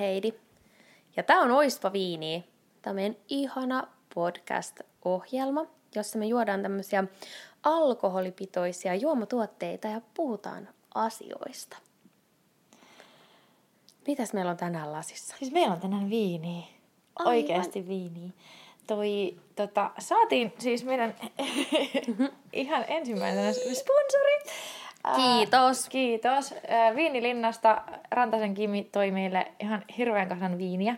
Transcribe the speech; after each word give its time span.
Heidi. 0.00 0.32
Ja 1.16 1.22
tää 1.22 1.40
on 1.40 1.50
Oispa 1.50 1.92
Viini. 1.92 2.44
Tämä 2.82 2.92
on 2.92 2.96
meidän 2.96 3.16
ihana 3.28 3.86
podcast-ohjelma, 4.14 5.66
jossa 5.94 6.18
me 6.18 6.26
juodaan 6.26 6.62
tämmöisiä 6.62 7.04
alkoholipitoisia 7.62 8.94
juomatuotteita 8.94 9.88
ja 9.88 10.00
puhutaan 10.14 10.68
asioista. 10.94 11.76
Mitäs 14.06 14.32
meillä 14.32 14.50
on 14.50 14.56
tänään 14.56 14.92
lasissa? 14.92 15.36
Siis 15.38 15.52
meillä 15.52 15.74
on 15.74 15.80
tänään 15.80 16.10
viiniä. 16.10 16.62
Aivan. 17.16 17.32
Oikeasti 17.32 17.88
viiniä. 17.88 18.30
Toi, 18.86 19.36
tota, 19.56 19.90
saatiin 19.98 20.52
siis 20.58 20.84
meidän 20.84 21.14
ihan 22.52 22.84
ensimmäisenä 22.88 23.52
sponsori. 23.52 24.54
Ää, 25.04 25.16
Kiitos. 25.16 25.88
Kiitos. 25.88 26.54
Ää, 26.68 26.96
Viinilinnasta 26.96 27.82
Rantasen 28.10 28.54
Kimi 28.54 28.84
toi 28.92 29.10
meille 29.10 29.52
ihan 29.60 29.84
hirveän 29.98 30.28
kasan 30.28 30.58
viiniä. 30.58 30.96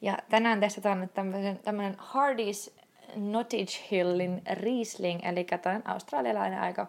Ja 0.00 0.18
tänään 0.28 0.60
testataan 0.60 1.00
nyt 1.00 1.14
tämmöisen, 1.14 1.58
tämmöinen 1.58 1.96
Hardy's 1.98 2.72
Nottage 3.16 3.72
Hillin 3.90 4.42
Riesling, 4.52 5.20
eli 5.22 5.44
tämmöinen 5.44 5.88
australialainen 5.90 6.60
aika 6.60 6.86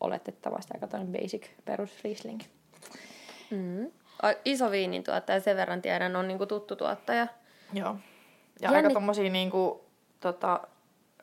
oletettavasti 0.00 0.70
aika 0.74 0.86
tämmöinen 0.86 1.22
basic 1.22 1.46
perus 1.64 2.04
Riesling. 2.04 2.40
Mm. 3.50 3.90
Iso 4.44 4.70
viinin 4.70 5.04
tuottaja, 5.04 5.40
sen 5.40 5.56
verran 5.56 5.82
tiedän, 5.82 6.16
on 6.16 6.28
niinku 6.28 6.46
tuttu 6.46 6.76
tuottaja. 6.76 7.26
Joo. 7.72 7.96
Ja 8.60 8.70
Jännit- 8.70 8.76
aika 8.76 8.90
tommosia 8.90 9.30
niinku, 9.30 9.84
tota, 10.20 10.60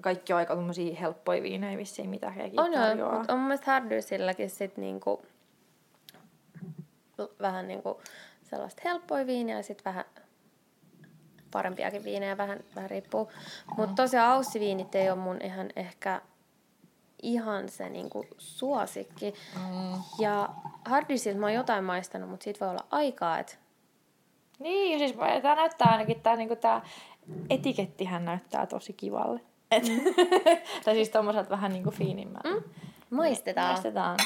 kaikki 0.02 0.34
on 0.34 0.40
aika 0.40 0.56
tommosia 0.56 0.96
helppoja 0.96 1.44
viinejä 1.44 1.78
vissiin, 1.78 2.10
mitä 2.10 2.32
hekin 2.32 2.60
On 2.60 2.74
joo, 2.74 2.84
tarjoaa. 2.84 3.18
mutta 3.18 3.34
on 3.34 3.40
mun 3.40 3.48
mielestä 3.48 3.72
Hardysilläkin 3.72 4.50
sit 4.50 4.78
niinku, 4.78 5.26
vähän 7.42 7.68
niinku 7.68 8.02
sellaista 8.44 8.82
helppoa 8.86 9.26
viiniä 9.26 9.58
ja 9.58 9.64
sit 9.64 9.86
vähän 9.86 10.06
parempiakin 11.52 12.04
viinejä, 12.04 12.38
vähän, 12.38 12.60
vähän 12.76 12.90
riippuu. 12.90 13.32
Mutta 13.78 13.96
tosiaan 14.04 14.32
aussiviinit 14.32 14.96
ei 14.96 15.10
ole 15.10 15.20
mun 15.20 15.42
ihan 15.44 15.70
ehkä 15.76 16.22
ihan 17.22 17.70
se 17.70 17.90
niinku 17.90 18.26
suosikki. 18.38 19.34
Mm. 19.56 20.02
Ja 20.20 20.50
Hardysilta 20.86 21.40
mä 21.40 21.46
oon 21.46 21.54
jotain 21.54 21.84
maistanut, 21.84 22.30
mutta 22.30 22.44
siitä 22.44 22.66
voi 22.66 22.70
olla 22.70 22.86
aikaa, 22.92 23.40
että 23.40 23.56
Niin, 24.60 25.00
siis 25.00 25.16
tämä 25.42 25.56
näyttää 25.56 25.88
ainakin, 25.92 26.22
tää, 26.22 26.36
niinku, 26.36 26.56
tää 26.56 26.82
etikettihän 27.50 28.26
näyttää 28.26 28.66
tosi 28.66 28.94
kivalle. 28.94 29.40
Et, 29.72 29.84
tai 30.86 30.94
siis 30.94 31.10
tommoset 31.10 31.50
vähän 31.50 31.72
niinku 31.72 31.92
fiinimmältä. 31.92 32.50
mm, 32.50 32.64
maistetaan. 33.10 33.68
Maistetaan. 33.68 34.18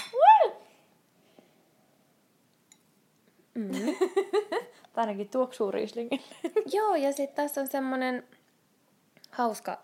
Mm. 3.54 3.72
Tai 4.94 5.04
ainakin 5.04 5.30
tuoksuu 5.30 5.72
Rieslingille. 5.72 6.24
Joo, 6.76 6.96
ja 6.96 7.12
sitten 7.12 7.36
tässä 7.36 7.62
on 7.62 7.68
semmonen 7.68 8.28
hauska, 9.32 9.78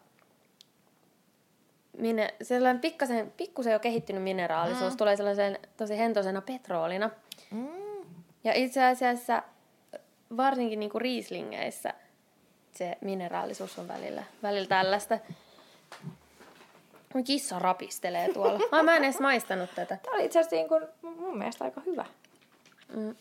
mine, 1.98 2.34
sellainen 2.42 2.82
pikkasen, 2.82 3.34
pikkusen 3.38 3.74
jo 3.74 3.80
kehittynyt 3.80 4.24
mineraalisuus, 4.24 4.94
mm. 4.94 4.98
tulee 4.98 5.16
sellaisen 5.16 5.60
tosi 5.78 5.98
hentoisena 5.98 6.42
petroolina. 6.42 7.10
Mm. 7.52 7.68
Ja 8.44 8.54
itse 8.54 8.84
asiassa 8.84 9.44
varsinkin 10.38 10.80
niinku 10.80 11.00
riislingeissä 11.00 11.94
se 12.72 12.98
mineraalisuus 13.02 13.80
on 13.80 13.88
välillä, 13.88 14.24
välillä 14.44 14.68
tällaista. 14.68 15.20
Mun 17.16 17.24
kissa 17.24 17.60
rapistelee 17.60 18.34
tuolla. 18.34 18.60
Ai, 18.72 18.84
mä 18.84 18.96
en 18.96 19.04
edes 19.04 19.20
maistanut 19.20 19.70
tätä. 19.76 19.98
Tää 19.98 20.14
oli 20.14 20.26
itse 20.26 20.40
asiassa 20.40 20.56
niinku, 20.56 20.80
mun 21.20 21.38
mielestä 21.38 21.64
aika 21.64 21.82
hyvä. 21.86 22.06
Mm. 22.96 23.16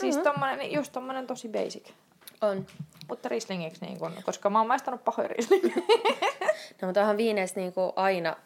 Siis 0.00 0.16
tommonen, 0.18 0.72
just 0.72 0.92
tommonen 0.92 1.26
tosi 1.26 1.48
basic. 1.48 1.88
On. 2.40 2.66
Mutta 3.08 3.28
Rieslingiksi, 3.28 3.84
niin 3.86 3.98
kun, 3.98 4.12
koska 4.24 4.50
mä 4.50 4.58
oon 4.58 4.66
maistanut 4.68 5.04
pahoja 5.04 5.28
Rieslingiä. 5.28 5.74
No, 6.82 6.88
mutta 6.88 7.00
onhan 7.00 7.16
viineissä 7.16 7.60
niinku 7.60 7.92
aina 7.96 8.36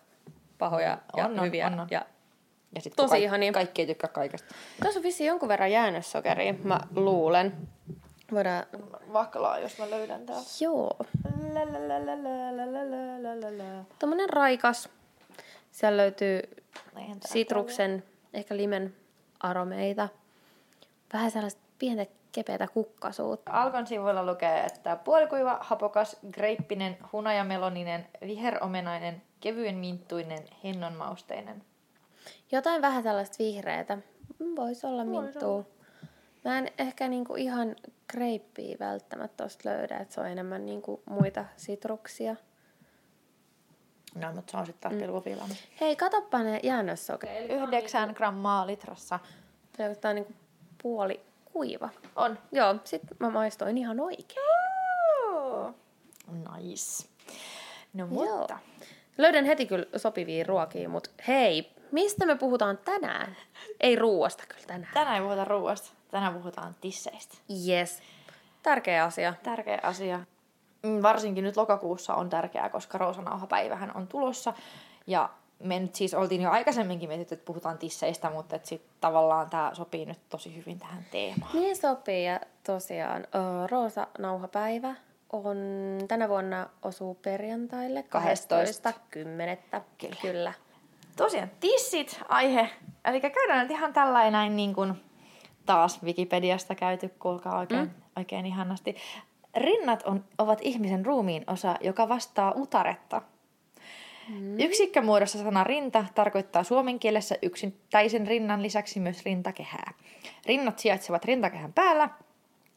pahoja 0.59 0.99
ja 1.17 1.25
On, 1.27 1.43
hyviä. 1.43 1.67
on, 1.67 1.81
on. 1.81 1.89
Ja 1.91 2.05
Ja 2.75 2.81
sit, 2.81 2.93
Tosi 2.97 3.11
kaik- 3.11 3.23
ihania. 3.23 3.53
Kaikki 3.53 3.83
ei 3.83 3.87
tykkää 3.87 4.11
kaikesta. 4.11 4.55
Tässä 4.83 4.99
on 4.99 5.03
vissiin 5.03 5.29
jonkun 5.29 5.49
verran 5.49 5.73
jäännössokeria, 5.73 6.55
mä 6.65 6.81
luulen. 6.97 7.69
Voidaan... 8.33 8.65
Vaklaa, 9.13 9.59
jos 9.59 9.79
mä 9.79 9.91
löydän 9.91 10.27
tää. 10.27 10.37
Joo. 10.61 10.97
Tämmönen 13.99 14.31
raikas. 14.31 14.89
Siellä 15.71 15.97
löytyy 15.97 16.43
sitruksen, 17.25 17.93
ole. 17.93 18.03
ehkä 18.33 18.57
limen 18.57 18.97
aromeita. 19.41 20.09
Vähän 21.13 21.31
sellaista 21.31 21.61
pientä 21.79 22.07
kepeätä 22.33 22.69
kukkasuutta. 22.69 23.53
Alkon 23.53 23.87
sivuilla 23.87 24.27
lukee, 24.27 24.65
että 24.65 24.97
puolikuiva, 24.97 25.59
hapokas, 25.61 26.17
greippinen, 26.33 26.99
hunajameloninen, 27.13 28.07
viheromenainen, 28.27 29.23
kevyen 29.41 29.77
minttuinen, 29.77 30.45
hennonmausteinen. 30.65 31.63
Jotain 32.53 32.83
vähän 32.83 33.03
sellaista 33.03 33.37
vihreätä. 33.39 33.99
Voisi 34.57 34.87
olla 34.87 35.05
minttuu. 35.05 35.23
Voisi 35.23 35.45
Olla. 35.45 35.80
Mä 36.45 36.59
en 36.59 36.69
ehkä 36.79 37.09
niinku 37.09 37.35
ihan 37.35 37.77
kreippiä 38.07 38.77
välttämättä 38.81 39.45
tosta 39.45 39.69
löydä, 39.69 39.97
että 39.97 40.15
se 40.15 40.21
on 40.21 40.27
enemmän 40.27 40.67
niinku 40.67 41.03
muita 41.11 41.45
sitruksia. 41.57 42.37
No, 44.15 44.33
mutta 44.33 44.51
se 44.51 44.57
on 44.57 44.67
sitten 44.67 44.91
taas 44.91 45.03
pilkupilama. 45.03 45.55
Hei, 45.81 45.97
katoppa 45.97 46.43
ne 46.43 46.61
jäännössokerit. 46.63 47.51
Yhdeksän 47.51 48.13
grammaa 48.17 48.67
litrassa. 48.67 49.19
Tää 49.77 50.11
on 50.11 50.15
niinku 50.15 50.33
puoli 50.83 51.21
kuiva. 51.53 51.89
On. 52.17 52.39
Joo, 52.53 52.77
sit 52.85 53.03
mä 53.19 53.31
maistoin 53.31 53.79
ihan 53.79 54.01
oikein. 54.01 54.41
Nice. 56.31 57.09
No 57.93 58.07
mutta. 58.07 58.59
Löydän 59.19 59.45
heti 59.45 59.67
kyllä 59.67 59.87
sopivia 59.97 60.45
ruokia, 60.45 60.89
mutta 60.89 61.11
hei, 61.29 61.73
mistä 61.93 62.27
me 62.27 62.37
puhutaan 62.37 62.79
tänään? 62.79 63.37
Ei 63.81 63.97
ruuasta 63.97 64.45
kyllä 64.49 64.67
tänään. 64.67 64.95
Tänään 64.95 65.17
ei 65.17 65.23
puhuta 65.23 65.45
ruoasta. 65.45 66.00
Tänään 66.11 66.35
puhutaan 66.35 66.77
tisseistä. 66.81 67.39
Yes. 67.69 68.03
Tärkeä 68.63 69.05
asia. 69.05 69.35
Tärkeä 69.43 69.81
asia. 69.83 70.21
Mm, 70.83 71.03
Varsinkin 71.03 71.45
nyt 71.45 71.57
lokakuussa 71.57 72.15
on 72.15 72.31
tärkeää, 72.31 72.69
koska 72.69 72.99
roosanauhapäivähän 72.99 73.97
on 73.97 74.07
tulossa. 74.07 74.53
Ja 75.07 75.31
me 75.63 75.79
nyt 75.81 75.95
siis 75.95 76.15
oltiin 76.15 76.43
jo 76.43 76.51
aikaisemminkin 76.51 77.09
mietitty, 77.09 77.35
että 77.35 77.47
puhutaan 77.47 77.79
tisseistä, 77.79 78.31
mutta 78.31 78.57
et 78.57 78.67
sit 78.67 78.83
tavallaan 79.01 79.51
tämä 79.51 79.71
sopii 79.75 80.07
nyt 80.07 80.19
tosi 80.29 80.57
hyvin 80.57 80.79
tähän 80.79 81.05
teemaan. 81.11 81.51
Niin 81.55 81.77
sopii 81.77 82.27
ja 82.27 82.41
tosiaan 82.65 83.27
Roosa 83.71 84.07
Nauhapäivä 84.19 84.95
on 85.33 85.57
tänä 86.09 86.29
vuonna 86.29 86.67
osuu 86.83 87.15
perjantaille 87.15 88.03
12. 88.03 88.91
12.10. 88.91 89.81
Kyllä. 89.99 90.17
Kyllä. 90.23 90.53
Tosiaan 91.17 91.51
tissit 91.61 92.21
aihe. 92.29 92.71
Eli 93.05 93.21
käydään 93.21 93.61
nyt 93.61 93.71
ihan 93.71 93.93
tällainen 93.93 94.33
näin 94.33 94.57
niin 94.57 94.75
kuin 94.75 95.10
taas 95.71 96.03
Wikipediasta 96.03 96.75
käyty, 96.75 97.09
kuulkaa 97.09 97.59
oikein, 97.59 97.81
mm. 97.81 97.91
oikein 98.17 98.47
ihanasti. 98.47 98.97
Rinnat 99.57 100.03
on, 100.03 100.25
ovat 100.39 100.59
ihmisen 100.63 101.07
ruumiin 101.07 101.45
osa, 101.47 101.75
joka 101.81 102.09
vastaa 102.09 102.53
utaretta. 102.57 103.23
Mm. 104.29 104.61
Yksikkömuodossa 104.61 105.39
sana 105.39 105.65
rinta 105.65 106.05
tarkoittaa 106.15 106.65
suomen 106.65 106.99
kielessä 106.99 107.37
yksittäisen 107.43 108.27
rinnan 108.27 108.63
lisäksi 108.63 109.01
myös 109.01 109.25
rintakehää. 109.25 109.93
Rinnat 110.47 110.79
sijaitsevat 110.79 111.25
rintakehän 111.25 111.73
päällä. 111.73 112.09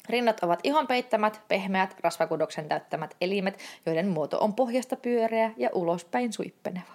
Rinnat 0.10 0.44
ovat 0.44 0.60
ihon 0.64 0.88
peittämät, 0.88 1.42
pehmeät, 1.48 1.96
rasvakudoksen 2.04 2.70
täyttämät 2.70 3.16
elimet, 3.22 3.60
joiden 3.86 4.08
muoto 4.08 4.40
on 4.40 4.54
pohjasta 4.54 4.96
pyöreä 4.96 5.52
ja 5.58 5.70
ulospäin 5.74 6.34
suippeneva. 6.34 6.94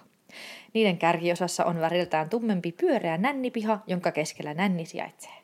Niiden 0.73 0.97
kärkiosassa 0.97 1.65
on 1.65 1.81
väriltään 1.81 2.29
tummempi 2.29 2.71
pyöreä 2.71 3.17
nännipiha, 3.17 3.79
jonka 3.87 4.11
keskellä 4.11 4.53
nänni 4.53 4.85
sijaitsee. 4.85 5.38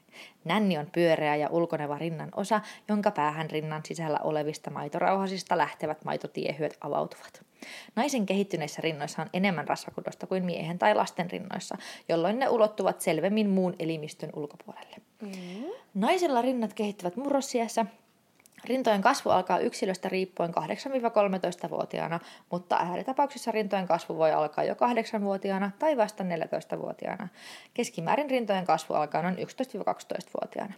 Nänni 0.46 0.78
on 0.78 0.88
pyöreä 0.92 1.36
ja 1.36 1.50
ulkoneva 1.50 1.98
rinnan 1.98 2.30
osa, 2.36 2.62
jonka 2.88 3.12
päähän 3.12 3.50
rinnan 3.50 3.82
sisällä 3.86 4.20
olevista 4.24 4.72
maitorauhasista 4.72 5.58
lähtevät 5.58 6.06
maitotiehyöt 6.06 6.78
avautuvat. 6.82 7.46
Naisen 7.96 8.26
kehittyneissä 8.26 8.82
rinnoissa 8.82 9.22
on 9.22 9.30
enemmän 9.34 9.68
rasvakudosta 9.68 10.28
kuin 10.28 10.46
miehen 10.46 10.80
tai 10.80 10.96
lasten 10.96 11.32
rinnoissa, 11.32 11.78
jolloin 12.10 12.40
ne 12.40 12.50
ulottuvat 12.50 13.02
selvemmin 13.02 13.50
muun 13.50 13.76
elimistön 13.80 14.30
ulkopuolelle. 14.36 14.96
Mm. 15.22 15.30
Naisilla 15.94 16.42
rinnat 16.42 16.74
kehittyvät 16.74 17.16
murrosiässä. 17.16 17.86
Rintojen 18.66 19.02
kasvu 19.02 19.30
alkaa 19.30 19.60
yksilöstä 19.60 20.10
riippuen 20.10 20.50
8-13-vuotiaana, 20.50 22.20
mutta 22.52 22.76
ääritapauksissa 22.76 23.52
rintojen 23.52 23.88
kasvu 23.88 24.18
voi 24.18 24.32
alkaa 24.32 24.64
jo 24.64 24.74
8-vuotiaana 24.74 25.72
tai 25.80 25.98
vasta 25.98 26.24
14-vuotiaana. 26.24 27.28
Keskimäärin 27.74 28.30
rintojen 28.30 28.66
kasvu 28.66 28.94
alkaa 28.94 29.22
noin 29.22 29.36
11-12-vuotiaana. 29.36 30.74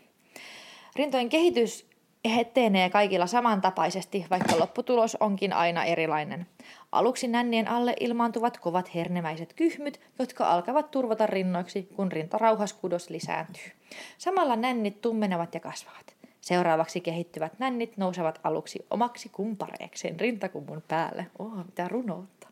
Rintojen 0.95 1.29
kehitys 1.29 1.85
etenee 2.23 2.89
kaikilla 2.89 3.27
samantapaisesti, 3.27 4.25
vaikka 4.29 4.59
lopputulos 4.59 5.17
onkin 5.19 5.53
aina 5.53 5.83
erilainen. 5.83 6.47
Aluksi 6.91 7.27
nännien 7.27 7.67
alle 7.67 7.95
ilmaantuvat 7.99 8.57
kovat 8.57 8.95
hernemäiset 8.95 9.53
kyhmyt, 9.53 10.01
jotka 10.19 10.45
alkavat 10.45 10.91
turvata 10.91 11.27
rinnoiksi, 11.27 11.89
kun 11.95 12.11
rintarauhaskudos 12.11 13.09
lisääntyy. 13.09 13.71
Samalla 14.17 14.55
nännit 14.55 15.01
tummenevat 15.01 15.53
ja 15.53 15.59
kasvavat. 15.59 16.16
Seuraavaksi 16.47 17.01
kehittyvät 17.01 17.59
nännit 17.59 17.97
nousevat 17.97 18.39
aluksi 18.43 18.85
omaksi 18.89 19.29
kumpareekseen 19.29 20.19
rintakumpun 20.19 20.83
päälle. 20.87 21.27
Oh, 21.39 21.57
mitä 21.65 21.87
runoutta. 21.87 22.47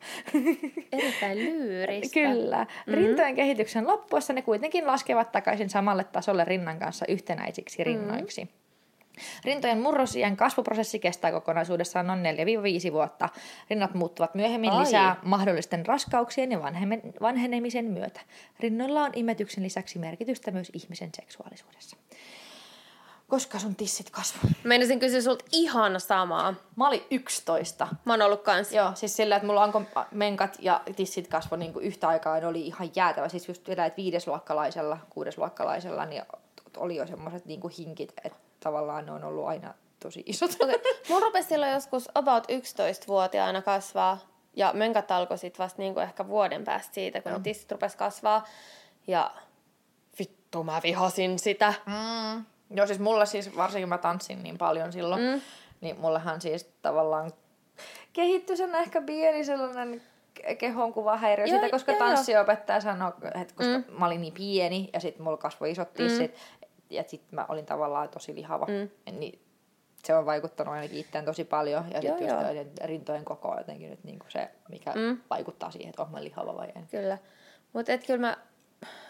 Erittäin 0.92 1.38
lyyristä. 1.38 2.13
Kyllä. 2.13 2.63
Mm-hmm. 2.63 2.94
Rintojen 2.94 3.36
kehityksen 3.36 3.88
loppuessa 3.88 4.33
ne 4.33 4.42
kuitenkin 4.42 4.88
laskevat 4.88 5.31
takaisin 5.31 5.69
samalle 5.69 6.03
tasolle 6.03 6.45
rinnan 6.45 6.80
kanssa 6.80 7.06
yhtenäisiksi 7.09 7.83
rinnoiksi. 7.83 8.44
Mm-hmm. 8.44 8.65
Rintojen 9.45 9.81
murrosien 9.81 10.38
kasvuprosessi 10.38 11.00
kestää 11.00 11.31
kokonaisuudessaan 11.31 12.07
noin 12.07 12.24
4-5 12.89 12.94
vuotta. 12.94 13.30
Rinnat 13.69 13.94
muuttuvat 13.94 14.36
myöhemmin 14.36 14.71
Ai. 14.71 14.80
lisää 14.80 15.15
mahdollisten 15.24 15.86
raskauksien 15.86 16.51
ja 16.51 16.62
vanhenemisen 17.21 17.86
myötä. 17.86 18.21
Rinnoilla 18.59 19.03
on 19.03 19.12
imetyksen 19.15 19.63
lisäksi 19.63 20.00
merkitystä 20.00 20.51
myös 20.51 20.71
ihmisen 20.74 21.09
seksuaalisuudessa. 21.13 21.98
Koska 23.27 23.60
sun 23.60 23.75
tissit 23.75 24.10
kasvoi? 24.10 24.51
Meinasin 24.63 25.00
kysyä 25.00 25.22
sulta 25.22 25.45
ihan 25.51 26.00
samaa. 26.00 26.54
Mä 26.75 26.88
olin 26.88 27.04
11. 27.12 27.88
Mä 28.06 28.13
oon 28.13 28.22
ollut 28.22 28.42
kans. 28.42 28.72
Joo, 28.72 28.92
siis 28.95 29.16
sillä, 29.16 29.36
että 29.36 29.45
mulla 29.48 29.63
on 29.63 29.88
menkat 30.12 30.57
ja 30.60 30.81
tissit 30.95 31.27
kasvoi 31.27 31.57
niin 31.57 31.74
yhtä 31.81 32.07
aikaa, 32.07 32.39
ne 32.39 32.48
oli 32.48 32.68
ihan 32.68 32.89
jäätävä. 32.95 33.30
Siis 33.30 33.48
just 33.48 33.68
vielä, 33.68 33.86
että 33.86 33.98
viidesluokkalaisella, 33.98 34.98
kuudesluokkalaisella, 35.10 36.06
niin 36.06 36.24
oli 36.77 36.95
jo 36.95 37.07
semmoiset 37.07 37.45
niin 37.45 37.62
hinkit, 37.77 38.13
että 38.24 38.39
tavallaan 38.60 39.06
ne 39.06 39.12
on 39.12 39.24
ollut 39.24 39.48
aina 39.48 39.74
tosi 40.00 40.24
isot. 40.25 40.51
Okay. 40.60 40.75
Mun 41.10 41.22
rupesi 41.22 41.50
silloin 41.50 41.72
joskus 41.72 42.10
about 42.16 42.44
11-vuotiaana 42.44 43.62
kasvaa, 43.62 44.18
ja 44.56 44.74
menkat 44.74 45.12
alkoi 45.12 45.38
sit 45.38 45.60
vasta 45.60 45.81
niinku 45.81 46.00
ehkä 46.00 46.27
vuoden 46.27 46.63
päästä 46.63 46.94
siitä, 46.94 47.22
kun 47.22 47.31
no. 47.31 47.39
tissit 47.39 47.72
rupesi 47.72 47.98
kasvaa. 47.98 48.45
Ja 49.07 49.31
vittu 50.19 50.63
mä 50.63 50.80
vihasin 50.83 51.39
sitä. 51.39 51.74
Mm. 51.86 52.45
Joo, 52.69 52.88
siis 52.88 53.00
mulla 53.00 53.25
siis, 53.25 53.57
varsinkin 53.57 53.89
mä 53.89 53.97
tanssin 53.97 54.44
niin 54.44 54.57
paljon 54.57 54.94
silloin, 54.94 55.21
mm. 55.21 55.41
niin 55.81 56.00
mullahan 56.00 56.41
siis 56.41 56.69
tavallaan 56.81 57.31
kehittyi 58.13 58.57
sen 58.57 58.75
ehkä 58.75 59.01
pieni 59.01 59.45
sellainen 59.45 60.01
kehonkuvahäiriö 60.57 61.47
siitä, 61.47 61.69
koska 61.69 61.91
joo, 61.91 62.00
tanssiopettaja 62.00 62.81
sanoi, 62.81 63.12
että 63.41 63.53
koska 63.56 63.77
mm. 63.77 63.83
mä 64.00 64.06
olin 64.06 64.21
niin 64.21 64.33
pieni 64.33 64.89
ja 64.94 65.00
sitten 65.00 65.23
mulla 65.23 65.38
kasvoi 65.38 65.71
isot 65.71 65.94
tissit, 65.94 66.31
mm. 66.31 66.67
ja 66.89 67.03
sitten 67.07 67.35
mä 67.35 67.45
olin 67.50 67.65
tavallaan 67.65 68.09
tosi 68.09 68.35
lihava, 68.35 68.65
mm. 68.65 69.17
niin 69.19 69.39
se 70.06 70.15
on 70.15 70.25
vaikuttanut 70.25 70.73
ainakin 70.73 71.00
itseään 71.00 71.25
tosi 71.25 71.44
paljon. 71.44 71.85
Ja 71.91 72.01
sitten 72.01 72.27
just 72.27 72.81
rintojen 72.83 73.25
koko 73.25 73.50
on 73.50 73.57
jotenkin 73.57 73.89
nyt 73.89 74.03
niinku 74.03 74.25
se, 74.29 74.50
mikä 74.69 74.91
mm. 74.91 75.17
vaikuttaa 75.29 75.71
siihen, 75.71 75.89
että 75.89 76.01
olen 76.01 76.23
lihava 76.23 76.57
vai 76.57 76.67
en. 76.75 76.88
Kyllä. 76.91 77.17
Mutta 77.73 77.97
kyllä 77.97 78.19
mä 78.19 78.38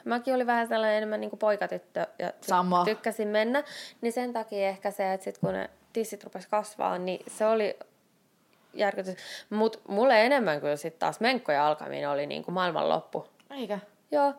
mäkin 0.06 0.36
olin 0.36 0.48
vähän 0.48 0.68
sellainen 0.68 0.98
enemmän 0.98 1.22
niin 1.22 1.30
kuin 1.30 1.40
poikatyttö 1.40 2.08
ja 2.20 2.34
Sama. 2.42 2.86
tykkäsin 2.86 3.28
mennä. 3.28 3.64
Niin 4.02 4.14
sen 4.14 4.34
takia 4.34 4.68
ehkä 4.68 4.92
se, 4.92 5.14
että 5.14 5.24
sit 5.24 5.38
kun 5.38 5.54
ne 5.54 5.70
tissit 5.94 6.24
rupesi 6.24 6.50
kasvaa, 6.50 6.98
niin 6.98 7.20
se 7.28 7.46
oli 7.46 7.80
järkytys. 8.74 9.16
Mutta 9.50 9.80
mulle 9.88 10.26
enemmän 10.26 10.62
kuin 10.62 10.78
sitten 10.78 11.00
taas 11.00 11.20
menkkojen 11.20 11.62
alkaminen 11.62 12.10
oli 12.10 12.26
niin 12.28 12.44
kuin 12.44 12.54
maailman 12.56 12.90
loppu. 12.90 13.28
Eikä? 13.52 13.80
Joo. 14.12 14.34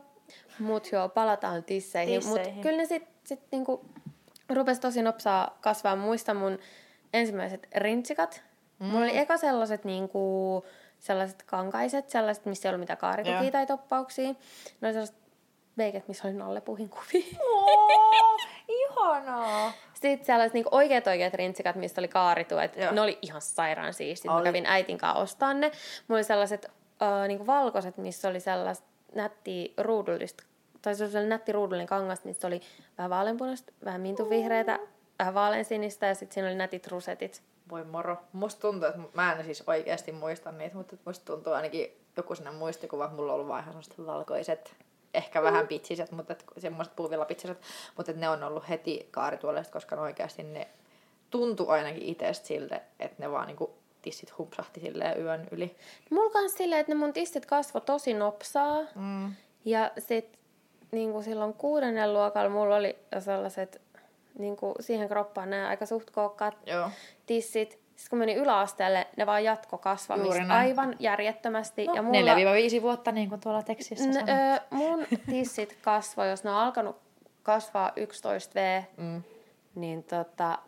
Mut 0.59 0.93
joo, 0.93 1.09
palataan 1.09 1.65
tisseihin. 1.65 2.21
tisseihin. 2.21 2.55
Mut 2.55 2.63
kyllä 2.63 2.77
ne 2.77 2.85
sitten 2.85 3.15
sit 3.25 3.41
niinku 3.51 3.85
rupesi 4.49 4.81
tosi 4.81 5.03
nopsaa 5.03 5.59
kasvaa. 5.61 5.97
Muistan 5.97 6.37
mun 6.37 6.59
ensimmäiset 7.13 7.69
rintsikat. 7.77 8.43
Mm. 8.79 8.87
Mulla 8.87 9.05
oli 9.05 9.19
eka 9.19 9.37
sellaiset 9.37 9.85
niinku, 9.85 10.65
sellaiset 10.99 11.43
kankaiset, 11.43 12.11
sellaiset, 12.11 12.47
missä 12.47 12.69
ei 12.69 12.71
ollut 12.71 12.81
mitään 12.81 12.99
kaaritukia 12.99 13.51
tai 13.51 13.67
toppauksia. 13.67 14.29
Ne 14.81 14.89
oli 14.89 14.93
sellaiset 14.93 15.17
veiket, 15.79 16.09
missä 16.09 16.29
oli 16.29 16.37
nallepuhin 16.37 16.89
kuvia. 16.89 17.39
Oh, 17.41 18.41
ihanaa! 18.69 19.73
Sitten 19.95 20.27
sellaiset 20.27 20.55
niinku 20.55 20.71
oikeat 20.73 21.07
oikeat 21.07 21.35
rintsikat, 21.35 21.77
mistä 21.77 22.01
oli 22.01 22.09
kaaritu, 22.09 22.59
että 22.59 22.93
ne 22.93 23.01
oli 23.01 23.19
ihan 23.23 23.41
sairaan 23.41 23.95
siistit. 23.95 24.31
Mä 24.31 24.43
kävin 24.43 24.67
äitin 24.67 24.99
kanssa 24.99 25.23
ostaa 25.23 25.55
ne. 25.55 25.73
Mulla 26.09 26.19
oli 26.19 26.25
sellaiset 26.25 26.65
uh, 26.65 27.29
niinku 27.29 27.47
valkoiset, 27.47 27.97
missä 27.97 28.29
oli 28.29 28.41
sellaista 28.41 28.87
nättiä 29.15 29.69
ruudullista, 29.79 30.45
tai 30.83 30.95
se 30.95 31.19
oli 31.19 31.27
nätti 31.27 31.53
ruudullinen 31.53 31.87
kangas, 31.87 32.25
missä 32.25 32.47
oli 32.47 32.61
vähän 32.99 33.11
vaaleanpunaista, 33.11 33.73
vähän 33.85 34.01
mintuvihreitä, 34.01 34.79
vähän 35.19 35.35
vaaleansinistä 35.35 36.07
ja 36.07 36.15
sitten 36.15 36.35
siinä 36.35 36.49
oli 36.49 36.57
nätit 36.57 36.87
rusetit. 36.87 37.43
Voi 37.71 37.85
moro. 37.85 38.17
Musta 38.33 38.61
tuntuu, 38.61 38.89
että 38.89 39.01
mä 39.15 39.33
en 39.33 39.45
siis 39.45 39.65
oikeasti 39.67 40.13
muista 40.13 40.53
niitä, 40.53 40.77
mutta 40.77 40.97
musta 41.05 41.33
tuntuu 41.33 41.53
ainakin 41.53 42.03
joku 42.17 42.35
sellainen 42.35 42.59
muistikuva, 42.59 43.05
että 43.05 43.17
mulla 43.17 43.33
on 43.33 43.41
ollut 43.41 43.53
vähän 43.53 43.75
valkoiset 44.07 44.86
ehkä 45.17 45.43
vähän 45.43 45.65
mm. 45.65 45.69
pitsiset, 45.69 46.11
mutta 46.11 46.33
et, 46.33 46.45
semmoiset 46.59 46.97
puuvillapitsiset, 46.97 47.59
mutta 47.97 48.13
et 48.13 48.19
ne 48.19 48.29
on 48.29 48.43
ollut 48.43 48.69
heti 48.69 49.09
kaarituolesta, 49.11 49.73
koska 49.73 49.97
ne 49.97 50.03
oikeasti 50.03 50.43
ne 50.43 50.69
tuntui 51.31 51.67
ainakin 51.69 52.03
itsestä 52.03 52.47
siltä, 52.47 52.81
että 53.01 53.23
ne 53.23 53.31
vaan 53.31 53.47
niinku 53.47 53.75
tissit 54.03 54.39
humpsahti 54.39 54.81
silleen 54.81 55.21
yön 55.21 55.49
yli. 55.51 55.77
Mulla 56.11 56.31
kans 56.31 56.55
silleen, 56.55 56.81
että 56.81 56.93
ne 56.93 56.99
mun 56.99 57.13
tissit 57.13 57.47
kasvo 57.47 57.81
tosi 57.81 58.15
nopsaa. 58.15 58.79
Mm. 58.95 59.33
Ja 59.65 59.91
sit 59.99 60.39
niinku 60.93 61.23
silloin 61.23 61.55
kuudennen 61.55 62.13
luokalla 62.13 62.51
mulla 62.51 62.77
oli 62.77 62.99
sellaiset 63.19 63.81
niinku 64.39 64.75
siihen 64.81 65.09
kroppaan 65.09 65.51
nämä 65.51 65.69
aika 65.69 65.87
suht 65.87 66.11
kookkaat 66.11 66.55
Joo. 66.67 66.91
tissit. 67.27 67.86
Sitten 67.97 68.11
kun 68.11 68.19
menin 68.19 68.37
yläasteelle, 68.37 69.07
ne 69.17 69.27
vaan 69.27 69.45
jatko 69.45 69.79
kasvamista 69.79 70.55
aivan 70.55 70.97
järjettömästi. 70.99 71.87
No, 71.87 71.95
ja 71.95 72.03
mulla... 72.03 72.35
4-5 72.79 72.83
vuotta 72.83 73.13
niin 73.13 73.29
kuin 73.29 73.41
tuolla 73.41 73.63
tekstissä 73.63 74.05
n- 74.05 74.29
öö, 74.29 74.57
Mun 74.71 75.07
tissit 75.31 75.79
kasvoi, 75.83 76.31
jos 76.31 76.45
ne 76.45 76.51
on 76.51 76.57
alkanut 76.57 76.97
kasvaa 77.43 77.91
11V, 77.91 78.85
mm. 78.97 79.23
niin 79.75 80.03
tota, 80.05 80.59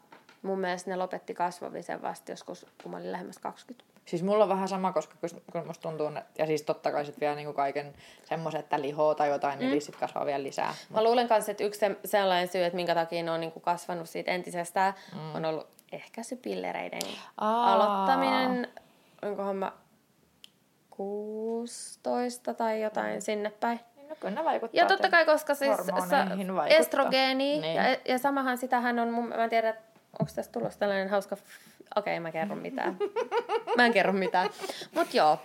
mun 0.43 0.61
mielestä 0.61 0.91
ne 0.91 0.97
lopetti 0.97 1.35
kasvamisen 1.35 2.03
vasta 2.03 2.33
joskus, 2.33 2.67
kun 2.83 2.91
mä 2.91 2.97
olin 2.97 3.13
lähemmäs 3.13 3.39
20. 3.39 3.89
Siis 4.05 4.23
mulla 4.23 4.45
on 4.45 4.51
vähän 4.51 4.69
sama, 4.69 4.93
koska 4.93 5.15
kun 5.53 5.67
musta 5.67 5.83
tuntuu, 5.83 6.11
ja 6.39 6.47
siis 6.47 6.63
totta 6.63 6.93
kai 6.93 7.05
sit 7.05 7.21
vielä 7.21 7.35
niinku 7.35 7.53
kaiken 7.53 7.95
semmoisen, 8.25 8.61
että 8.61 8.81
lihoo 8.81 9.15
tai 9.15 9.29
jotain, 9.29 9.59
niin 9.59 9.69
mm. 9.69 9.71
niin 9.71 9.83
sit 9.83 9.97
kasvaa 9.97 10.27
vielä 10.27 10.43
lisää. 10.43 10.75
Mä 10.91 11.05
luulen 11.05 11.29
kanssa, 11.29 11.51
että 11.51 11.65
yksi 11.65 11.81
sellainen 12.05 12.49
syy, 12.49 12.65
että 12.65 12.77
minkä 12.77 12.95
takia 12.95 13.23
ne 13.23 13.31
on 13.31 13.41
niinku 13.41 13.61
kasvanut 13.61 14.09
siitä 14.09 14.31
entisestään, 14.31 14.95
mm. 15.15 15.35
on 15.35 15.45
ollut 15.45 15.78
ehkäisypillereiden 15.93 17.03
Aa. 17.39 17.75
aloittaminen, 17.75 18.69
onkohan 19.23 19.57
mä 19.57 19.73
16 20.91 22.55
tai 22.55 22.83
jotain 22.83 23.15
mm. 23.15 23.21
sinne 23.21 23.51
päin. 23.51 23.81
No 24.09 24.17
kyllä 24.21 24.35
ne 24.35 24.45
vaikuttaa. 24.45 24.83
Ja 24.83 24.87
totta 24.87 25.11
kai, 25.11 25.27
koska 25.27 25.55
siis 25.55 25.79
estrogeeni, 26.69 27.61
niin. 27.61 27.75
ja, 27.75 27.97
ja 28.05 28.19
samahan 28.19 28.59
sitähän 28.59 28.99
on, 28.99 29.09
mä 29.09 29.45
en 29.45 29.51
tiedä, 29.51 29.75
onko 30.21 30.33
tässä 30.35 30.53
tulossa 30.53 30.79
tällainen 30.79 31.09
hauska, 31.09 31.37
okei 31.97 32.15
okay, 32.15 32.21
mä 32.21 32.33
kerron 32.33 32.59
mitään. 32.59 32.97
mä 33.77 33.87
en 33.87 33.93
kerro 33.93 34.13
mitään. 34.13 34.51
Mut 34.95 35.15
joo. 35.15 35.39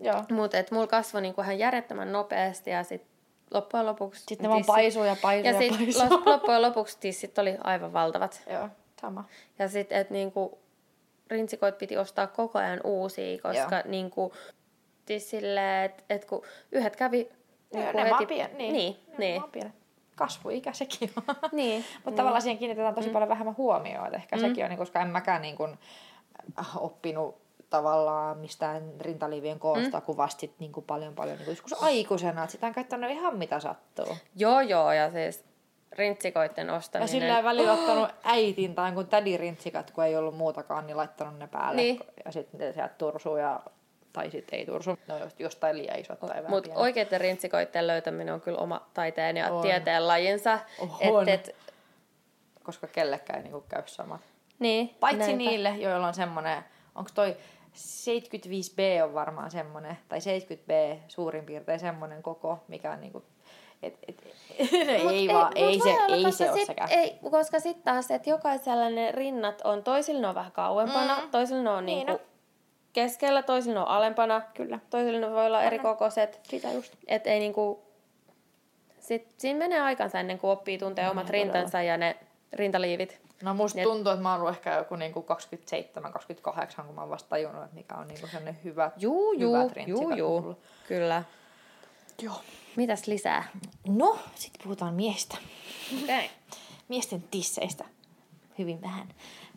joo. 0.00 0.24
Mut 0.30 0.54
et 0.54 0.70
mulla 0.70 0.86
kasvoi 0.86 1.22
niinku 1.22 1.40
ihan 1.40 1.58
järjettömän 1.58 2.12
nopeasti 2.12 2.70
ja 2.70 2.84
sit 2.84 3.06
loppujen 3.50 3.86
lopuksi... 3.86 4.20
Sitten 4.20 4.42
ne 4.42 4.48
vaan 4.48 4.64
paisuu 4.66 5.04
ja 5.04 5.16
paisuu 5.22 5.46
ja, 5.46 5.52
ja 5.52 5.58
sit 5.58 5.96
loppujen 6.26 6.62
lopuksi 6.62 6.96
tissit 7.00 7.38
oli 7.38 7.56
aivan 7.64 7.92
valtavat. 7.92 8.42
Joo. 8.50 8.68
Sama. 9.00 9.24
Ja 9.58 9.68
sitten, 9.68 9.98
että 9.98 10.14
niinku, 10.14 10.58
rintsikoit 11.30 11.78
piti 11.78 11.96
ostaa 11.96 12.26
koko 12.26 12.58
ajan 12.58 12.80
uusia, 12.84 13.42
koska 13.42 13.82
niinku, 13.84 14.32
sille, 15.18 15.84
että 15.84 16.04
et 16.10 16.24
kun 16.24 16.42
yhdet 16.72 16.96
kävi... 16.96 17.28
Niinku, 17.74 17.98
ne 17.98 18.10
heti... 18.10 18.26
pien, 18.26 18.50
niin. 18.58 18.72
Niin, 18.72 18.96
niin. 19.18 19.42
niin. 19.54 19.72
Kasvuikä 20.16 20.72
sekin 20.72 21.10
on. 21.16 21.34
Niin. 21.52 21.84
Mutta 21.94 22.10
niin. 22.10 22.16
tavallaan 22.16 22.42
siihen 22.42 22.58
kiinnitetään 22.58 22.94
tosi 22.94 23.08
mm. 23.08 23.12
paljon 23.12 23.28
vähemmän 23.28 23.56
huomioon. 23.56 24.06
Että 24.06 24.16
ehkä 24.16 24.36
mm. 24.36 24.40
sekin 24.40 24.64
on, 24.64 24.70
niin, 24.70 24.78
koska 24.78 25.00
en 25.00 25.08
mäkään 25.08 25.42
niin 25.42 25.56
kuin, 25.56 25.78
äh, 26.58 26.76
oppinut 26.76 27.48
tavallaan 27.70 28.38
mistään 28.38 28.92
rintaliivien 29.00 29.58
koosta, 29.58 29.98
mm. 29.98 30.04
kun 30.04 30.16
vasta 30.16 30.46
niin 30.58 30.72
kuin 30.72 30.86
paljon 30.86 31.14
paljon 31.14 31.36
niin 31.36 31.44
kuin 31.44 31.52
joskus 31.52 31.82
aikuisena, 31.82 32.42
että 32.42 32.52
sitä 32.52 32.66
on 32.66 32.74
käyttänyt 32.74 33.10
ihan 33.10 33.38
mitä 33.38 33.60
sattuu. 33.60 34.16
Joo, 34.36 34.60
joo, 34.60 34.92
ja 34.92 35.10
siis 35.10 35.44
rintsikoiden 35.92 36.70
ostaminen. 36.70 37.14
Ja 37.14 37.20
sillä 37.20 37.44
välillä 37.44 37.72
ottanut 37.72 38.08
äitin 38.24 38.74
tai 38.74 38.92
kun 38.92 39.06
tädi 39.06 39.36
rintsikat, 39.36 39.90
kun 39.90 40.04
ei 40.04 40.16
ollut 40.16 40.36
muutakaan, 40.36 40.86
niin 40.86 40.96
laittanut 40.96 41.38
ne 41.38 41.46
päälle. 41.46 41.82
Niin. 41.82 42.00
Ja 42.24 42.32
sitten 42.32 42.60
ne 42.60 42.72
sieltä 42.72 42.94
tursuu 42.98 43.36
ja 43.36 43.60
tai 44.12 44.30
sitten 44.30 44.58
ei 44.58 44.66
tursu. 44.66 44.98
No 45.08 45.14
jostain 45.38 45.78
liian 45.78 45.98
isot 45.98 46.20
tai 46.20 46.28
vähän 46.28 46.50
Mutta 46.50 46.70
oikeiden 46.74 47.20
rintsikoiden 47.20 47.86
löytäminen 47.86 48.34
on 48.34 48.40
kyllä 48.40 48.58
oma 48.58 48.86
taiteen 48.94 49.36
ja 49.36 49.52
on. 49.52 49.62
tieteen 49.62 50.08
lajinsa. 50.08 50.58
Et, 51.00 51.28
et... 51.28 51.56
Koska 52.62 52.86
kellekään 52.86 53.38
ei 53.38 53.42
niinku 53.42 53.64
käy 53.68 53.82
samat. 53.86 54.20
Niin. 54.58 54.88
Paitsi 55.00 55.18
näinpä. 55.18 55.36
niille, 55.36 55.68
joilla 55.68 56.06
on 56.06 56.14
semmoinen, 56.14 56.64
onko 56.94 57.10
toi 57.14 57.36
75B 57.74 59.02
on 59.04 59.14
varmaan 59.14 59.50
semmoinen, 59.50 59.98
tai 60.08 60.18
70B 60.18 60.98
suurin 61.08 61.44
piirtein 61.44 61.80
semmoinen 61.80 62.22
koko, 62.22 62.64
mikä 62.68 62.92
on 62.92 63.00
niinku 63.00 63.24
Et, 63.82 63.98
et, 64.08 64.22
ei 65.10 65.28
vaan, 65.28 65.52
ei, 65.54 65.76
mut 65.76 65.82
se, 65.82 65.90
voi 65.90 66.04
olla, 66.04 66.16
ei 66.26 66.32
se 66.32 66.50
ole 66.50 66.64
sekään. 66.64 66.90
Ei, 66.90 67.18
koska 67.30 67.60
sitten 67.60 67.84
taas, 67.84 68.10
että 68.10 68.30
jokaisella 68.30 68.90
ne 68.90 69.12
rinnat 69.12 69.60
on, 69.64 69.82
toisilla 69.82 70.20
ne 70.20 70.28
on 70.28 70.34
vähän 70.34 70.52
kauempana, 70.52 71.20
mm. 71.20 71.30
toisilla 71.30 71.62
ne 71.62 71.70
on 71.70 71.86
Niin 71.86 72.06
niinku 72.06 72.24
keskellä, 72.92 73.42
toisilla 73.42 73.74
ne 73.74 73.80
on 73.80 73.88
alempana. 73.88 74.42
Kyllä. 74.54 74.78
Toisilla 74.90 75.20
ne 75.20 75.30
voi 75.30 75.46
olla 75.46 75.62
eri 75.62 75.78
kokoiset. 75.78 76.40
Sitä 76.42 76.72
just. 76.72 76.94
Et 77.06 77.26
ei 77.26 77.38
niinku... 77.38 77.82
Sit, 79.00 79.34
siinä 79.36 79.58
menee 79.58 79.80
aikansa 79.80 80.20
ennen 80.20 80.38
kuin 80.38 80.50
oppii 80.50 80.78
tuntee 80.78 81.10
omat 81.10 81.30
rintansa 81.30 81.82
ja 81.82 81.96
ne 81.96 82.16
rintaliivit. 82.52 83.20
No 83.42 83.54
musta 83.54 83.82
tuntuu, 83.82 84.12
että 84.12 84.22
mä 84.22 84.32
oon 84.32 84.40
ollut 84.40 84.54
ehkä 84.54 84.76
joku 84.76 84.96
niinku 84.96 85.26
27-28, 86.80 86.84
kun 86.86 86.94
mä 86.94 87.00
oon 87.00 87.10
vasta 87.10 87.28
tajunnut, 87.28 87.64
että 87.64 87.76
mikä 87.76 87.94
on 87.94 88.08
niinku 88.08 88.26
sellainen 88.26 88.58
hyvä, 88.64 88.90
Juu, 88.96 89.32
juu, 89.32 89.54
hyvät 89.54 89.88
juu, 89.88 90.10
juu. 90.10 90.62
Kyllä. 90.88 91.22
Joo. 92.22 92.40
Mitäs 92.78 93.06
lisää? 93.06 93.44
No, 93.88 94.18
sit 94.34 94.52
puhutaan 94.62 94.94
miehistä. 94.94 95.36
Okay. 96.02 96.24
Miesten 96.88 97.24
tisseistä. 97.30 97.84
Hyvin 98.58 98.82
vähän. 98.82 99.08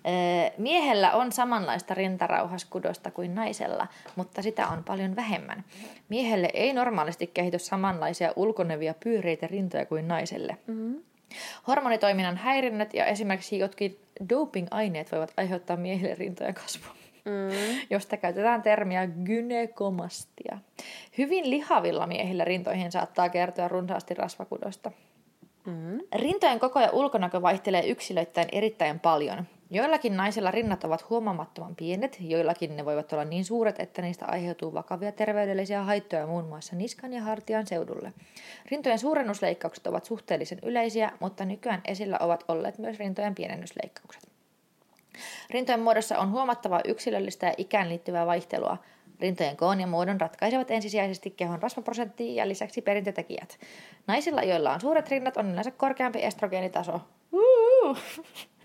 Öö, 0.08 0.52
miehellä 0.58 1.12
on 1.14 1.32
samanlaista 1.32 1.94
rintarauhaskudosta 1.94 3.12
kuin 3.12 3.36
naisella, 3.36 3.88
mutta 4.16 4.42
sitä 4.42 4.68
on 4.68 4.84
paljon 4.84 5.16
vähemmän. 5.16 5.64
Miehelle 6.10 6.50
ei 6.54 6.74
normaalisti 6.74 7.28
kehity 7.28 7.60
samanlaisia 7.60 8.34
ulkonevia 8.36 8.94
pyöreitä 9.04 9.48
rintoja 9.48 9.86
kuin 9.86 10.08
naiselle. 10.08 10.58
Mm-hmm. 10.68 11.04
Hormonitoiminnan 11.68 12.38
häirinnät 12.38 12.94
ja 12.94 13.06
esimerkiksi 13.06 13.60
jotkin 13.60 14.00
doping-aineet 14.30 15.12
voivat 15.12 15.34
aiheuttaa 15.38 15.78
miehille 15.78 16.16
rintojen 16.16 16.54
kasvua, 16.54 16.96
Mm. 17.26 17.80
josta 17.90 18.18
käytetään 18.18 18.62
termiä 18.62 19.08
gynekomastia. 19.08 20.58
Hyvin 21.18 21.50
lihavilla 21.50 22.08
miehillä 22.08 22.46
rintoihin 22.46 22.92
saattaa 22.92 23.30
kertoa 23.30 23.68
runsaasti 23.68 24.14
rasvakudosta. 24.14 24.92
Mm. 25.66 26.00
Rintojen 26.16 26.60
koko 26.60 26.80
ja 26.80 26.90
ulkonäkö 26.92 27.42
vaihtelee 27.42 27.88
yksilöittäin 27.88 28.48
erittäin 28.52 29.00
paljon. 29.00 29.46
Joillakin 29.70 30.18
naisilla 30.18 30.52
rinnat 30.52 30.84
ovat 30.84 31.10
huomaamattoman 31.10 31.76
pienet, 31.76 32.18
joillakin 32.20 32.76
ne 32.76 32.86
voivat 32.86 33.14
olla 33.14 33.26
niin 33.26 33.46
suuret, 33.46 33.80
että 33.80 34.02
niistä 34.02 34.26
aiheutuu 34.26 34.74
vakavia 34.74 35.12
terveydellisiä 35.12 35.84
haittoja 35.84 36.28
muun 36.28 36.46
muassa 36.46 36.76
niskan 36.76 37.14
ja 37.14 37.22
hartian 37.22 37.68
seudulle. 37.68 38.14
Rintojen 38.72 39.00
suurennusleikkaukset 39.00 39.88
ovat 39.88 40.06
suhteellisen 40.06 40.60
yleisiä, 40.64 41.12
mutta 41.20 41.46
nykyään 41.46 41.82
esillä 41.86 42.18
ovat 42.20 42.44
olleet 42.48 42.78
myös 42.78 43.00
rintojen 43.00 43.36
pienennysleikkaukset. 43.36 44.31
Rintojen 45.50 45.80
muodossa 45.80 46.20
on 46.20 46.32
huomattavaa 46.32 46.82
yksilöllistä 46.86 47.48
ja 47.48 47.54
ikään 47.58 47.90
liittyvää 47.90 48.26
vaihtelua. 48.26 48.78
Rintojen 49.20 49.58
koon 49.58 49.82
ja 49.82 49.88
muodon 49.88 50.22
ratkaisevat 50.22 50.72
ensisijaisesti 50.72 51.32
kehon 51.32 51.62
rasvaprosentti 51.62 52.36
ja 52.36 52.48
lisäksi 52.48 52.82
perintötekijät. 52.82 53.60
Naisilla, 54.08 54.44
joilla 54.44 54.74
on 54.74 54.82
suuret 54.82 55.10
rinnat, 55.10 55.38
on 55.38 55.52
yleensä 55.52 55.72
korkeampi 55.72 56.24
estrogeenitaso. 56.24 57.02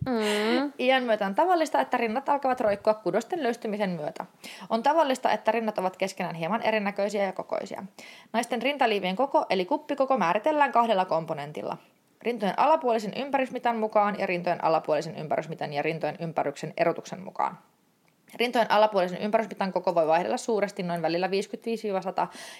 Mm. 0.06 0.72
Iän 0.78 1.02
myötä 1.02 1.26
on 1.26 1.34
tavallista, 1.34 1.80
että 1.80 1.96
rinnat 1.96 2.28
alkavat 2.28 2.60
roikkua 2.60 2.94
kudosten 2.94 3.42
löystymisen 3.42 3.90
myötä. 3.90 4.26
On 4.70 4.82
tavallista, 4.82 5.32
että 5.32 5.52
rinnat 5.52 5.78
ovat 5.78 5.96
keskenään 5.96 6.34
hieman 6.34 6.62
erinäköisiä 6.62 7.24
ja 7.24 7.32
kokoisia. 7.32 7.82
Naisten 8.32 8.62
rintaliivien 8.62 9.16
koko 9.16 9.46
eli 9.50 9.64
kuppikoko 9.64 10.18
määritellään 10.18 10.72
kahdella 10.72 11.04
komponentilla. 11.04 11.76
Rintojen 12.26 12.58
alapuolisen 12.58 13.12
ympärysmitan 13.16 13.76
mukaan 13.76 14.18
ja 14.18 14.26
rintojen 14.26 14.64
alapuolisen 14.64 15.16
ympärysmitan 15.16 15.72
ja 15.72 15.82
rintojen 15.82 16.16
ympäryksen 16.20 16.72
erotuksen 16.76 17.20
mukaan. 17.20 17.58
Rintojen 18.34 18.70
alapuolisen 18.70 19.22
ympärysmitan 19.22 19.72
koko 19.72 19.94
voi 19.94 20.06
vaihdella 20.06 20.36
suuresti 20.36 20.82
noin 20.82 21.02
välillä 21.02 21.26
55-100 21.26 21.30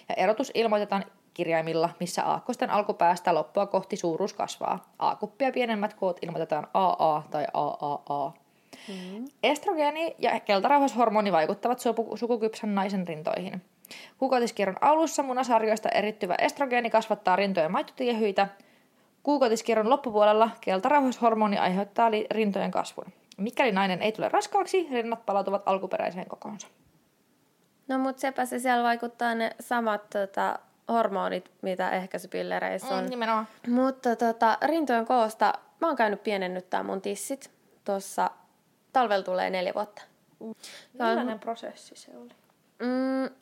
ja 0.09 0.15
erotus 0.17 0.51
ilmoitetaan 0.55 1.05
kirjaimilla, 1.35 1.91
missä 2.01 2.23
aakkosten 2.23 2.71
alkupäästä 2.71 3.35
loppua 3.35 3.67
kohti 3.67 3.97
suuruus 3.97 4.35
kasvaa. 4.35 4.93
A-kuppia 4.99 5.53
pienemmät 5.53 5.95
koot 5.95 6.19
ilmoitetaan 6.23 6.67
AA 6.75 7.23
tai 7.31 7.47
AAA. 7.55 8.33
Mm. 8.89 9.25
Estrogeeni 9.43 10.15
ja 10.19 10.41
keltarauhashormoni 10.41 11.33
vaikuttavat 11.33 11.81
suku- 11.81 12.17
sukukypsän 12.17 12.75
naisen 12.75 13.09
rintoihin. 13.09 13.63
Kuukautiskierron 14.19 14.77
alussa 14.81 15.23
munasarjoista 15.23 15.89
erittyvä 15.89 16.35
estrogeeni 16.39 16.91
kasvattaa 16.91 17.37
rintojen 17.37 17.73
maittotiehyitä. 17.73 18.49
Kuukautiskierron 19.27 19.91
loppupuolella 19.91 20.51
keltarauhashormoni 20.61 21.59
aiheuttaa 21.59 22.11
rintojen 22.31 22.71
kasvun. 22.71 23.13
Mikäli 23.37 23.73
nainen 23.73 24.03
ei 24.03 24.13
tule 24.13 24.29
raskaaksi, 24.29 24.89
rinnat 24.93 25.27
palautuvat 25.27 25.63
alkuperäiseen 25.67 26.29
kokoonsa. 26.29 26.69
No 27.89 27.99
mut 27.99 28.19
sepä 28.19 28.45
se 28.45 28.59
siellä 28.59 28.85
vaikuttaa 28.85 29.35
ne 29.35 29.51
samat 29.61 30.11
tota, 30.11 30.59
hormonit, 30.89 31.51
mitä 31.63 31.91
ehkäisypillereissä 31.91 32.95
on. 32.95 33.05
Mm, 33.05 33.11
nimenomaan. 33.11 33.49
Mutta 33.69 34.17
tota, 34.17 34.59
rintojen 34.63 35.07
koosta, 35.07 35.53
mä 35.81 35.87
oon 35.87 35.97
käynyt 35.97 36.23
pienennyttää 36.23 36.83
mun 36.83 37.01
tissit. 37.01 37.51
Tuossa 37.85 38.31
talvella 38.93 39.25
tulee 39.25 39.51
neljä 39.51 39.75
vuotta. 39.75 40.03
Millainen 40.93 41.41
prosessi 41.41 41.97
se 41.97 42.17
oli? 42.17 42.31
Mm, 42.79 43.35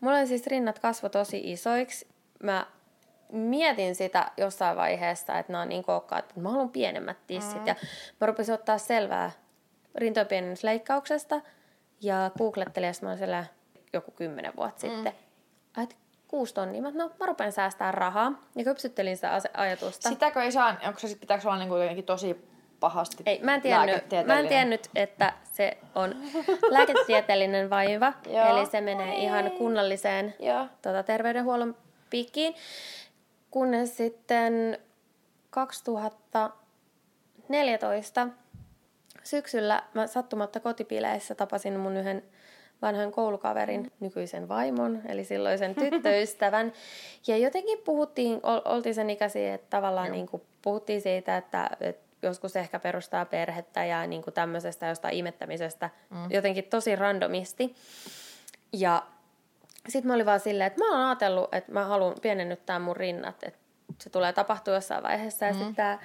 mulla 0.00 0.18
on 0.18 0.26
siis 0.26 0.46
rinnat 0.46 0.78
kasvo 0.78 1.08
tosi 1.08 1.52
isoiksi. 1.52 2.08
Mä 2.42 2.66
mietin 3.36 3.94
sitä 3.94 4.30
jossain 4.36 4.76
vaiheessa, 4.76 5.38
että 5.38 5.52
ne 5.52 5.58
on 5.58 5.68
niin 5.68 5.84
kookkaat, 5.84 6.24
että 6.24 6.40
mä 6.40 6.50
haluan 6.50 6.70
pienemmät 6.70 7.16
tissit. 7.26 7.60
Mm. 7.60 7.66
Ja 7.66 7.74
mä 8.20 8.26
rupesin 8.26 8.54
ottaa 8.54 8.78
selvää 8.78 9.30
rintojen 9.94 10.26
pienennysleikkauksesta 10.26 11.40
ja 12.00 12.30
googlettelin, 12.38 12.94
sit 12.94 13.02
mä 13.02 13.08
olin 13.08 13.18
siellä 13.18 13.44
joku 13.92 14.10
kymmenen 14.10 14.52
vuotta 14.56 14.86
mm. 14.86 14.92
sitten. 14.92 15.12
Että 15.82 15.94
kuusi 16.28 16.54
tonnia. 16.54 16.82
Mä, 16.82 16.90
no, 16.94 17.10
mä 17.20 17.26
rupean 17.26 17.52
säästää 17.52 17.92
rahaa. 17.92 18.32
Ja 18.56 18.64
kypsyttelin 18.64 19.16
sitä 19.16 19.40
ajatusta. 19.54 20.08
Sitäkö 20.08 20.42
ei 20.42 20.52
saa, 20.52 20.76
onko 20.86 21.00
se 21.00 21.08
sit, 21.08 21.20
pitääkö 21.20 21.48
olla 21.48 21.58
niinku 21.58 21.76
jotenkin 21.76 22.04
tosi 22.04 22.48
pahasti 22.80 23.22
Ei, 23.26 23.40
mä 23.42 23.54
en, 23.54 23.62
tiennyt, 23.62 24.04
mä 24.26 24.38
en 24.38 24.48
tiennyt, 24.48 24.90
että 24.94 25.32
se 25.52 25.78
on 25.94 26.16
lääketieteellinen 26.70 27.70
vaiva, 27.70 28.12
Joo. 28.34 28.46
eli 28.46 28.66
se 28.66 28.80
menee 28.80 29.16
ihan 29.16 29.50
kunnalliseen 29.50 30.34
Joo. 30.38 30.66
tota, 30.82 31.02
terveydenhuollon 31.02 31.76
piikkiin. 32.10 32.54
Kunnes 33.54 33.96
sitten 33.96 34.78
2014 35.50 38.28
syksyllä 39.22 39.82
mä 39.94 40.06
sattumatta 40.06 40.60
kotipileissä 40.60 41.34
tapasin 41.34 41.80
mun 41.80 41.96
yhden 41.96 42.22
vanhan 42.82 43.12
koulukaverin 43.12 43.92
nykyisen 44.00 44.48
vaimon, 44.48 45.02
eli 45.08 45.24
silloisen 45.24 45.74
tyttöystävän. 45.74 46.72
Ja 47.26 47.36
jotenkin 47.36 47.78
puhuttiin, 47.78 48.40
ol, 48.42 48.60
oltiin 48.64 48.94
sen 48.94 49.10
ikäisiä, 49.10 49.54
että 49.54 49.66
tavallaan 49.70 50.12
niin 50.12 50.26
kuin 50.26 50.42
puhuttiin 50.62 51.00
siitä, 51.00 51.36
että, 51.36 51.70
että 51.80 52.04
joskus 52.22 52.56
ehkä 52.56 52.78
perustaa 52.78 53.24
perhettä 53.24 53.84
ja 53.84 54.06
niin 54.06 54.22
kuin 54.22 54.34
tämmöisestä 54.34 54.86
jostain 54.86 55.16
imettämisestä 55.16 55.90
mm. 56.10 56.30
jotenkin 56.30 56.64
tosi 56.64 56.96
randomisti. 56.96 57.74
Ja 58.72 59.02
sitten 59.88 60.06
mä 60.06 60.14
olin 60.14 60.26
vaan 60.26 60.40
silleen, 60.40 60.66
että 60.66 60.78
mä 60.78 60.90
oon 60.90 61.06
ajatellut, 61.06 61.54
että 61.54 61.72
mä 61.72 61.84
haluan 61.84 62.14
pienennyttää 62.22 62.78
mun 62.78 62.96
rinnat, 62.96 63.42
että 63.42 63.58
se 64.00 64.10
tulee 64.10 64.32
tapahtua 64.32 64.74
jossain 64.74 65.02
vaiheessa. 65.02 65.46
Ja 65.46 65.52
mm. 65.52 65.58
sitten 65.58 65.74
tää 65.74 65.98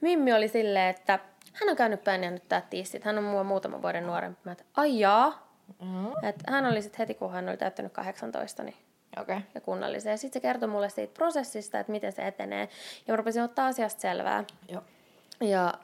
Mimmi 0.00 0.32
oli 0.32 0.48
silleen, 0.48 0.90
että 0.90 1.18
hän 1.52 1.68
on 1.68 1.76
käynyt 1.76 2.04
pienennyttää 2.04 2.60
tiissit. 2.70 3.04
Hän 3.04 3.18
on 3.18 3.24
mua 3.24 3.44
muutaman 3.44 3.82
vuoden 3.82 4.06
nuorempi. 4.06 4.40
Mä, 4.44 4.52
että 4.52 4.64
ai 4.76 5.00
jaa. 5.00 5.54
Mm. 5.82 6.06
Et 6.28 6.36
hän 6.48 6.66
oli 6.66 6.82
sitten 6.82 6.98
heti, 6.98 7.14
kun 7.14 7.32
hän 7.32 7.48
oli 7.48 7.56
täyttänyt 7.56 7.92
18, 7.92 8.62
niin. 8.62 8.76
Okay. 9.20 9.40
ja 9.54 9.60
kunnalliseen. 9.60 10.18
Sitten 10.18 10.40
se 10.40 10.48
kertoi 10.48 10.68
mulle 10.68 10.88
siitä 10.88 11.14
prosessista, 11.14 11.80
että 11.80 11.92
miten 11.92 12.12
se 12.12 12.26
etenee. 12.26 12.68
Ja 13.06 13.12
mä 13.12 13.16
rupesin 13.16 13.42
ottaa 13.42 13.66
asiasta 13.66 14.00
selvää. 14.00 14.44
Joo. 14.68 14.82
Ja 15.40 15.74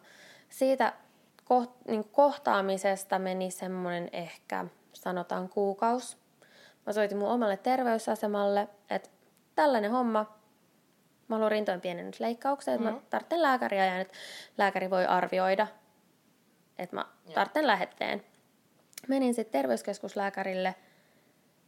siitä 0.49 0.93
koht, 1.45 1.71
niin 1.89 2.05
kohtaamisesta 2.05 3.19
meni 3.19 3.51
semmoinen 3.51 4.09
ehkä, 4.13 4.65
sanotaan 4.93 5.49
kuukaus. 5.49 6.19
Mä 6.87 6.93
soitin 6.93 7.19
mun 7.19 7.29
omalle 7.29 7.57
terveysasemalle, 7.57 8.69
että 8.91 9.11
tällainen 9.55 9.91
homma, 9.91 10.39
mä 11.29 11.37
haluan 11.37 11.51
rintojen 11.51 11.81
pienennysleikkauksen, 11.81 12.75
että 12.75 12.91
mä 12.91 12.99
tarvitsen 13.11 13.43
lääkäriä 13.43 13.87
ja 13.87 14.01
että 14.01 14.15
lääkäri 14.59 14.91
voi 14.91 15.07
arvioida, 15.07 15.67
että 16.79 16.97
mä 16.97 17.05
tarvitsen 17.35 17.67
lähetteen. 17.67 18.25
Menin 19.09 19.35
sitten 19.35 19.53
terveyskeskuslääkärille 19.53 20.75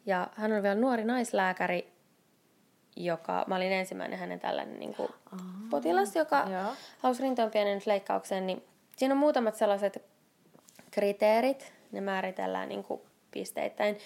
ja 0.07 0.29
hän 0.35 0.53
oli 0.53 0.63
vielä 0.63 0.81
nuori 0.81 1.05
naislääkäri, 1.05 1.93
joka, 2.97 3.45
mä 3.47 3.57
olin 3.57 3.73
ensimmäinen 3.73 4.19
hänen 4.19 4.41
tällainen 4.41 4.81
niin 4.81 4.95
kuin, 4.95 5.09
potilas, 5.71 6.17
joka 6.17 6.47
Joo. 6.51 6.75
halusi 6.99 7.23
rintojen 7.23 7.51
pienennysleikkaukseen, 7.51 8.47
niin 8.47 8.65
siinä 8.97 9.15
on 9.15 9.19
muutamat 9.19 9.55
sellaiset 9.55 10.03
kriteerit, 10.91 11.73
ne 11.93 12.01
määritellään 12.01 12.69
niin 12.69 12.85
kuin 12.85 13.01
pisteittäin. 13.31 13.99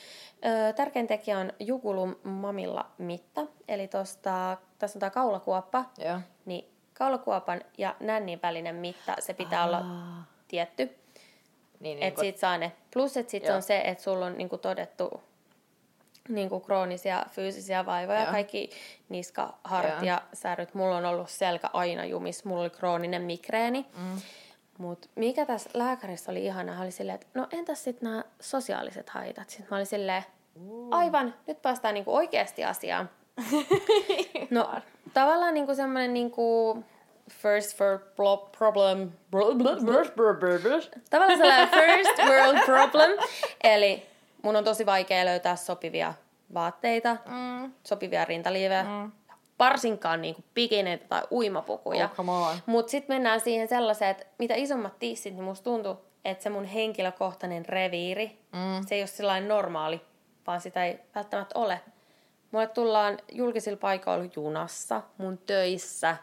Öö, 0.45 0.73
tärkein 0.73 1.07
tekijä 1.07 1.39
on 1.39 1.53
jugulum 1.61 2.15
mamilla 2.23 2.91
mitta, 2.99 3.47
eli 3.69 3.89
tosta, 3.89 4.57
tässä 4.79 4.97
on 4.97 5.01
tämä 5.01 5.11
kaulakuoppa, 5.11 5.85
Joo. 5.99 6.21
niin 6.45 6.73
kaulakuopan 6.95 7.61
ja 7.79 7.97
nännin 8.01 8.43
välinen 8.43 8.75
mitta, 8.75 9.17
se 9.19 9.35
pitää 9.35 9.65
olla 9.65 9.85
tietty, 10.49 10.85
Niin, 10.85 10.97
niin 11.81 12.03
että 12.03 12.21
siitä 12.21 12.41
saa 12.41 12.59
ne. 12.59 12.73
Plus, 12.93 13.17
että 13.17 13.31
sitten 13.31 13.49
Joo. 13.49 13.57
on 13.57 13.63
se, 13.63 13.81
että 13.85 14.05
sulla 14.05 14.27
on 14.27 14.39
niinku 14.39 14.59
todettu 14.59 15.23
niin 16.29 16.49
kuin 16.49 16.63
kroonisia 16.63 17.27
fyysisiä 17.31 17.87
vaivoja, 17.87 18.23
Joo. 18.23 18.33
kaikki 18.33 18.71
niska, 19.09 19.59
hartia, 19.65 20.21
särryt. 20.33 20.75
Mulla 20.75 20.97
on 20.97 21.05
ollut 21.05 21.31
selkä 21.31 21.71
aina 21.73 22.05
jumis, 22.05 22.45
mulla 22.45 22.63
oli 22.63 22.71
krooninen 22.71 23.23
migreeni. 23.23 23.87
Mm. 23.97 24.21
Mutta 24.83 25.09
mikä 25.15 25.47
tässä 25.47 25.71
lääkärissä 25.75 26.31
oli 26.31 26.45
ihanaa, 26.45 26.83
oli 26.83 26.91
silleen, 26.91 27.15
että 27.15 27.27
no 27.35 27.47
entäs 27.53 27.85
sitten 27.85 28.11
nämä 28.11 28.25
sosiaaliset 28.41 29.09
haitat? 29.11 29.51
Sitten 29.51 29.67
mä 29.71 29.77
olin 29.77 29.87
silleen, 29.87 30.23
aivan, 30.91 31.35
nyt 31.47 31.63
päästään 31.63 31.95
niinku 31.95 32.15
oikeasti 32.17 32.65
asiaan. 32.65 33.11
no 34.51 34.71
tavallaan 35.15 35.55
niinku 35.55 35.75
semmoinen 35.75 36.15
niinku 36.15 36.79
first 37.31 37.81
world 37.81 38.49
problem, 38.59 39.11
tavallaan 41.11 41.39
sellainen 41.39 41.69
first 41.69 42.19
world 42.29 42.65
problem, 42.65 43.11
eli 43.65 44.07
mun 44.43 44.57
on 44.57 44.65
tosi 44.65 44.87
vaikea 44.87 45.25
löytää 45.25 45.57
sopivia 45.57 46.15
vaatteita, 46.55 47.17
Mm. 47.27 47.73
sopivia 47.85 48.25
rintaliivejä, 48.25 48.83
mm. 48.83 49.13
Varsinkaan 49.63 50.23
niinku 50.23 50.45
pikineitä 50.55 51.05
tai 51.09 51.23
uimapukuja. 51.31 52.11
Oh. 52.19 52.57
Mutta 52.67 52.91
sitten 52.91 53.17
mennään 53.17 53.41
siihen 53.41 53.69
sellaiseen, 53.69 54.11
että 54.11 54.27
mitä 54.39 54.55
isommat 54.55 54.99
tissit, 54.99 55.35
niin 55.35 55.45
musta 55.45 55.65
tuntuu, 55.65 55.97
että 56.25 56.43
se 56.43 56.51
mun 56.51 56.65
henkilökohtainen 56.65 57.67
reviiri, 57.67 58.39
mm. 58.53 58.87
se 58.87 58.95
ei 58.95 59.01
ole 59.01 59.07
sellainen 59.07 59.49
normaali, 59.49 60.01
vaan 60.47 60.61
sitä 60.61 60.85
ei 60.85 60.99
välttämättä 61.15 61.59
ole. 61.59 61.81
Mulle 62.51 62.67
tullaan 62.67 63.19
julkisilla 63.33 63.79
paikoilla 63.79 64.31
junassa, 64.37 65.03
mun 65.19 65.39
töissä, 65.39 66.17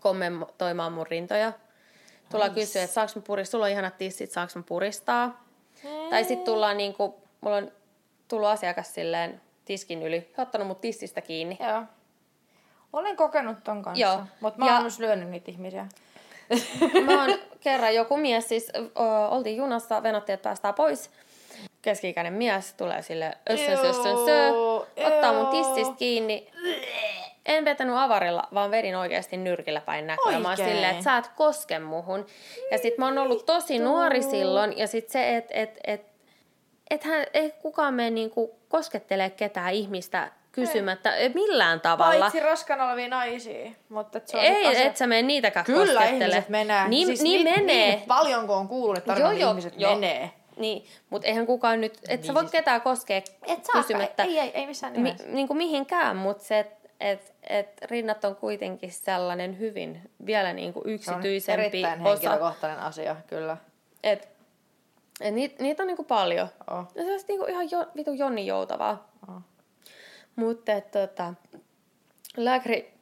kommentoimaan 0.00 0.92
mun 0.92 1.06
rintoja. 1.06 1.52
Tullaan 2.30 2.50
nice. 2.50 2.60
kysyä, 2.60 2.82
että 2.82 2.94
saanko 2.94 3.12
mä 3.16 3.22
puristaa, 3.26 3.50
sulla 3.50 3.64
on 3.64 3.70
ihanat 3.70 3.98
tissit, 3.98 4.30
saanko 4.30 4.52
mä 4.56 4.62
puristaa. 4.62 5.44
Tai 6.10 6.24
sitten 6.24 6.44
tullaan 6.44 6.76
niinku, 6.76 7.22
mulla 7.40 7.56
on 7.56 7.72
tullut 8.28 8.48
asiakas 8.48 8.94
silleen 8.94 9.40
tiskin 9.64 10.02
yli, 10.02 10.32
ja 10.36 10.42
ottanut 10.42 10.66
mut 10.66 10.80
tissistä 10.80 11.20
kiinni. 11.20 11.58
Joo. 11.60 11.82
Olen 12.92 13.16
kokenut 13.16 13.56
ton 13.64 13.82
kanssa, 13.82 14.00
Joo. 14.06 14.20
mutta 14.40 14.58
mä 14.58 14.66
Ja- 14.66 14.72
oon 14.72 14.82
myös 14.82 14.98
lyönyt 14.98 15.28
niitä 15.28 15.50
ihmisiä. 15.50 15.86
Mä 17.06 17.22
oon 17.22 17.38
kerran 17.60 17.94
joku 17.94 18.16
mies, 18.16 18.48
siis 18.48 18.72
ö, 18.76 18.80
oltiin 19.30 19.56
junassa, 19.56 20.02
venottiin, 20.02 20.34
että 20.34 20.44
päästään 20.44 20.74
pois. 20.74 21.10
Keski-ikäinen 21.82 22.32
mies 22.32 22.74
tulee 22.74 23.02
sille 23.02 23.38
össön, 23.50 23.76
sössön, 23.78 24.16
sö, 24.24 24.52
ottaa 25.06 25.32
mun 25.32 25.46
tissistä 25.46 25.94
kiinni. 25.96 26.50
En 27.46 27.64
vetänyt 27.64 27.96
avarilla, 27.96 28.48
vaan 28.54 28.70
vedin 28.70 28.96
oikeasti 28.96 29.36
nyrkillä 29.36 29.80
päin 29.80 30.06
Oikein? 30.26 30.56
silleen, 30.56 30.90
että 30.90 31.04
sä 31.04 31.16
et 31.16 31.28
koske 31.36 31.78
muhun. 31.78 32.26
Ja 32.70 32.78
sit 32.78 32.98
mä 32.98 33.04
oon 33.04 33.18
ollut 33.18 33.46
tosi 33.46 33.78
nuori 33.78 34.22
silloin. 34.22 34.78
Ja 34.78 34.86
sit 34.86 35.08
se, 35.10 35.36
että 35.36 35.54
et, 35.54 35.78
et, 35.84 36.02
et 36.90 37.04
hän, 37.04 37.26
ei 37.34 37.50
kukaan 37.62 37.94
mene 37.94 38.10
niinku 38.10 38.58
koskettele 38.68 39.30
ketään 39.30 39.72
ihmistä 39.72 40.30
kysymättä 40.52 41.14
ei. 41.16 41.28
millään 41.34 41.80
tavalla. 41.80 42.20
Paitsi 42.20 42.40
raskana 42.40 42.86
olevia 42.88 43.08
naisia. 43.08 43.70
Mutta 43.88 44.18
et 44.18 44.28
se 44.28 44.36
on 44.36 44.42
Ei, 44.44 44.66
asia. 44.66 44.82
et 44.84 44.96
sä 44.96 45.06
mene 45.06 45.22
niitäkään 45.22 45.66
Kyllä 45.66 46.04
ihmiset 46.04 46.48
menee. 46.48 46.88
Niin, 46.88 47.06
siis 47.06 47.22
niin 47.22 47.44
ni- 47.44 47.50
menee. 47.56 47.88
Niin 47.96 48.02
paljon 48.08 48.46
kun 48.46 48.56
on 48.56 48.68
kuullut, 48.68 48.98
että 48.98 49.12
Joo, 49.12 49.30
joo, 49.30 49.50
ihmiset 49.50 49.74
joo. 49.76 49.94
menee. 49.94 50.30
Niin, 50.56 50.84
mutta 51.10 51.28
eihän 51.28 51.46
kukaan 51.46 51.80
nyt, 51.80 51.98
et 52.08 52.24
sä 52.24 52.34
voi 52.34 52.42
siis- 52.42 52.52
ketään 52.52 52.80
koskea 52.82 53.16
Et 53.46 53.64
saa, 53.64 53.82
kysymättä 53.82 54.22
ei, 54.22 54.38
ei, 54.38 54.50
ei 54.54 54.66
missään 54.66 55.00
mi, 55.00 55.16
niin 55.26 55.46
kuin 55.46 55.56
mihinkään, 55.56 56.16
mutta 56.16 56.44
se, 56.44 56.58
että 56.58 56.78
et, 57.00 57.34
et 57.48 57.68
rinnat 57.90 58.24
on 58.24 58.36
kuitenkin 58.36 58.92
sellainen 58.92 59.58
hyvin 59.58 60.10
vielä 60.26 60.52
niin 60.52 60.72
kuin 60.72 60.82
Se 60.82 60.88
on 60.88 60.94
yksityisempi 61.18 61.62
erittäin 61.66 62.00
osa. 62.00 62.08
henkilökohtainen 62.10 62.78
asia, 62.78 63.16
kyllä. 63.26 63.56
Et, 64.02 64.28
et 65.20 65.34
niitä, 65.34 65.62
niitä 65.62 65.82
on 65.82 65.86
niin 65.86 65.96
kuin 65.96 66.06
paljon. 66.06 66.48
Oh. 66.70 66.84
Ja 66.94 67.02
se 67.04 67.10
olisi 67.10 67.24
niin 67.28 67.38
kuin 67.40 67.50
ihan 67.50 67.70
jo, 67.70 67.86
vitu 67.96 68.12
Jonni 68.12 68.46
joutavaa. 68.46 69.07
Mutta 70.38 70.80
tota, 70.80 71.34
lääkäri 72.36 72.94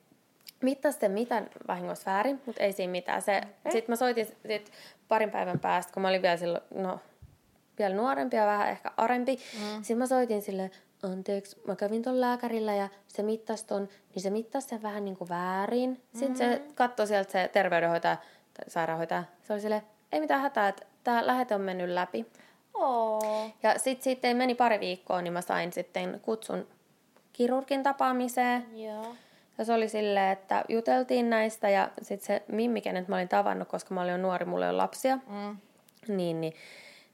mittasi 0.63 0.99
sen 0.99 1.11
mitään 1.11 1.51
vahingossa 1.69 2.11
väärin, 2.11 2.43
mutta 2.47 2.63
ei 2.63 2.73
siinä 2.73 2.91
mitään. 2.91 3.23
Se, 3.23 3.41
sitten 3.71 3.93
mä 3.93 3.97
soitin 3.97 4.27
sit 4.27 4.73
parin 5.09 5.31
päivän 5.31 5.61
päästä, 5.61 5.93
kun 5.93 6.03
mä 6.03 6.09
olin 6.09 6.23
vielä 6.23 6.37
silloin, 6.37 6.65
no, 6.75 7.01
vielä 7.79 7.95
nuorempi 7.95 8.37
ja 8.37 8.47
vähän 8.47 8.69
ehkä 8.69 8.91
arempi. 8.97 9.37
Mm. 9.37 9.77
Sitten 9.77 9.99
mä 9.99 10.07
soitin 10.07 10.43
sille, 10.43 10.71
anteeksi, 11.03 11.61
mä 11.67 11.77
kävin 11.77 12.03
ton 12.03 12.21
lääkärillä 12.21 12.75
ja 12.75 12.89
se 13.07 13.23
mittasi 13.23 13.67
ton, 13.67 13.89
niin 14.15 14.23
se 14.23 14.31
mittasi 14.31 14.69
sen 14.69 14.83
vähän 14.83 15.05
niin 15.05 15.17
kuin 15.17 15.29
väärin. 15.29 16.03
Sitten 16.13 16.31
mm. 16.31 16.37
se 16.37 16.63
katsoi 16.75 17.07
sieltä 17.07 17.33
se 17.33 17.51
terveydenhoitaja 17.53 18.17
tai 18.55 18.71
sairaanhoitaja. 18.71 19.25
Se 19.43 19.53
oli 19.53 19.61
silleen, 19.61 19.83
ei 20.13 20.21
mitään 20.21 20.41
hätää, 20.41 20.69
että 20.69 20.87
tämä 21.05 21.27
lähete 21.27 21.55
on 21.55 21.61
mennyt 21.61 21.89
läpi. 21.89 22.27
Oh. 22.75 23.55
Ja 23.63 23.79
sitten 23.79 24.05
sitten 24.05 24.37
meni 24.37 24.55
pari 24.55 24.81
viikkoa, 24.81 25.23
niin 25.23 25.33
mä 25.33 25.41
sain 25.41 25.73
sitten 25.73 26.21
kutsun 26.21 26.67
kirurgin 27.37 27.83
tapaamiseen. 27.83 28.67
Joo. 28.85 29.15
Ja 29.59 29.65
se 29.65 29.73
oli 29.73 29.89
silleen, 29.89 30.33
että 30.33 30.65
juteltiin 30.69 31.31
näistä 31.31 31.69
ja 31.69 31.91
sitten 32.03 32.27
se 32.27 32.43
Mimmi, 32.53 32.81
kenet 32.81 33.09
mä 33.09 33.17
olin 33.17 33.29
tavannut, 33.29 33.69
koska 33.69 33.95
mä 33.95 34.03
olin 34.03 34.23
nuori, 34.23 34.45
mulla 34.45 34.65
ei 34.65 34.71
ole 34.71 34.77
lapsia, 34.77 35.19
Mm. 35.27 35.57
niin, 36.17 36.41
niin 36.41 36.53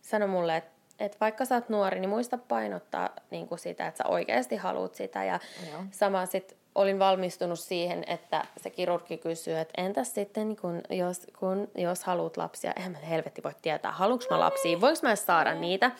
sanoi 0.03 0.29
mulle, 0.29 0.57
että, 0.57 0.71
että 0.99 1.17
vaikka 1.21 1.45
sä 1.45 1.55
oot 1.55 1.69
nuori, 1.69 2.01
niin 2.01 2.09
muista 2.11 2.39
painottaa 2.39 3.09
niin 3.31 3.49
kuin 3.49 3.59
sitä, 3.59 3.87
että 3.87 3.99
sä 3.99 4.09
oikeasti 4.09 4.57
haluat 4.57 4.95
sitä. 4.95 5.25
Ja 5.25 5.41
Joo. 5.71 5.83
sama 5.91 6.27
sitten 6.27 6.59
olin 6.75 6.99
valmistunut 6.99 7.59
siihen, 7.61 8.05
että 8.07 8.45
se 8.57 8.71
kirurgi 8.71 9.19
kysyy, 9.19 9.59
että 9.59 9.83
entäs 9.83 10.15
sitten, 10.15 10.49
niin 10.49 10.57
kun, 10.61 10.81
jos, 10.91 11.27
kun, 11.39 11.69
jos 11.75 12.05
haluat 12.05 12.37
lapsia, 12.37 12.73
eihän 12.77 12.93
mä 12.93 12.99
helvetti 12.99 13.43
voi 13.43 13.53
tietää, 13.63 13.93
haluanko 13.93 14.25
mä 14.31 14.41
lapsia, 14.41 14.81
voinko 14.81 15.01
mä 15.03 15.09
edes 15.09 15.27
saada 15.27 15.55
niitä, 15.55 15.91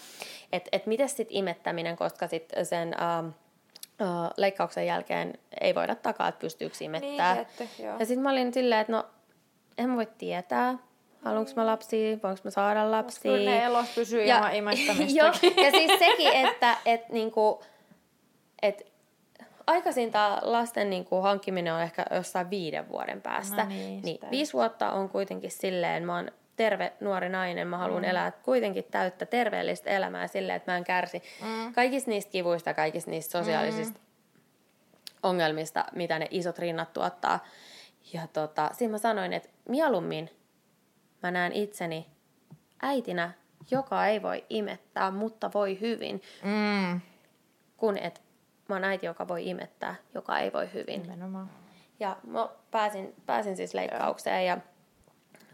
että 0.53 0.69
et 0.73 0.87
miten 0.87 1.09
sitten 1.09 1.27
imettäminen, 1.37 1.97
koska 1.97 2.27
sitten 2.29 2.67
sen 2.67 3.03
ähm, 3.03 3.27
äh, 3.27 3.33
leikkauksen 4.37 4.87
jälkeen 4.87 5.39
ei 5.61 5.75
voida 5.75 5.95
takaa, 5.95 6.29
että 6.29 6.41
pystyykö 6.41 6.77
imettää. 6.81 7.35
Niin, 7.35 7.69
joo. 7.79 7.99
ja 7.99 8.07
sitten 8.07 8.23
mä 8.23 8.31
olin 8.31 8.55
silleen, 8.55 8.81
että 8.81 8.93
no, 8.93 9.07
en 9.79 9.91
mä 9.91 9.97
voi 9.97 10.09
tietää, 10.19 10.79
haluanko 11.25 11.51
mä 11.57 11.67
lapsia, 11.67 12.19
voinko 12.23 12.41
mä 12.45 12.51
saada 12.51 12.91
lapsia. 12.91 13.33
Kyllä 13.33 13.51
ne 13.51 13.65
elos 13.65 13.89
pysyy 13.95 14.25
ilman 14.25 14.55
imettämistä. 14.55 15.19
Joo, 15.19 15.33
ja 15.65 15.71
siis 15.71 15.99
sekin, 15.99 16.33
että 16.33 16.77
et, 16.85 17.09
niinku, 17.09 17.63
et, 18.63 18.93
aikaisinta 19.67 20.39
lasten 20.43 20.91
niinku, 20.91 21.21
hankkiminen 21.21 21.75
on 21.75 21.83
ehkä 21.83 22.07
jossain 22.11 22.51
viiden 22.51 22.89
vuoden 22.89 23.23
päästä. 23.23 23.63
No 23.63 23.69
niin, 23.69 24.03
niin 24.03 24.15
sitä 24.15 24.31
viisi 24.31 24.53
vuotta 24.53 24.93
on 24.93 25.09
kuitenkin 25.09 25.51
silleen, 25.51 26.07
mä 26.07 26.17
oon 26.17 26.31
terve 26.57 26.93
nuori 27.01 27.29
nainen, 27.29 27.69
mä 27.69 27.79
haluan 27.79 28.03
mm. 28.03 28.09
elää 28.09 28.31
kuitenkin 28.31 28.85
täyttä 28.85 29.27
terveellistä 29.27 29.91
elämää 29.91 30.27
silleen, 30.27 30.57
että 30.57 30.73
mä 30.73 30.77
en 30.77 30.85
kärsi 30.85 31.23
mm. 31.43 31.73
kaikista 31.75 32.11
niistä 32.11 32.31
kivuista, 32.31 32.75
kaikista 32.75 33.11
niistä 33.11 33.39
sosiaalisista 33.39 33.99
mm. 33.99 34.05
ongelmista, 35.23 35.85
mitä 35.93 36.19
ne 36.19 36.27
isot 36.31 36.59
rinnat 36.59 36.93
tuottaa. 36.93 37.45
Ja 38.13 38.27
tota, 38.27 38.71
siinä 38.73 38.91
mä 38.91 38.99
sanoin, 38.99 39.33
että 39.33 39.49
mieluummin 39.69 40.31
mä 41.23 41.31
näen 41.31 41.53
itseni 41.53 42.07
äitinä, 42.83 43.33
joka 43.71 44.07
ei 44.07 44.23
voi 44.23 44.45
imettää, 44.51 45.11
mutta 45.11 45.51
voi 45.55 45.81
hyvin, 45.81 46.23
Mm. 46.43 47.01
kun 47.77 47.99
et 47.99 48.23
mä 48.69 48.75
oon 48.75 48.85
äiti, 48.85 49.07
joka 49.07 49.29
voi 49.29 49.49
imettää, 49.49 49.95
joka 50.15 50.39
ei 50.39 50.53
voi 50.53 50.73
hyvin. 50.73 51.03
Nimenomaan. 51.03 51.51
Ja 52.01 52.17
mä 52.27 52.49
pääsin, 52.71 53.15
pääsin 53.27 53.57
siis 53.57 53.75
leikkaukseen 53.75 54.47
ja 54.47 54.59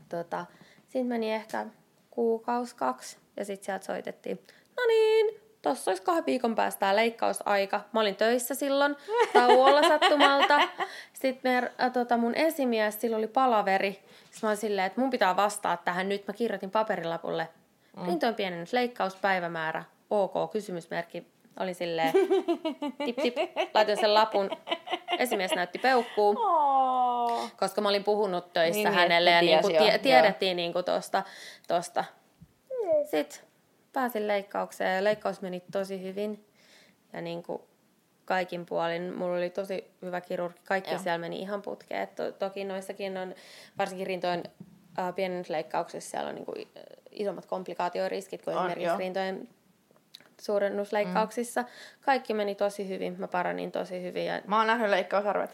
tota, 0.09 0.47
sitten 0.89 1.07
meni 1.07 1.35
ehkä 1.35 1.67
kuukaus, 2.11 2.75
kaksi 2.75 3.19
ja 3.37 3.45
sitten 3.45 3.65
sieltä 3.65 3.85
soitettiin, 3.85 4.41
no 4.77 4.87
niin, 4.87 5.41
tossa 5.63 5.91
olisi 5.91 6.03
kahden 6.03 6.27
viikon 6.27 6.55
päästä 6.55 6.81
tää 6.81 6.97
leikkausaika. 6.97 7.81
Mä 7.93 8.01
olin 8.01 8.17
töissä 8.17 8.55
silloin 8.55 8.97
tauolla 9.33 9.89
sattumalta. 9.89 10.61
Sitten 11.13 11.53
me, 11.53 11.73
äh, 11.85 11.93
tota, 11.93 12.17
mun 12.17 12.35
esimies, 12.35 13.01
sillä 13.01 13.17
oli 13.17 13.27
palaveri. 13.27 13.93
Sitten 13.93 14.39
mä 14.43 14.49
olin 14.49 14.57
silleen, 14.57 14.87
että 14.87 15.01
mun 15.01 15.11
pitää 15.11 15.37
vastaa 15.37 15.77
tähän 15.77 16.09
nyt. 16.09 16.27
Mä 16.27 16.33
kirjoitin 16.33 16.71
paperilapulle. 16.71 17.49
Mm. 17.97 18.07
Rintojen 18.07 18.35
pienennys, 18.35 18.73
leikkauspäivämäärä, 18.73 19.85
ok, 20.11 20.51
kysymysmerkki. 20.53 21.27
Oli 21.61 21.75
silleen, 21.75 22.13
tip 23.05 23.17
tip, 23.17 23.37
laitoin 23.75 23.99
sen 24.01 24.15
lapun. 24.15 24.51
Esimies 25.19 25.55
näytti 25.55 25.79
peukkuu 25.79 26.37
Oh. 26.39 26.98
Koska 27.57 27.81
mä 27.81 27.89
olin 27.89 28.05
puhunut 28.05 28.53
töissä 28.53 28.79
Niin, 28.79 28.85
niin, 28.85 28.91
niin, 28.91 29.01
hänelle 29.01 29.31
ja 29.31 29.43
jo, 29.43 29.79
tie, 29.79 29.99
tiedettiin 29.99 30.57
niinku 30.57 30.83
tosta, 30.83 31.23
tosta. 31.69 32.05
Sitten 33.11 33.41
pääsin 33.93 34.29
leikkaukseen 34.29 34.97
ja 34.97 35.05
leikkaus 35.05 35.41
meni 35.41 35.63
tosi 35.73 36.03
hyvin. 36.03 36.45
Ja 37.13 37.21
niinku 37.21 37.69
kaikin 38.25 38.67
puolin. 38.67 39.15
Mulla 39.15 39.37
oli 39.37 39.51
tosi 39.51 39.91
hyvä 40.03 40.21
kirurgi. 40.21 40.61
Kaikki 40.65 40.91
Joo. 40.91 41.03
siellä 41.03 41.19
meni 41.19 41.39
ihan 41.41 41.63
putkeen. 41.63 42.09
To, 42.09 42.33
toki 42.33 42.65
noissakin 42.65 43.17
on, 43.17 43.35
varsinkin 43.79 44.07
rintojen 44.07 44.43
äh, 44.99 45.15
pienennysleikkauksissa, 45.15 46.11
siellä 46.11 46.29
on 46.29 46.35
niinku 46.35 46.53
i- 46.59 46.69
isommat 47.11 47.47
komplikaatioriskit 47.47 48.43
kuin 48.43 48.57
On, 48.57 48.63
esimerkiksi 48.63 48.87
joo. 48.89 48.99
rintojen 48.99 49.49
suurennusleikkauksissa. 50.41 51.65
Kaikki 52.05 52.35
meni 52.35 52.55
tosi 52.55 52.89
hyvin. 52.89 53.15
Mä 53.19 53.29
paranin 53.29 53.73
tosi 53.73 54.03
hyvin. 54.03 54.27
Ja 54.27 54.41
Mä 54.47 54.59
oon 54.59 54.67
nähnyt 54.67 54.91
leikkausarvet. 54.91 55.51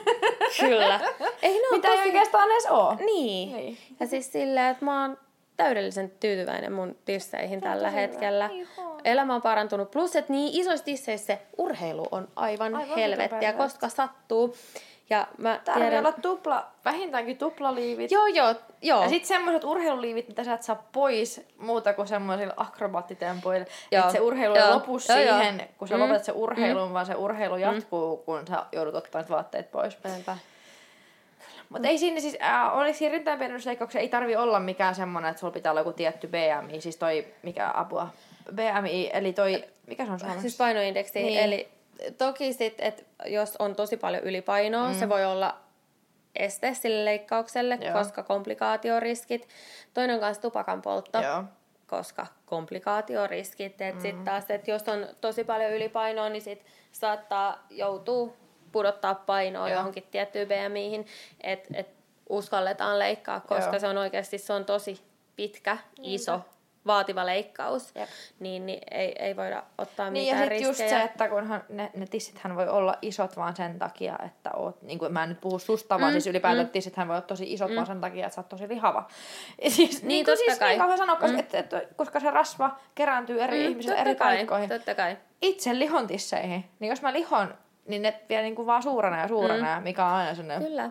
kyllä. 0.60 1.00
Ei 1.42 1.58
ne 1.58 1.68
on 1.68 1.76
Mitä 1.76 1.88
ei 1.88 1.96
tosi 1.96 2.08
oikeastaan 2.08 2.50
edes 2.50 2.66
oo. 2.66 2.94
niin. 2.94 3.52
Niin. 3.56 3.78
Ja 4.00 4.06
siis 4.06 4.32
silleen, 4.32 4.66
että 4.66 4.84
mä 4.84 5.02
oon 5.02 5.18
täydellisen 5.56 6.12
tyytyväinen 6.20 6.72
mun 6.72 6.96
tisseihin 7.04 7.60
tällä 7.60 7.76
tosi 7.84 7.90
hyvä. 7.90 8.00
hetkellä. 8.00 8.50
Ihana. 8.52 9.00
elämä 9.04 9.34
on 9.34 9.42
parantunut. 9.42 9.90
Plus, 9.90 10.16
että 10.16 10.32
niin 10.32 10.60
isoissa 10.60 10.84
tisseissä 10.84 11.26
se 11.26 11.40
urheilu 11.58 12.06
on 12.10 12.28
aivan, 12.36 12.74
Aivan 12.74 12.96
helvettiä, 12.96 13.52
koska 13.52 13.88
sattuu. 13.88 14.56
Ja 15.10 15.26
mä 15.38 15.60
Tarvii 15.64 15.82
tiedän... 15.82 16.06
olla 16.06 16.16
tupla, 16.22 16.66
vähintäänkin 16.84 17.38
tuplaliivit. 17.38 18.10
Joo, 18.10 18.26
joo, 18.26 18.54
joo. 18.82 19.02
Ja 19.02 19.08
sitten 19.08 19.28
semmoiset 19.28 19.64
urheiluliivit, 19.64 20.28
mitä 20.28 20.44
sä 20.44 20.52
et 20.54 20.62
saa 20.62 20.82
pois 20.92 21.40
muuta 21.58 21.92
kuin 21.94 22.08
semmoisilla 22.08 22.54
akrobaattiteempoilla. 22.56 23.66
Joo. 23.92 24.00
Että 24.00 24.12
se 24.12 24.20
urheilu 24.20 24.56
Joo. 24.56 24.66
ei 24.66 24.72
lopu 24.74 24.98
Joo, 25.08 25.18
joo. 25.18 25.38
siihen, 25.38 25.68
kun 25.78 25.88
sä 25.88 25.94
Mm. 25.94 26.00
lopetat 26.02 26.24
sen 26.24 26.34
urheilun, 26.34 26.92
vaan 26.92 27.06
se 27.06 27.14
urheilu 27.14 27.56
jatkuu, 27.56 28.16
kun 28.16 28.46
sä 28.48 28.64
joudut 28.72 28.94
ottamaan 28.94 29.28
vaatteet 29.28 29.70
pois. 29.70 29.98
Mutta 31.68 31.88
ei 31.88 31.98
sinne 31.98 32.20
siis, 32.20 32.36
äh, 32.42 32.76
oliko 32.78 32.98
siinä 32.98 33.12
rintaanpienennysleikkauksessa, 33.12 33.98
ei 34.00 34.08
tarvi 34.08 34.36
olla 34.36 34.60
mikään 34.60 34.94
semmoinen, 34.94 35.30
että 35.30 35.40
sulla 35.40 35.52
pitää 35.52 35.72
olla 35.72 35.80
joku 35.80 35.92
tietty 35.92 36.26
BMI, 36.28 36.80
siis 36.80 36.96
toi, 36.96 37.26
mikä 37.42 37.70
apua, 37.74 38.08
BMI, 38.54 39.10
eli 39.12 39.32
toi, 39.32 39.64
mikä 39.86 40.04
se 40.06 40.12
on 40.12 40.18
suomeksi? 40.18 40.42
Siis 40.42 40.56
painoindeksi. 40.56 41.22
Niin. 41.22 41.38
Eli 41.40 41.68
toki 42.18 42.52
sit, 42.52 42.74
että 42.78 43.02
jos 43.26 43.56
on 43.58 43.76
tosi 43.76 43.96
paljon 43.96 44.22
ylipainoa, 44.22 44.88
mm. 44.88 44.94
se 44.94 45.08
voi 45.08 45.24
olla 45.24 45.58
este 46.36 46.74
sille 46.74 47.04
leikkaukselle, 47.04 47.78
Joo. 47.80 47.92
Koska 47.92 48.22
komplikaatioriskit. 48.22 49.48
Toinen 49.94 50.14
on 50.14 50.20
kanssa 50.20 50.42
tupakan 50.42 50.82
poltto, 50.82 51.20
Joo. 51.20 51.44
koska 51.86 52.26
komplikaatioriskit. 52.46 53.80
Et 53.80 53.94
mm. 53.94 54.00
sit 54.00 54.24
taas, 54.24 54.50
että 54.50 54.70
jos 54.70 54.88
on 54.88 55.06
tosi 55.20 55.44
paljon 55.44 55.72
ylipainoa, 55.72 56.28
niin 56.28 56.42
sit 56.42 56.64
saattaa 56.92 57.66
joutua 57.70 58.32
pudottaa 58.72 59.14
painoa 59.14 59.68
Joo. 59.68 59.78
johonkin 59.78 60.04
tiettyyn 60.10 60.48
BMIhin, 60.48 61.06
että 61.40 61.68
et 61.72 61.88
uskalletaan 62.28 62.98
leikkaa, 62.98 63.40
koska 63.40 63.70
Joo. 63.70 63.78
se 63.78 63.88
on 63.88 63.98
oikeasti 63.98 64.38
se 64.38 64.52
on 64.52 64.64
tosi 64.64 65.00
pitkä, 65.36 65.78
iso, 66.02 66.40
vaativa 66.86 67.26
leikkaus, 67.26 67.92
Jep. 67.94 68.08
niin, 68.40 68.66
niin 68.66 68.80
ei, 68.90 69.14
ei 69.18 69.36
voida 69.36 69.62
ottaa 69.78 70.10
Niin 70.10 70.26
ja 70.28 70.34
mitään 70.34 70.62
just 70.62 70.80
riskejä. 70.80 70.88
se, 70.98 71.04
että 71.04 71.28
kunhan 71.28 71.64
ne, 71.68 71.90
ne 71.96 72.06
tissithän 72.06 72.56
voi 72.56 72.68
olla 72.68 72.94
isot 73.02 73.36
vaan 73.36 73.56
sen 73.56 73.78
takia, 73.78 74.18
että 74.26 74.50
oot, 74.56 74.82
niin 74.82 74.98
kuin 74.98 75.12
mä 75.12 75.22
en 75.22 75.28
nyt 75.28 75.40
puhu 75.40 75.58
susta, 75.58 76.00
vaan 76.00 76.10
Mm, 76.10 76.12
siis 76.12 76.26
ylipäätään 76.26 76.66
mm. 76.66 76.70
tissithän 76.70 77.08
voi 77.08 77.16
olla 77.16 77.26
tosi 77.26 77.52
isot 77.52 77.70
vaan 77.74 77.86
sen 77.86 78.00
takia, 78.00 78.26
että 78.26 78.34
sä 78.34 78.40
oot 78.40 78.48
tosi 78.48 78.68
lihava. 78.68 79.06
Ja 79.64 79.70
Siis, 79.70 80.02
niin, 80.02 80.24
kuin 80.24 80.36
totta 80.38 80.50
siis, 80.50 80.58
kai. 80.58 80.68
niin 80.68 80.78
kauan 80.80 80.98
sanoa, 80.98 81.18
Mm. 81.28 81.38
että, 81.38 81.58
että, 81.58 81.82
koska 81.96 82.20
se 82.20 82.30
rasva 82.30 82.76
kerääntyy 82.94 83.42
eri 83.42 83.58
Mm, 83.64 83.68
ihmisille 83.70 83.96
eri 83.96 84.14
kai, 84.14 84.36
paikkoihin. 84.36 84.68
Totta 84.68 84.94
kai. 84.94 85.16
Itse 85.42 85.78
lihon 85.78 86.06
tisseihin, 86.06 86.64
niin 86.78 86.88
jos 86.88 87.02
mä 87.02 87.12
lihon, 87.12 87.54
niin 87.86 88.02
ne 88.02 88.20
vielä 88.28 88.42
niin 88.42 88.54
kuin 88.54 88.66
vaan 88.66 88.82
suurena 88.82 89.18
ja 89.20 89.28
suurena, 89.28 89.76
mm. 89.76 89.82
mikä 89.82 90.04
on 90.06 90.12
aina 90.12 90.34
sellainen... 90.34 90.68
Kyllä. 90.68 90.90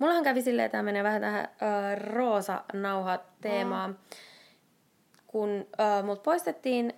Mullahan 0.00 0.24
kävi 0.24 0.42
silleen, 0.42 0.66
että 0.66 0.72
tämä 0.72 0.82
menee 0.82 1.02
vähän 1.04 1.20
tähän 1.20 1.48
äh, 1.62 1.96
roosa 1.96 2.64
nauha 2.72 3.18
teemaan, 3.40 3.98
kun 5.26 5.66
äh, 5.80 6.04
mut 6.04 6.22
poistettiin 6.22 6.94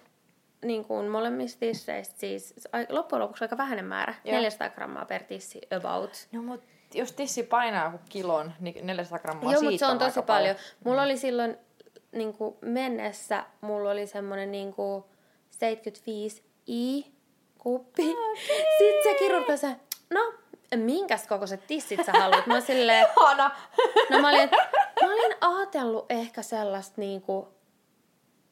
niin 0.64 0.84
kuin 0.84 1.08
molemmista 1.08 1.60
tisseistä 1.60 2.14
siis 2.18 2.54
loppujen 2.88 3.22
lopuksi 3.22 3.44
aika 3.44 3.56
vähäinen 3.56 3.84
määrä, 3.84 4.14
Joo. 4.24 4.36
400 4.36 4.70
grammaa 4.70 5.04
per 5.04 5.22
tissi 5.22 5.60
about. 5.76 6.28
No 6.32 6.42
mut 6.42 6.62
jos 6.94 7.12
tissi 7.12 7.42
painaa 7.42 7.84
joku 7.84 7.98
kilon, 8.08 8.52
niin 8.60 8.86
400 8.86 9.18
grammaa 9.18 9.52
Joo, 9.52 9.60
siitä 9.60 9.70
mutta 9.70 9.86
se 9.86 9.92
on 9.92 9.98
tosi 9.98 10.10
aika 10.10 10.22
paljon. 10.22 10.56
Mulla 10.84 11.02
oli 11.02 11.16
silloin 11.16 11.56
niin 12.12 12.32
kuin 12.32 12.56
mennessä, 12.60 13.44
mulla 13.60 13.90
oli 13.90 14.06
semmoinen 14.06 14.52
niin 14.52 14.72
kuin 14.72 15.04
75 15.50 16.42
i 16.68 17.06
kuppi. 17.58 18.02
Sitten 18.78 19.02
se 19.02 19.14
kirurgi 19.18 19.52
no, 20.10 20.34
minkäs 20.76 21.26
kokoiset 21.26 21.66
tissit 21.66 22.00
sä 22.06 22.12
haluat? 22.12 22.46
Mä 22.46 22.60
silleen, 22.60 23.06
Ihana! 23.20 23.50
no 24.10 24.18
mä 24.20 24.28
olin, 24.28 24.50
mä 25.02 25.12
olin 25.12 25.36
ajatellut 25.40 26.06
ehkä 26.10 26.42
sellaista 26.42 26.94
niinku 27.00 27.48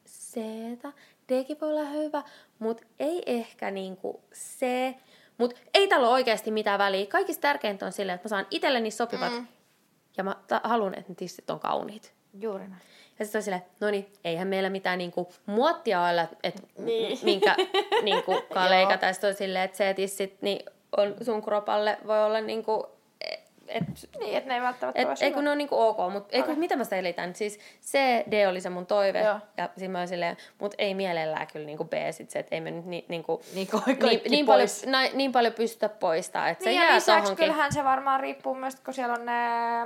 C-tä. 0.07 0.91
Dkin 1.29 1.57
voi 1.61 1.69
olla 1.69 1.85
hyvä, 1.89 2.23
mutta 2.59 2.83
ei 2.99 3.23
ehkä 3.25 3.71
niinku 3.71 4.23
C. 4.33 4.65
Mutta 5.37 5.59
ei 5.73 5.87
tällä 5.87 6.07
ole 6.07 6.13
oikeasti 6.13 6.51
mitään 6.51 6.79
väliä. 6.79 7.05
Kaikista 7.05 7.41
tärkeintä 7.41 7.85
on 7.85 7.91
silleen, 7.91 8.15
että 8.15 8.25
mä 8.25 8.29
saan 8.29 8.47
itselleni 8.51 8.91
sopivat 8.91 9.33
mm. 9.33 9.47
ja 10.17 10.23
mä 10.23 10.35
ta- 10.47 10.61
haluan, 10.63 10.93
että 10.93 11.11
ne 11.11 11.15
tissit 11.15 11.49
on 11.49 11.59
kauniit. 11.59 12.13
Juuri 12.41 12.67
näin. 12.67 12.81
Ja 13.19 13.25
sitten 13.25 13.39
on 13.39 13.43
silleen, 13.43 13.63
no 13.79 13.91
niin, 13.91 14.13
eihän 14.23 14.47
meillä 14.47 14.69
mitään 14.69 14.97
niinku 14.97 15.33
muottia 15.45 16.01
ole, 16.05 16.29
että 16.43 16.61
Niin. 16.77 17.19
minkä 17.23 17.55
niinku 18.03 18.31
leikata. 18.69 19.05
Ja 19.05 19.13
sitten 19.13 19.29
on 19.29 19.35
silleen, 19.35 19.65
että 19.65 19.77
C-tissit 19.77 20.41
niin 20.41 20.65
on 20.97 21.15
sun 21.21 21.41
kropalle 21.41 21.97
voi 22.07 22.23
olla 22.23 22.41
niinku, 22.41 22.87
et, 23.67 23.83
Niin, 24.19 24.37
että 24.37 24.47
ne 24.47 24.55
ei 24.55 24.61
välttämättä 24.61 25.01
et, 25.01 25.07
ole 25.07 25.15
ei 25.21 25.31
kun 25.31 25.43
ne 25.43 25.51
on 25.51 25.57
niinku 25.57 25.79
ok, 25.79 25.97
mutta 26.11 26.35
ei 26.35 26.43
kun 26.43 26.59
mitä 26.59 26.75
mä 26.75 26.83
selitän. 26.83 27.35
Siis 27.35 27.59
C, 27.81 27.97
D 28.31 28.47
oli 28.49 28.61
se 28.61 28.69
mun 28.69 28.85
toive. 28.85 29.19
Joo. 29.19 29.39
Ja 29.57 29.65
sitten 29.65 29.91
mä 29.91 29.97
olin 29.97 30.07
silleen, 30.07 30.37
mut 30.59 30.73
ei 30.77 30.93
mielellään 30.93 31.47
kyllä 31.53 31.65
niinku 31.65 31.83
B 31.83 31.93
sit 32.11 32.29
se, 32.29 32.39
että 32.39 32.55
ei 32.55 32.61
me 32.61 32.71
nyt 32.71 32.85
ni, 32.85 33.05
niinku, 33.07 33.41
Niin, 33.53 33.67
niin, 34.01 34.21
niin, 34.29 34.45
paljon, 34.45 34.67
na, 34.85 34.99
niin 35.13 35.31
paljon 35.31 35.53
pystytä 35.53 35.89
poistaa, 35.89 36.49
että 36.49 36.65
Niin 36.65 36.81
se 36.81 36.85
ja 36.87 36.95
lisäksi 36.95 37.21
tohonkin. 37.21 37.35
kyllähän 37.45 37.73
se 37.73 37.83
varmaan 37.83 38.19
riippuu 38.19 38.55
myös, 38.55 38.75
kun 38.75 38.93
siellä 38.93 39.13
on 39.13 39.25
ne 39.25 39.31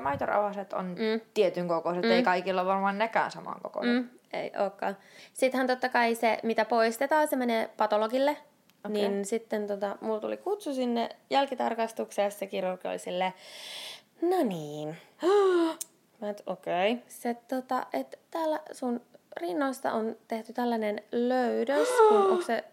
maitorauhaset 0.04 0.74
on 0.74 0.86
mm. 0.86 1.22
tietyn 1.34 1.68
kokoiset, 1.68 2.04
mm. 2.04 2.12
ei 2.12 2.24
kaikilla 2.24 2.62
ole 2.62 2.70
varmaan 2.70 2.98
nekään 2.98 3.32
saman 3.32 3.62
kokoiset. 3.63 3.94
Mm. 3.94 4.00
Mm, 4.00 4.10
ei 4.34 4.52
olekaan. 4.58 4.98
Sittenhän 5.34 5.68
totta 5.68 5.89
kai 5.89 6.15
se, 6.15 6.39
mitä 6.44 6.65
poistetaan, 6.65 7.28
se 7.28 7.36
menee 7.36 7.70
patologille. 7.78 8.38
Okay. 8.86 8.93
Niin 8.93 9.26
sitten 9.26 9.67
tota, 9.67 9.98
mulla 10.02 10.19
tuli 10.19 10.38
kutsu 10.38 10.74
sinne 10.74 11.10
jälkitarkastukseen 11.30 12.26
ja 12.26 12.32
se 12.32 12.48
kirurgi 12.48 12.88
oli 12.88 13.00
silleen, 13.00 13.34
no 14.21 14.43
niin. 14.43 14.98
Mä 16.21 16.30
et, 16.30 16.43
okei. 16.45 16.91
Okay. 16.91 17.04
Se, 17.08 17.34
tota, 17.48 17.86
että 17.93 18.17
täällä 18.32 18.60
sun 18.71 19.02
rinnoista 19.41 19.91
on 19.91 20.15
tehty 20.28 20.54
tällainen 20.54 21.04
löydös, 21.12 21.88
kun 22.10 22.17
onko 22.32 22.41
se, 22.41 22.63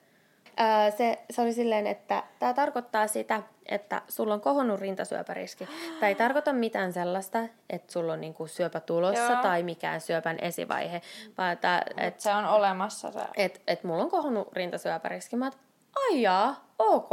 ää, 0.56 0.90
se, 0.90 1.18
se 1.30 1.42
oli 1.42 1.52
silleen, 1.52 1.86
että 1.86 2.22
tämä 2.38 2.54
tarkoittaa 2.54 3.06
sitä, 3.06 3.42
että 3.66 4.02
sulla 4.08 4.34
on 4.34 4.40
kohonnut 4.40 4.80
rintasyöpäriski. 4.80 5.68
Tämä 6.00 6.08
ei 6.08 6.14
tarkoita 6.14 6.52
mitään 6.52 6.92
sellaista, 6.92 7.38
että 7.70 7.92
sulla 7.92 8.12
on 8.12 8.20
niinku 8.20 8.46
syöpä 8.46 8.80
tulossa 8.80 9.32
Joo. 9.32 9.42
tai 9.42 9.62
mikään 9.62 10.00
syöpän 10.00 10.38
esivaihe, 10.40 11.02
vaan 11.38 11.52
että 11.52 11.82
et, 11.96 12.20
se 12.20 12.34
on 12.34 12.44
olemassa 12.44 13.10
se. 13.10 13.20
et, 13.36 13.62
et 13.66 13.84
mulla 13.84 14.02
on 14.02 14.10
kohonnut 14.10 14.52
rintasyöpäriski. 14.52 15.36
Mä 15.36 15.50
oon, 15.96 16.04
että 16.06 16.14
ai 16.16 16.22
jaa, 16.22 16.66
ok. 16.78 17.10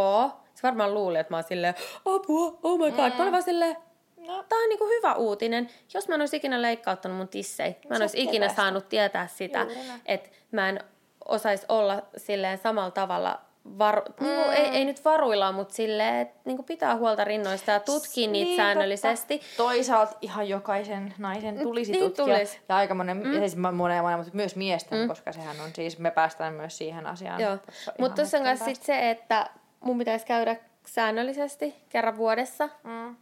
Se 0.53 0.63
varmaan 0.63 0.93
luuli, 0.93 1.19
että 1.19 1.33
mä 1.33 1.37
oon 1.37 1.43
silleen, 1.43 1.73
apua, 2.05 2.59
oh 2.63 2.79
my 2.79 2.91
god. 2.91 3.09
Mm. 3.09 3.15
Mä 3.17 3.21
olin 3.23 3.31
vaan 3.31 3.43
silleen, 3.43 3.77
No. 4.17 4.43
tää 4.49 4.59
on 4.59 4.69
niinku 4.69 4.85
hyvä 4.87 5.13
uutinen. 5.13 5.69
Jos 5.93 6.07
mä 6.07 6.15
en 6.15 6.21
olisi 6.21 6.37
ikinä 6.37 6.61
leikkauttanut 6.61 7.17
mun 7.17 7.27
tissei, 7.27 7.75
mä 7.89 7.95
en 7.95 8.01
olisi 8.01 8.21
ikinä 8.23 8.49
saanut 8.49 8.89
tietää 8.89 9.27
sitä, 9.27 9.67
että 10.05 10.29
mä 10.51 10.69
en 10.69 10.79
osaisi 11.25 11.65
olla 11.69 12.01
silleen 12.17 12.57
samalla 12.57 12.91
tavalla 12.91 13.41
varu, 13.77 14.01
mm. 14.19 14.27
no, 14.27 14.51
ei, 14.51 14.65
ei 14.65 14.85
nyt 14.85 15.05
varuilla, 15.05 15.51
mutta 15.51 15.73
silleen, 15.73 16.15
että 16.15 16.39
niinku 16.45 16.63
pitää 16.63 16.97
huolta 16.97 17.23
rinnoista 17.23 17.71
ja 17.71 17.79
tutkii 17.79 18.27
niitä 18.27 18.45
Niin, 18.45 18.57
säännöllisesti. 18.57 19.39
Totta. 19.39 19.53
Toisaalta 19.57 20.17
ihan 20.21 20.49
jokaisen 20.49 21.13
naisen 21.17 21.59
tulisi 21.59 21.91
niin 21.91 22.03
tutkia. 22.03 22.35
tulis. 22.35 22.59
Ja 22.69 22.75
aika 22.75 22.93
monen, 22.93 23.17
mm. 23.17 23.33
siis 23.33 23.55
monen, 23.55 24.03
monen, 24.03 24.19
mutta 24.19 24.31
myös 24.33 24.55
miesten, 24.55 24.99
mm. 24.99 25.07
koska 25.07 25.31
sehän 25.31 25.61
on 25.61 25.69
siis, 25.75 25.99
me 25.99 26.11
päästään 26.11 26.53
myös 26.53 26.77
siihen 26.77 27.07
asiaan. 27.07 27.41
Joo, 27.41 27.57
mutta 27.99 28.15
tuossa 28.15 28.37
on 28.37 28.43
myös 28.43 28.59
sit 28.59 28.81
se, 28.81 29.09
että 29.09 29.49
mun 29.79 29.97
pitäisi 29.97 30.25
käydä 30.25 30.55
säännöllisesti 30.85 31.75
kerran 31.89 32.17
vuodessa. 32.17 32.69
Mm. 32.83 33.15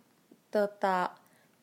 tota, 0.51 1.09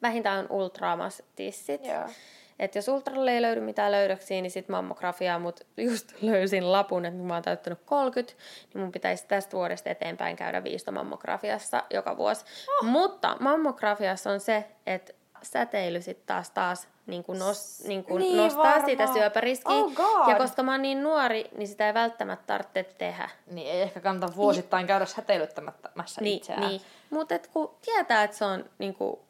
vähintään 0.03 0.47
ultraamas 0.51 1.23
tissit. 1.37 1.87
Joo. 1.87 2.09
Et 2.59 2.75
jos 2.75 2.89
ultralle 2.89 3.31
ei 3.33 3.43
löydy 3.43 3.61
mitään 3.61 3.93
löydöksiä, 3.93 4.43
niin 4.43 4.51
sitten 4.51 4.77
mammografiaa, 4.77 5.39
mutta 5.39 5.65
just 5.77 6.13
löysin 6.23 6.73
lapun, 6.73 7.05
että 7.05 7.19
kun 7.19 7.27
mä 7.27 7.35
oon 7.35 7.43
täyttänyt 7.43 7.79
30, 7.87 8.43
niin 8.75 8.83
mun 8.83 8.93
pitäisi 8.93 9.27
tästä 9.27 9.53
vuodesta 9.57 9.91
eteenpäin 9.91 10.37
käydä 10.37 10.65
viistomammografiassa 10.65 11.83
joka 11.91 12.17
vuosi. 12.17 12.45
Oh. 12.69 12.87
Mutta 12.89 13.37
mammografiassa 13.41 14.31
on 14.31 14.41
se, 14.41 14.65
että 14.87 15.13
säteily 15.43 16.01
sitten 16.03 16.27
taas 16.27 16.51
taas 16.51 16.89
niin 17.07 17.25
kuin 17.25 17.39
nos, 17.39 17.85
niin 17.87 18.05
kuin 18.05 18.21
Niin, 18.21 18.37
nostaa 18.37 18.65
varmaan. 18.65 18.85
sitä 18.91 19.07
syöpäriskiä. 19.13 19.75
Oh 19.75 19.93
God. 19.93 20.29
ja 20.29 20.37
koska 20.37 20.63
mä 20.63 20.71
oon 20.73 20.83
niin 20.83 21.03
nuori, 21.03 21.45
niin 21.57 21.69
sitä 21.69 21.87
ei 21.87 21.95
välttämättä 21.95 22.45
tarvitse 22.47 22.83
tehdä. 22.99 23.31
Niin 23.51 23.67
ei 23.73 23.83
ehkä 23.83 24.01
kannata 24.01 24.37
vuosittain 24.37 24.87
käydä 24.87 25.07
säteilyttämässä 25.07 26.21
Niin, 26.21 26.37
itseään. 26.37 26.61
niin. 26.69 26.81
Mutta 27.11 27.35
kun 27.53 27.75
tietää, 27.85 28.25
että 28.25 28.37
se 28.37 28.45
on 28.45 28.65
niin 28.79 28.95
kuin, 28.95 29.21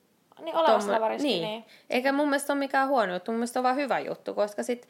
Niin 0.41 0.57
olemassa 0.57 0.93
Tommo- 0.99 1.09
riski, 1.09 1.29
niin. 1.29 1.43
niin. 1.43 1.65
Eikä 1.91 2.13
mun 2.13 2.29
mielestä 2.29 2.53
ole 2.53 2.59
mikään 2.59 2.89
huono 2.89 3.13
juttu, 3.13 3.31
mun 3.31 3.39
mielestä 3.39 3.59
on 3.61 3.65
vaan 3.65 3.77
hyvä 3.77 3.99
juttu, 3.99 4.35
koska 4.35 4.63
sit, 4.63 4.89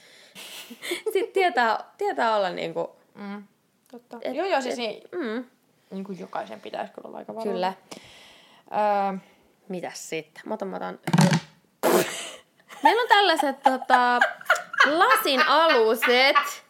sit 1.13 1.33
tietää, 1.33 1.85
tietää 1.99 2.37
olla 2.37 2.51
niinku, 2.51 2.97
Mm. 3.15 3.45
Totta. 3.91 4.19
Et- 4.23 4.35
joo, 4.35 4.47
joo, 4.47 4.61
siis 4.61 4.75
et- 4.75 4.79
niin, 4.79 5.03
mm, 5.13 5.45
niin 5.91 6.05
kuin 6.05 6.19
jokaisen 6.19 6.61
pitäisi 6.61 6.93
kyllä 6.93 7.09
olla 7.09 7.19
aika 7.19 7.35
varovainen. 7.35 7.55
kyllä. 7.55 7.73
Öö, 9.13 9.19
Mitäs 9.69 10.09
sitten? 10.11 10.43
Mä 10.47 10.55
otan, 10.55 10.69
mä 10.69 10.77
otan. 10.77 10.99
Meillä 12.83 13.03
on 13.03 13.09
tällaiset 13.09 13.63
tota, 13.63 14.21
lasin 14.87 15.41
aluset. 15.49 16.64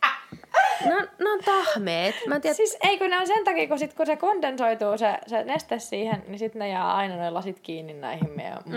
Ne 0.87 0.97
on, 0.97 1.09
ne 1.19 1.31
on 1.31 1.41
tahmeet. 1.45 2.15
Mä 2.27 2.35
en 2.35 2.41
tiedä, 2.41 2.55
Siis 2.55 2.77
eikö 2.85 3.09
ne 3.09 3.19
on 3.19 3.27
sen 3.27 3.45
takia, 3.45 3.69
kun, 3.69 3.79
sit, 3.79 3.95
kun 3.95 4.07
se 4.07 4.17
kondensoituu 4.17 4.99
se, 4.99 5.19
se 5.27 5.45
neste 5.45 5.79
siihen, 5.79 6.25
niin 6.29 6.39
sitten 6.39 6.59
ne 6.59 6.69
jää 6.69 6.95
aina 6.95 7.17
ne 7.17 7.31
lasit 7.31 7.61
kiinni 7.61 7.93
näihin 7.95 8.31
meidän 8.37 8.59
mm. 8.67 8.73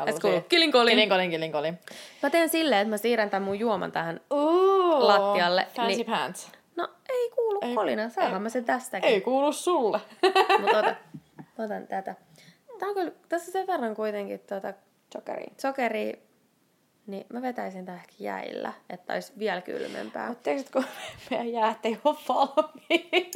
alusiin. 0.00 0.44
kilinkolin. 0.48 0.90
Kilinkolin, 0.92 1.30
kilinkolin. 1.30 1.78
Mä 2.22 2.30
teen 2.30 2.48
silleen, 2.48 2.80
että 2.80 2.90
mä 2.90 2.96
siirrän 2.96 3.30
tämän 3.30 3.42
mun 3.42 3.58
juoman 3.58 3.92
tähän. 3.92 4.20
Ooh, 4.30 5.02
Lattialle, 5.02 5.66
Fancy 5.76 5.96
niin- 5.96 6.06
pants. 6.06 6.52
No 6.76 6.88
ei 7.10 7.30
kuulu 7.30 7.58
Ei- 7.62 7.74
kolina, 7.74 8.08
saanhan 8.08 8.40
ei- 8.40 8.42
mä 8.42 8.48
sen 8.48 8.64
tästäkin. 8.64 9.08
Ei 9.08 9.20
kuulu 9.20 9.52
sulle. 9.52 10.00
Mutta 10.60 10.78
ota, 10.78 10.94
otan 11.58 11.86
tätä. 11.86 12.14
Tää 12.78 12.88
on 12.88 12.94
kyllä, 12.94 13.12
tässä 13.28 13.52
sen 13.52 13.66
verran 13.66 13.94
kuitenkin 13.96 14.40
tuota 14.48 14.72
Jokeri. 15.14 15.46
sokeria, 15.58 16.16
niin 17.06 17.26
mä 17.32 17.42
vetäisin 17.42 17.84
tää 17.86 17.94
ehkä 17.94 18.12
jäillä, 18.18 18.72
että 18.90 19.12
olisi 19.14 19.32
vielä 19.38 19.60
kylmempää. 19.60 20.28
Mutta 20.28 20.42
tiedätkö, 20.42 20.70
kun 20.72 20.84
meidän 21.30 21.52
jäät 21.52 21.86
ei 21.86 21.98
ole 22.04 22.16
valmiit, 22.28 23.32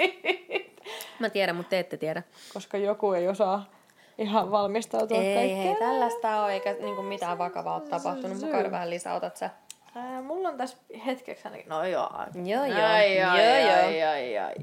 Mä 1.18 1.30
tiedän, 1.30 1.56
mutta 1.56 1.70
te 1.70 1.78
ette 1.78 1.96
tiedä. 1.96 2.22
koska 2.54 2.78
joku 2.78 3.12
ei 3.12 3.28
osaa 3.28 3.70
ihan 4.18 4.50
valmistautua 4.50 5.18
Ei, 5.18 5.34
kaikkeen. 5.34 5.62
hei, 5.62 5.76
tällaista 5.76 6.42
ole, 6.42 6.52
eikä 6.52 6.72
niinku 6.72 7.02
mitään 7.02 7.38
vakavaa 7.38 7.74
ole 7.74 7.88
tapahtunut. 7.88 8.40
Mä 8.64 8.70
vähän 8.70 8.90
lisää, 8.90 9.14
otat 9.14 9.36
sä. 9.36 9.50
Ää, 9.94 10.22
mulla 10.22 10.48
on 10.48 10.56
tässä 10.56 10.76
hetkeksi 11.06 11.44
ainakin, 11.48 11.68
no 11.68 11.84
joo. 11.84 12.10
Joo, 12.44 12.64
joo. 12.64 12.86
Ai, 12.86 13.18
Joo, 13.18 13.30
ai, 13.30 13.62
joo. 13.62 13.78
ai, 13.80 14.02
ai, 14.02 14.38
ai. 14.38 14.54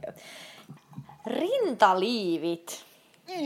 Rintaliivit. 1.26 2.86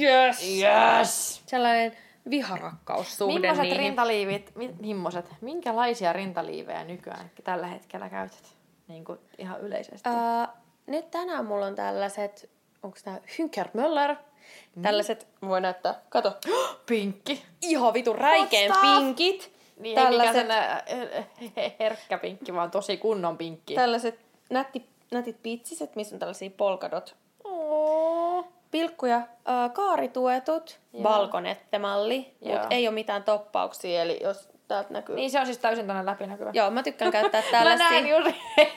Yes! 0.02 0.44
Yes! 0.62 1.42
Sellainen 1.46 1.92
viharakkaussuhde 2.30 3.34
Millaiset 3.34 3.62
niihin. 3.62 3.78
rintaliivit, 3.78 4.52
mi- 4.56 4.76
mimmoset, 4.80 5.26
minkälaisia 5.42 6.14
rintaliivejä 6.14 6.84
nykyään 6.84 7.32
tällä 7.44 7.68
hetkellä 7.68 8.10
käytät? 8.10 8.56
Niin 8.88 9.06
kuin 9.06 9.20
ihan 9.38 9.62
yleisesti. 9.62 10.10
Öö, 10.10 10.48
nyt 10.88 11.12
tänään 11.12 11.46
mulla 11.46 11.66
on 11.66 11.76
tällaiset, 11.76 12.50
onko 12.84 12.98
tää 13.04 13.18
Hünkermöller? 13.18 14.16
Mm. 14.76 14.82
Tällaiset, 14.82 15.28
voi 15.42 15.62
näyttää, 15.62 16.02
kato, 16.10 16.34
Pinkki. 16.90 17.44
ihan 17.62 17.94
vitun 17.94 18.16
räikeän 18.16 18.72
What 18.72 18.80
the- 18.82 18.88
pinkit. 19.00 19.58
Niin 19.78 19.98
ei 19.98 20.06
mikään 20.06 20.08
tällaiset, 20.08 20.48
sen 20.48 20.52
äh, 20.52 21.76
herkkä 21.80 22.18
pinkki, 22.18 22.54
vaan 22.54 22.72
tosi 22.72 22.98
kunnon 22.98 23.38
pinkki. 23.38 23.76
tällaiset 23.76 24.20
nätti, 24.50 24.90
nätit 25.12 25.44
pitsiset, 25.44 25.96
missä 25.96 26.16
on 26.16 26.20
tällaisia 26.20 26.50
polkadot. 26.58 27.16
Oo. 27.44 28.17
Pilkkuja, 28.72 29.18
öö, 29.18 29.70
kaarituetut, 29.74 30.80
Joo. 30.94 31.04
balkonettemalli, 31.04 32.36
mutta 32.42 32.68
ei 32.70 32.88
ole 32.88 32.94
mitään 32.94 33.24
toppauksia, 33.24 34.02
eli 34.02 34.20
jos 34.24 34.50
täältä 34.68 34.94
näkyy. 34.94 35.16
Niin 35.16 35.32
se 35.32 35.40
on 35.40 35.46
siis 35.46 35.58
täysin 35.58 35.88
tänne 35.88 36.06
läpinäkyvä. 36.06 36.52
Joo, 36.54 36.72
mä 36.72 36.84
tykkään 36.84 37.12
käyttää 37.12 37.42
Mä 37.46 37.52
tällaisia. 37.52 37.90
näen 37.90 38.08
juuri 38.08 38.36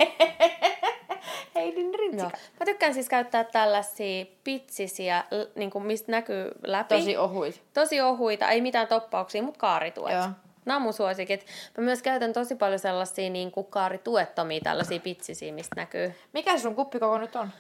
Heidin 1.55 1.95
rintsika. 1.95 2.23
Joo. 2.23 2.41
Mä 2.61 2.67
tykkään 2.67 2.95
siis 2.95 3.09
käyttää 3.09 3.45
tällaisia 3.45 4.27
pitsisiä, 4.45 5.25
niin 5.55 5.71
kuin 5.71 5.87
mistä 5.87 6.13
näkyy 6.13 6.51
läpi. 6.67 6.95
Tosi 6.95 7.17
ohuit. 7.17 7.63
Tosi 7.75 8.01
ohuita, 8.01 8.49
ei 8.49 8.61
mitään 8.61 8.87
toppauksia, 8.87 9.43
mutta 9.43 9.61
kaarituet. 9.61 10.15
Joo. 10.15 10.29
Nämä 10.65 10.77
on 10.77 10.83
mun 10.83 10.93
suosikit. 10.93 11.47
Mä 11.79 11.85
myös 11.85 12.03
käytän 12.03 12.33
tosi 12.33 12.55
paljon 12.55 12.79
sellaisia 12.79 13.31
niin 13.31 13.53
kuin 13.53 13.67
kaarituettomia 13.67 14.61
tällaisia 14.61 15.01
pitsisiä, 15.01 15.53
mistä 15.53 15.77
näkyy. 15.77 16.15
Mikä 16.33 16.59
sun 16.59 16.75
kuppikoko 16.75 17.19
nyt 17.19 17.37
on? 17.37 17.51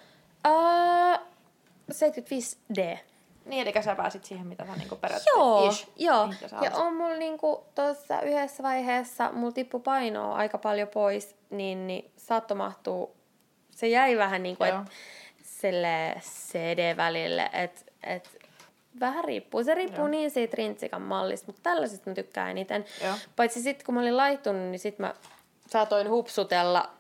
Uh, 1.90 2.76
75D. 2.76 2.98
Niin, 3.44 3.68
eli 3.68 3.82
sä 3.82 3.94
pääsit 3.94 4.24
siihen, 4.24 4.46
mitä 4.46 4.66
sä 4.66 4.76
niinku 4.76 4.96
periaatteessa 4.96 5.40
Joo, 5.40 5.68
ish, 5.68 5.88
joo. 5.96 6.28
Ja 6.62 6.70
on 6.74 6.96
mulla 6.96 7.16
niinku 7.16 7.64
tuossa 7.74 8.20
yhdessä 8.20 8.62
vaiheessa, 8.62 9.30
mulla 9.32 9.52
tippu 9.52 9.80
painoa 9.80 10.34
aika 10.34 10.58
paljon 10.58 10.88
pois, 10.88 11.36
niin, 11.50 11.86
niin 11.86 12.10
saattoi 12.16 12.56
mahtua, 12.56 13.10
se 13.70 13.88
jäi 13.88 14.16
vähän 14.16 14.42
niinku, 14.42 14.64
Joo. 14.64 14.80
et, 14.80 14.86
sille 15.42 16.14
CD-välille, 16.20 17.50
että 17.52 17.80
et, 18.02 18.38
vähän 19.00 19.24
riippuu. 19.24 19.64
Se 19.64 19.74
riippuu 19.74 19.98
Joo. 20.04 20.08
niin 20.08 20.30
siitä 20.30 20.56
rintsikan 20.56 21.02
mallista, 21.02 21.46
mutta 21.46 21.62
tällaisesta 21.62 22.10
mä 22.10 22.14
tykkään 22.14 22.50
eniten. 22.50 22.84
Joo. 23.04 23.14
Paitsi 23.36 23.62
sitten 23.62 23.86
kun 23.86 23.94
mä 23.94 24.00
olin 24.00 24.16
laittunut, 24.16 24.62
niin 24.62 24.78
sitten 24.78 25.06
mä 25.06 25.14
saatoin 25.66 26.10
hupsutella 26.10 26.90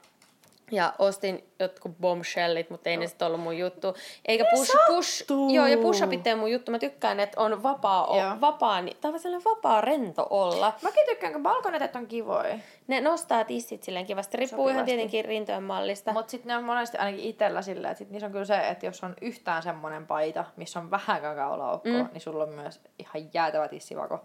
ja 0.70 0.94
ostin 0.98 1.44
jotkut 1.58 1.98
bombshellit, 2.00 2.70
mutta 2.70 2.90
ei 2.90 2.96
ne 2.96 3.06
sitten 3.06 3.26
ollut 3.26 3.40
mun 3.40 3.58
juttu. 3.58 3.94
Eikä 4.24 4.44
push, 4.50 4.72
push, 4.86 5.18
sattuu. 5.18 5.50
joo, 5.50 5.66
ja 5.66 5.76
push-upit 5.76 6.26
ei 6.26 6.34
mun 6.34 6.52
juttu. 6.52 6.70
Mä 6.70 6.78
tykkään, 6.78 7.20
että 7.20 7.40
on 7.40 7.62
vapaa, 7.62 8.06
o, 8.06 8.40
vapaa 8.40 8.82
niin, 8.82 8.96
tai 9.00 9.18
sellainen 9.18 9.44
vapaa 9.44 9.80
rento 9.80 10.26
olla. 10.30 10.72
Mäkin 10.82 11.06
tykkään, 11.06 11.32
kun 11.32 11.42
balkonetet 11.42 11.96
on 11.96 12.06
kivoja. 12.06 12.58
Ne 12.86 13.00
nostaa 13.00 13.44
tissit 13.44 13.82
silleen 13.82 14.06
kivasti. 14.06 14.36
Riippuu 14.36 14.68
ihan 14.68 14.84
tietenkin 14.84 15.24
rintojen 15.24 15.62
mallista. 15.62 16.12
Mutta 16.12 16.30
sitten 16.30 16.48
ne 16.48 16.56
on 16.56 16.64
monesti 16.64 16.98
ainakin 16.98 17.24
itsellä 17.24 17.62
silleen, 17.62 17.92
että 17.92 17.98
sit 17.98 18.10
niissä 18.10 18.26
on 18.26 18.32
kyllä 18.32 18.44
se, 18.44 18.68
että 18.68 18.86
jos 18.86 19.04
on 19.04 19.14
yhtään 19.20 19.62
semmoinen 19.62 20.06
paita, 20.06 20.44
missä 20.56 20.78
on 20.78 20.90
vähän 20.90 21.22
kakaolaukkoa, 21.22 21.92
mm. 21.92 22.08
niin 22.12 22.20
sulla 22.20 22.44
on 22.44 22.52
myös 22.52 22.80
ihan 22.98 23.28
jäätävä 23.34 23.68
tissivako. 23.68 24.24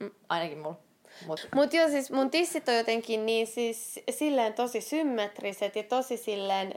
Mm. 0.00 0.10
Ainakin 0.28 0.58
mulla. 0.58 0.87
Mut, 1.26 1.48
Mut 1.54 1.74
joo, 1.74 1.88
siis 1.88 2.10
mun 2.10 2.30
tissit 2.30 2.68
on 2.68 2.74
jotenkin 2.74 3.26
niin 3.26 3.46
siis 3.46 4.00
silleen 4.10 4.54
tosi 4.54 4.80
symmetriset 4.80 5.76
ja 5.76 5.82
tosi 5.82 6.16
silleen, 6.16 6.74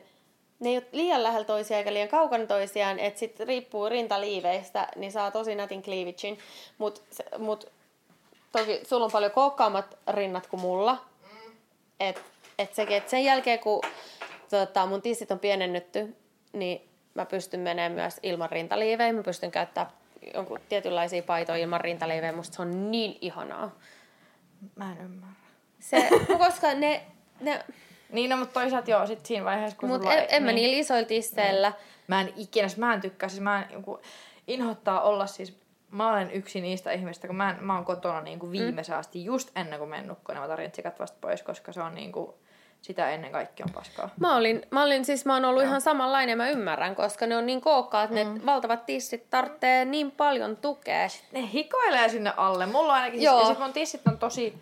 ne 0.60 0.70
ei 0.70 0.78
ole 0.78 0.86
liian 0.92 1.24
lähellä 1.24 1.46
toisiaan 1.46 1.78
eikä 1.78 1.94
liian 1.94 2.10
kaukana 2.10 2.46
toisiaan, 2.46 3.00
että 3.00 3.20
sit 3.20 3.40
riippuu 3.40 3.90
rintaliiveistä, 3.90 4.88
niin 4.96 5.12
saa 5.12 5.32
tosi 5.32 5.56
nätin 5.56 5.84
cleavagein. 5.84 6.40
Mut, 6.78 7.04
mut 7.38 7.72
toki 8.52 8.82
sulla 8.84 9.06
on 9.06 9.12
paljon 9.12 9.32
kookkaammat 9.32 9.98
rinnat 10.08 10.48
kuin 10.48 10.62
mulla. 10.62 11.06
Et, 12.00 12.22
et 12.60 12.76
sekin, 12.76 12.98
et 12.98 13.10
sen 13.10 13.24
jälkeen 13.24 13.60
kun 13.60 13.82
tota, 14.50 14.86
mun 14.86 15.02
tissit 15.02 15.32
on 15.32 15.40
pienennytty, 15.40 16.16
niin 16.54 16.90
mä 17.14 17.26
pystyn 17.26 17.60
menemään 17.60 17.92
myös 17.92 18.20
ilman 18.24 18.50
rintaliivejä. 18.50 19.14
Mä 19.14 19.24
pystyn 19.24 19.52
käyttämään 19.52 19.94
jonkun 20.34 20.60
tietynlaisia 20.70 21.24
paitoja 21.24 21.58
ilman 21.58 21.82
rintaliivejä. 21.82 22.32
Musta 22.32 22.56
se 22.56 22.62
on 22.62 22.92
niin 22.92 23.18
ihanaa. 23.22 23.72
Mä 24.76 24.92
en 24.92 24.98
ymmärrä. 24.98 25.36
Se, 25.80 26.10
koska 26.46 26.74
ne, 26.74 27.04
ne 27.42 27.66
Niin, 28.12 28.30
no, 28.30 28.38
mutta 28.38 28.54
toisaalta 28.54 28.92
joo, 28.92 29.08
sit 29.08 29.26
siinä 29.26 29.46
vaiheessa, 29.46 29.78
kun 29.78 29.90
mutta 29.90 30.14
en, 30.14 30.26
en 30.30 30.44
mä 30.44 30.52
niillä 30.52 30.78
isoilla 30.78 31.08
tisseillä. 31.08 31.74
Mä 32.08 32.22
en 32.22 32.34
ikinä, 32.36 32.68
mä 32.78 32.94
en 32.94 33.02
tykkää, 33.02 33.30
siis 33.30 33.42
mä 33.42 33.62
en 33.62 33.74
joku, 33.74 34.00
inhottaa 34.48 35.02
olla 35.02 35.28
siis, 35.28 35.60
mä 35.92 36.10
olen 36.10 36.32
yksi 36.32 36.62
niistä 36.62 36.92
ihmistä, 36.92 37.28
kun 37.28 37.36
mä, 37.36 37.50
en, 37.50 37.64
mä 37.64 37.76
oon 37.76 37.86
kotona 37.86 38.22
niin 38.22 38.40
kuin 38.40 38.52
viimeisen 38.52 38.98
asti, 38.98 39.26
just 39.26 39.52
ennen 39.56 39.80
kuin 39.80 39.90
menen 39.90 40.08
nukkuun, 40.08 40.38
niin 40.38 40.50
mä 40.50 40.56
rintsikat 40.56 41.00
vasta 41.00 41.18
pois, 41.22 41.44
koska 41.44 41.74
se 41.74 41.82
on 41.82 41.96
niin 41.96 42.12
kuin, 42.12 42.34
sitä 42.82 43.10
ennen 43.10 43.32
kaikki 43.32 43.64
on 43.64 43.74
paskaa. 43.74 44.10
Mä 44.20 44.36
olin, 44.36 44.62
mä 44.72 44.84
olin 44.84 45.06
siis, 45.06 45.26
mä 45.26 45.34
oon 45.34 45.46
ollut 45.46 45.64
ihan 45.64 45.82
samanlainen, 45.82 46.38
mä 46.38 46.50
ymmärrän, 46.50 46.96
koska 46.96 47.28
ne 47.28 47.38
on 47.38 47.46
niin 47.46 47.62
kookkaat, 47.62 48.10
mm. 48.10 48.16
ne 48.16 48.46
valtavat 48.46 48.86
tissit 48.86 49.30
tarvitsee 49.30 49.86
niin 49.86 50.12
paljon 50.12 50.58
tukea. 50.58 51.08
Ne 51.32 51.50
hikoilee 51.54 52.10
sinne 52.10 52.34
alle. 52.38 52.66
Mulla 52.66 52.94
on 52.94 53.00
ainakin, 53.00 53.22
Joo. 53.22 53.38
siis, 53.38 53.50
ja 53.50 53.54
sit 53.54 53.64
mun 53.64 53.74
tissit 53.74 54.08
on 54.08 54.18
tosi, 54.18 54.58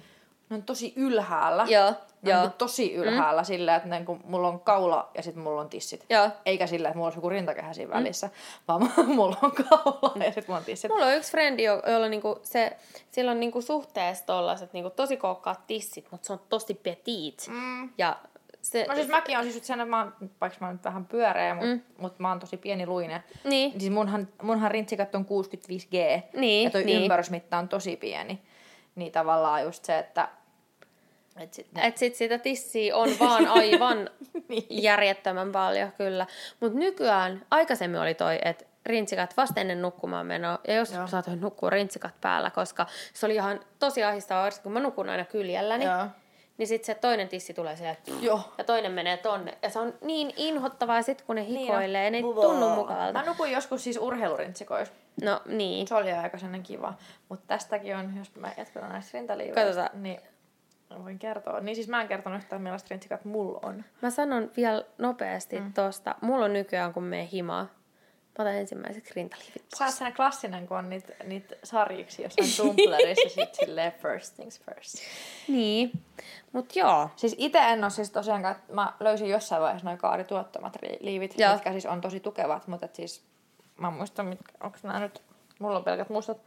ne 0.49 0.55
on 0.55 0.63
tosi 0.63 0.93
ylhäällä. 0.95 1.65
Joo, 1.69 1.89
Ne 2.21 2.33
on 2.33 2.39
joo. 2.39 2.41
niin 2.41 2.51
tosi 2.57 2.93
ylhäällä 2.93 3.41
mm. 3.41 3.45
sillä, 3.45 3.75
että 3.75 3.89
ne, 3.89 4.03
kun 4.05 4.21
mulla 4.25 4.47
on 4.47 4.59
kaula 4.59 5.12
ja 5.15 5.23
sitten 5.23 5.43
mulla 5.43 5.62
on 5.62 5.69
tissit. 5.69 6.05
Joo. 6.09 6.29
Eikä 6.45 6.67
sillä, 6.67 6.88
että 6.88 6.97
mulla 6.97 7.07
olisi 7.07 7.17
joku 7.17 7.29
rintakehä 7.29 7.73
siinä 7.73 7.93
välissä, 7.93 8.29
vaan 8.67 8.91
mulla 9.15 9.38
on 9.41 9.51
kaula 9.51 10.13
ja 10.15 10.23
sitten 10.25 10.43
mulla 10.47 10.57
on 10.57 10.65
tissit. 10.65 10.91
Mulla 10.91 11.05
on 11.05 11.15
yksi 11.15 11.31
frendi, 11.31 11.63
jo- 11.63 11.81
jolla 11.91 12.07
niinku 12.07 12.39
se, 12.43 12.77
sillä 13.12 13.31
on 13.31 13.39
niinku 13.39 13.62
suhteessa 13.62 14.25
tollaset 14.25 14.73
niinku 14.73 14.89
tosi 14.89 15.17
kookkaat 15.17 15.67
tissit, 15.67 16.07
mutta 16.12 16.27
se 16.27 16.33
on 16.33 16.39
tosi 16.49 16.73
petit. 16.73 17.47
Mm. 17.47 17.89
Ja 17.97 18.17
se, 18.62 18.85
No 18.89 18.95
siis 18.95 19.07
mäkin 19.07 19.38
on 19.38 19.43
siis 19.43 19.67
sen, 19.67 19.79
että 19.79 19.89
mä 19.89 19.99
oon, 19.99 20.13
vaikka 20.41 20.57
mä 20.62 20.67
oon 20.67 20.75
nyt 20.75 20.83
vähän 20.85 21.05
pyöreä, 21.05 21.53
mutta 21.53 21.67
mm. 21.75 21.81
mut 21.97 22.19
mä 22.19 22.29
oon 22.29 22.39
tosi 22.39 22.57
pieni 22.57 22.88
luinen. 22.88 23.23
Niin. 23.43 23.79
Siis 23.79 23.91
munhan, 23.91 24.27
munhan 24.41 24.71
rintsikat 24.71 25.15
on 25.15 25.25
65G. 25.25 26.23
Niin, 26.33 26.63
Ja 26.63 26.69
toi 26.69 26.83
niin. 26.83 27.01
ympärysmitta 27.01 27.57
on 27.57 27.69
tosi 27.69 27.95
pieni. 27.95 28.41
Niin 28.95 29.12
tavallaan 29.12 29.63
just 29.63 29.85
se, 29.85 29.99
että... 29.99 30.29
Et 31.39 31.54
sit 31.54 31.67
ne, 31.73 31.88
Et 31.88 31.97
sit 31.97 32.15
sitä 32.15 32.38
tissiä 32.38 32.95
on 32.95 33.10
vaan 33.19 33.47
aivan 33.62 34.10
Niin. 34.47 34.65
järjettömän 34.69 35.52
paljon, 35.52 35.91
kyllä. 35.91 36.25
Mutta 36.60 36.80
nykyään, 36.80 37.45
aikaisemmin 37.52 37.99
oli 37.99 38.13
toi, 38.13 38.39
että 38.45 38.65
rintsikat 38.86 39.38
vasta 39.38 39.62
ennen 39.62 39.82
nukkumaan 39.82 40.25
menoa, 40.25 40.60
ja 40.67 40.73
jos 40.75 40.93
saatoin 41.06 41.41
nukkua 41.41 41.69
rintsikat 41.69 42.13
päällä, 42.21 42.49
koska 42.49 42.86
se 43.13 43.25
oli 43.25 43.36
ihan 43.36 43.60
tosi 43.80 44.04
ahdistavaa, 44.04 44.43
varsinkin 44.43 44.63
kun 44.63 44.71
mä 44.71 44.80
nukun 44.80 45.10
aina 45.10 45.25
kyljelläni, 45.25 45.86
Joo. 45.86 46.06
niin 46.58 46.67
sit 46.67 46.84
se 46.84 46.95
toinen 46.95 47.30
tissi 47.30 47.54
tulee 47.54 47.75
silleen, 47.75 47.97
että 47.97 48.12
Joo. 48.21 48.41
ja 48.58 48.63
toinen 48.63 48.91
menee 48.91 49.17
tonne. 49.17 49.58
Ja 49.62 49.69
se 49.69 49.80
on 49.80 49.93
niin 50.02 50.34
inhottavaa, 50.36 51.02
sit 51.02 51.21
kun 51.21 51.36
ne 51.36 51.41
Niin 51.41 51.56
hikoilee, 51.60 52.06
on. 52.06 52.12
ne 52.12 52.17
ei 52.17 52.23
tunnu 52.23 52.69
mukavalta. 52.69 53.19
Mä 53.19 53.25
nukuin 53.25 53.52
joskus 53.52 53.84
siis 53.84 53.97
urheilurintsikoissa. 53.97 54.93
No 55.23 55.41
niin. 55.45 55.88
Se 55.88 55.95
oli 55.95 56.12
aika 56.12 56.38
sellainen 56.38 56.63
kiva. 56.63 56.93
Mutta 57.30 57.45
tästäkin 57.47 57.95
on, 57.95 58.17
jos 58.17 58.36
mä 58.36 58.52
jatkan 58.58 58.89
näistä 58.89 59.17
rintaliiveistä, 59.17 59.65
Katsotaan. 59.82 60.04
niin 60.04 60.19
mä 60.89 61.04
voin 61.04 61.19
kertoa. 61.19 61.60
Niin 61.60 61.75
siis 61.75 61.88
mä 61.88 62.02
en 62.02 62.08
kertonut 62.08 62.39
yhtään 62.39 62.62
millaista 62.62 62.88
rintsikat 62.89 63.25
mulla 63.25 63.60
on. 63.63 63.84
Mä 64.02 64.10
sanon 64.10 64.52
vielä 64.58 64.84
nopeasti 64.97 65.60
mm. 65.60 65.73
tosta. 65.73 66.15
Mulla 66.21 66.45
on 66.45 66.54
nykyään, 66.54 66.93
kun 66.93 67.04
me 67.04 67.30
himaa, 67.32 67.67
otan 68.39 68.56
ensimmäiseksi 68.56 69.13
rintaliivit 69.15 69.65
Sä 69.78 69.86
oot 69.86 69.93
sellainen 69.93 70.15
klassinen, 70.15 70.67
kun 70.67 70.78
on 70.78 70.89
niitä, 70.89 71.13
niitä 71.23 71.56
sarjiksi 71.63 72.23
jossain 72.23 72.49
Tumblrissa 72.58 73.30
sit 73.30 73.56
silleen 73.56 73.91
first 73.91 74.36
things 74.36 74.62
first. 74.62 74.95
Niin, 75.47 75.91
mut 76.52 76.75
joo. 76.75 77.10
Siis 77.15 77.36
itse 77.38 77.60
en 77.60 77.84
ole 77.84 77.89
siis 77.89 78.12
tosiaankaan, 78.12 78.56
että 78.56 78.73
mä 78.73 78.93
löysin 78.99 79.30
jossain 79.30 79.62
vaiheessa 79.62 79.88
noin 79.88 79.97
kaarituottomat 79.97 80.75
ri- 80.75 80.97
liivit, 80.99 81.36
Joo. 81.38 81.54
mitkä 81.54 81.71
siis 81.71 81.86
on 81.86 82.02
tosi 82.02 82.19
tukevat, 82.19 82.67
mutta 82.67 82.86
et 82.86 82.95
siis 82.95 83.23
mä 83.78 83.88
en 83.88 83.93
muista, 83.93 84.23
mitkä, 84.23 84.52
onko 84.63 84.78
nämä 84.84 84.99
nyt, 84.99 85.21
mulla 85.60 85.78
on 85.78 85.84
pelkät 85.84 86.10
mustat, 86.10 86.38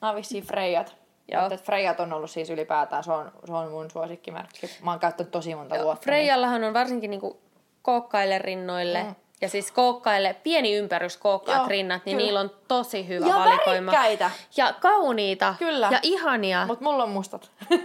nämä 0.00 0.10
on 0.10 0.16
vissiin 0.16 0.44
Freijat. 0.44 0.99
Joo. 1.32 1.42
Mutta 1.42 1.64
Freijat 1.64 2.00
on 2.00 2.12
ollut 2.12 2.30
siis 2.30 2.50
ylipäätään, 2.50 3.04
se 3.04 3.12
on, 3.12 3.32
se 3.46 3.52
on 3.52 3.70
mun 3.70 3.90
suosikkimerkki. 3.90 4.70
Mä 4.82 4.90
oon 4.90 5.00
käyttänyt 5.00 5.30
tosi 5.30 5.54
monta 5.54 5.74
Joo, 5.76 5.84
vuotta. 5.84 6.04
Freijallahan 6.04 6.64
on 6.64 6.74
varsinkin 6.74 7.10
niinku 7.10 7.40
kookkaille 7.82 8.38
rinnoille. 8.38 9.02
Mm. 9.02 9.14
Ja 9.40 9.48
siis 9.48 9.72
kookkaille, 9.72 10.34
pieni 10.42 10.74
ympärys 10.74 11.16
kookkaat 11.16 11.58
Joo, 11.58 11.68
rinnat, 11.68 12.04
niin 12.04 12.16
kyllä. 12.16 12.26
niillä 12.26 12.40
on 12.40 12.50
tosi 12.68 13.08
hyvä 13.08 13.26
Ja 13.26 13.34
valikoima. 13.34 13.92
värikkäitä. 13.92 14.30
Ja 14.56 14.72
kauniita. 14.80 15.54
Kyllä. 15.58 15.88
Ja 15.92 15.98
ihania. 16.02 16.66
Mutta 16.66 16.84
mulla 16.84 17.02
on 17.02 17.10
mustat, 17.10 17.50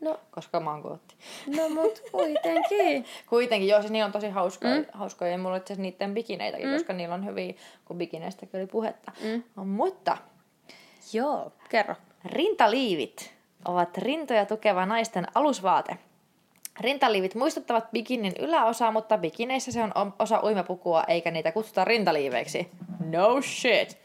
No, 0.00 0.20
koska 0.30 0.60
mä 0.60 0.70
oon 0.70 0.82
kootti. 0.82 1.14
no 1.56 1.68
mut 1.68 2.02
kuitenkin. 2.12 3.04
Kuitenkin, 3.30 3.68
joo, 3.68 3.80
siis 3.80 3.92
niillä 3.92 4.06
on 4.06 4.12
tosi 4.12 4.28
hauskoja, 4.28 4.74
mm. 4.76 4.84
hauskoja 4.92 5.30
ja 5.30 5.38
mulla 5.38 5.50
on 5.50 5.56
itse 5.56 5.72
asiassa 5.72 5.82
niiden 5.82 6.14
bikineitäkin, 6.14 6.68
mm. 6.68 6.72
koska 6.74 6.92
niillä 6.92 7.14
on 7.14 7.26
hyviä, 7.26 7.54
kun 7.84 7.98
bikineistäkin 7.98 8.60
oli 8.60 8.66
puhetta. 8.66 9.12
Mm. 9.24 9.42
Mutta 9.66 10.16
Joo, 11.12 11.52
kerro. 11.68 11.94
Rintaliivit 12.24 13.34
ovat 13.64 13.98
rintoja 13.98 14.46
tukeva 14.46 14.86
naisten 14.86 15.26
alusvaate. 15.34 15.98
Rintaliivit 16.80 17.34
muistuttavat 17.34 17.90
bikinin 17.90 18.32
yläosaa, 18.38 18.90
mutta 18.90 19.18
bikineissä 19.18 19.72
se 19.72 19.82
on 19.82 20.14
osa 20.18 20.40
uimapukua, 20.42 21.04
eikä 21.08 21.30
niitä 21.30 21.52
kutsuta 21.52 21.84
rintaliiveiksi. 21.84 22.70
No 23.10 23.42
shit! 23.42 23.98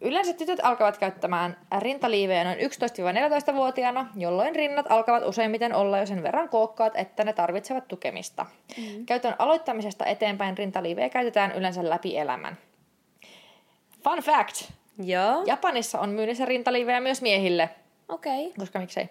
Yleensä 0.00 0.32
tytöt 0.32 0.60
alkavat 0.62 0.98
käyttämään 0.98 1.56
rintaliivejä 1.78 2.44
noin 2.44 2.58
11-14-vuotiaana, 2.58 4.06
jolloin 4.16 4.56
rinnat 4.56 4.86
alkavat 4.88 5.26
useimmiten 5.26 5.74
olla 5.74 5.98
jo 5.98 6.06
sen 6.06 6.22
verran 6.22 6.48
kookkaat, 6.48 6.92
että 6.96 7.24
ne 7.24 7.32
tarvitsevat 7.32 7.88
tukemista. 7.88 8.46
Mm. 8.78 9.06
Käytön 9.06 9.34
aloittamisesta 9.38 10.06
eteenpäin 10.06 10.58
rintaliivejä 10.58 11.08
käytetään 11.08 11.52
yleensä 11.52 11.88
läpi 11.88 12.18
elämän. 12.18 12.58
Fun 14.04 14.18
fact! 14.18 14.72
Joo. 14.98 15.42
Japanissa 15.46 16.00
on 16.00 16.08
myynnissä 16.08 16.44
rintaliivejä 16.44 17.00
myös 17.00 17.22
miehille, 17.22 17.70
Okei. 18.08 18.46
Okay. 18.46 18.58
koska 18.58 18.78
miksei. 18.78 19.08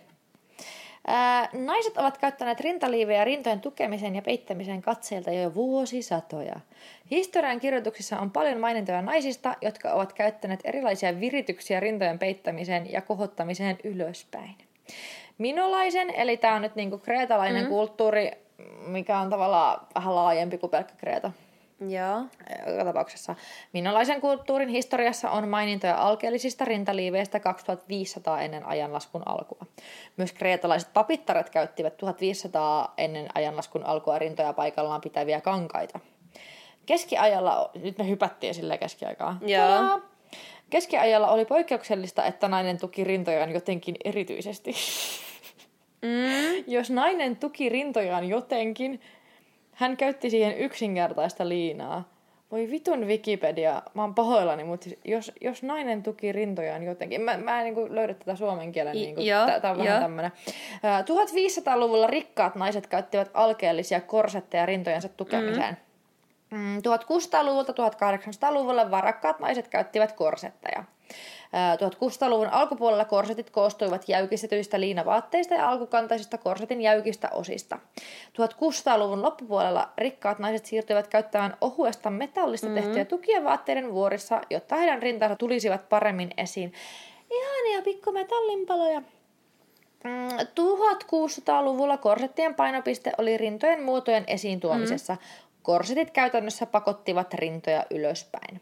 Ää, 1.08 1.50
naiset 1.54 1.98
ovat 1.98 2.18
käyttäneet 2.18 2.60
rintaliivejä 2.60 3.24
rintojen 3.24 3.62
tukemiseen 3.62 4.16
ja 4.16 4.22
peittämiseen 4.22 4.82
katseilta 4.82 5.32
jo 5.32 5.56
vuosisatoja. 5.56 6.56
Historian 7.12 7.60
kirjoituksissa 7.60 8.20
on 8.20 8.32
paljon 8.32 8.60
mainintoja 8.60 9.02
naisista, 9.02 9.56
jotka 9.62 9.94
ovat 9.94 10.14
käyttäneet 10.14 10.60
erilaisia 10.64 11.20
virityksiä 11.20 11.80
rintojen 11.80 12.20
peittämiseen 12.20 12.92
ja 12.92 13.02
kohottamiseen 13.02 13.78
ylöspäin. 13.84 14.56
Minolaisen, 15.38 16.10
eli 16.10 16.38
tämä 16.38 16.56
on 16.56 16.62
nyt 16.62 16.76
niinku 16.76 16.98
kreetalainen 16.98 17.64
mm. 17.64 17.70
kulttuuri, 17.70 18.32
mikä 18.88 19.20
on 19.20 19.30
tavallaan 19.30 19.88
vähän 19.96 20.16
laajempi 20.16 20.58
kuin 20.58 20.70
pelkkä 20.70 20.94
Kreeta 20.98 21.32
Joo. 21.90 22.22
joka 22.68 22.86
tapauksessa. 22.86 23.36
Minolaisen 23.74 24.22
kulttuurin 24.22 24.70
historiassa 24.70 25.30
on 25.30 25.48
mainintoja 25.48 25.98
alkeellisista 25.98 26.66
rintaliiveistä 26.66 27.40
2500 27.40 28.42
ennen 28.42 28.66
ajanlaskun 28.66 29.24
alkua. 29.26 29.66
Myös 30.18 30.34
kreetalaiset 30.34 30.94
papittaret 30.94 31.50
käyttivät 31.50 31.98
1500 31.98 32.94
ennen 32.98 33.28
ajanlaskun 33.36 33.86
alkua 33.86 34.20
rintoja 34.20 34.54
paikallaan 34.54 35.02
pitäviä 35.02 35.42
kankaita. 35.42 36.00
Keskiajalla, 36.86 37.72
nyt 37.82 37.98
me 37.98 38.10
hypättiin 38.10 38.56
sille 38.56 38.78
keskiaikaa. 38.78 39.38
Joo. 39.42 40.02
Keskiajalla 40.70 41.28
oli 41.28 41.46
poikkeuksellista, 41.46 42.26
että 42.26 42.48
nainen 42.48 42.78
tuki 42.78 43.04
rintojaan 43.04 43.52
jotenkin 43.52 43.96
erityisesti. 44.06 44.76
Mm. 46.02 46.64
Jos 46.76 46.90
nainen 46.90 47.36
tuki 47.36 47.70
rintojaan 47.70 48.30
jotenkin, 48.30 49.02
hän 49.74 49.98
käytti 49.98 50.30
siihen 50.30 50.58
yksinkertaista 50.58 51.50
liinaa. 51.50 52.12
Voi 52.52 52.72
vitun 52.72 53.08
Wikipedia, 53.08 53.82
mä 53.94 54.02
oon 54.02 54.16
pahoillani, 54.16 54.64
mutta 54.64 54.84
siis 54.84 55.00
jos, 55.06 55.32
jos 55.42 55.64
nainen 55.64 56.04
tuki 56.04 56.32
rintojaan 56.32 56.84
jotenkin, 56.84 57.22
mä, 57.22 57.38
mä 57.38 57.62
en 57.62 57.74
niin 57.74 57.96
löydä 57.96 58.14
tätä 58.14 58.36
suomen 58.36 58.72
kielen, 58.72 58.94
niin 58.94 59.16
kuin, 59.16 59.28
joo, 59.28 59.46
tää, 59.46 59.72
on 59.72 59.78
vähän 59.78 60.02
tämmönen. 60.02 60.32
Ää, 60.84 61.02
1500-luvulla 61.02 62.08
rikkaat 62.08 62.56
naiset 62.56 62.88
käyttivät 62.88 63.32
alkeellisia 63.34 64.02
korsetteja 64.02 64.66
rintojensa 64.66 65.10
tukemiseen. 65.10 65.78
Mm. 66.52 66.78
1600-luvulta 66.78 67.74
1800-luvulle 67.74 68.92
varakkaat 68.92 69.40
naiset 69.40 69.68
käyttivät 69.68 70.12
korsetteja. 70.12 70.84
Ää, 71.54 71.76
1600-luvun 71.76 72.48
alkupuolella 72.48 73.06
korsetit 73.06 73.50
koostuivat 73.50 74.10
jäykistetyistä 74.10 74.80
liinavaatteista 74.80 75.54
ja 75.54 75.70
alkukantaisista 75.70 76.38
korsetin 76.38 76.82
jäykistä 76.82 77.30
osista. 77.34 77.80
1600-luvun 78.28 79.22
loppupuolella 79.22 79.90
rikkaat 79.98 80.40
naiset 80.40 80.66
siirtyivät 80.66 81.08
käyttämään 81.08 81.58
ohuesta 81.62 82.10
metallista 82.10 82.68
mm-hmm. 82.68 82.84
tehtyjä 82.84 83.06
tukia 83.06 83.44
vaatteiden 83.44 83.94
vuorissa, 83.94 84.42
jotta 84.50 84.76
heidän 84.76 85.02
rintansa 85.02 85.36
tulisivat 85.36 85.90
paremmin 85.90 86.32
esiin. 86.38 86.74
Ihania 87.32 87.82
pikkumetallinpaloja. 87.82 89.02
Mm, 90.04 90.30
1600-luvulla 90.38 91.98
korsettien 91.98 92.56
painopiste 92.56 93.12
oli 93.18 93.38
rintojen 93.38 93.84
muotojen 93.84 94.24
esiin 94.28 94.60
tuomisessa. 94.60 95.14
Mm. 95.14 95.20
Korsetit 95.64 96.12
käytännössä 96.12 96.66
pakottivat 96.66 97.34
rintoja 97.34 97.86
ylöspäin. 97.90 98.62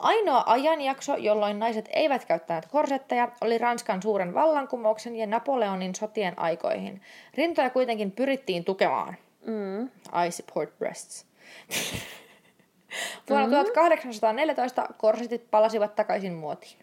Ainoa 0.00 0.42
ajanjakso, 0.46 1.16
jolloin 1.16 1.58
naiset 1.58 1.88
eivät 1.92 2.24
käyttäneet 2.24 2.66
korsetteja, 2.66 3.28
oli 3.40 3.58
Ranskan 3.58 4.02
suuren 4.02 4.34
vallankumouksen 4.34 5.16
ja 5.16 5.26
Napoleonin 5.26 5.94
sotien 5.94 6.38
aikoihin. 6.38 7.02
Rintoja 7.34 7.70
kuitenkin 7.70 8.12
pyrittiin 8.12 8.64
tukemaan. 8.64 9.16
Mm. 9.46 9.84
I 10.26 10.30
support 10.30 10.78
breasts. 10.78 11.26
Vuonna 13.30 13.64
1814 13.64 14.88
korsetit 14.98 15.50
palasivat 15.50 15.94
takaisin 15.94 16.34
muotiin. 16.34 16.78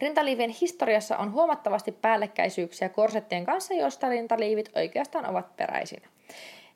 Rintaliivien 0.00 0.50
historiassa 0.50 1.16
on 1.16 1.32
huomattavasti 1.32 1.92
päällekkäisyyksiä 1.92 2.88
korsettien 2.88 3.46
kanssa, 3.46 3.74
joista 3.74 4.08
rintaliivit 4.08 4.70
oikeastaan 4.76 5.30
ovat 5.30 5.56
peräisin. 5.56 6.02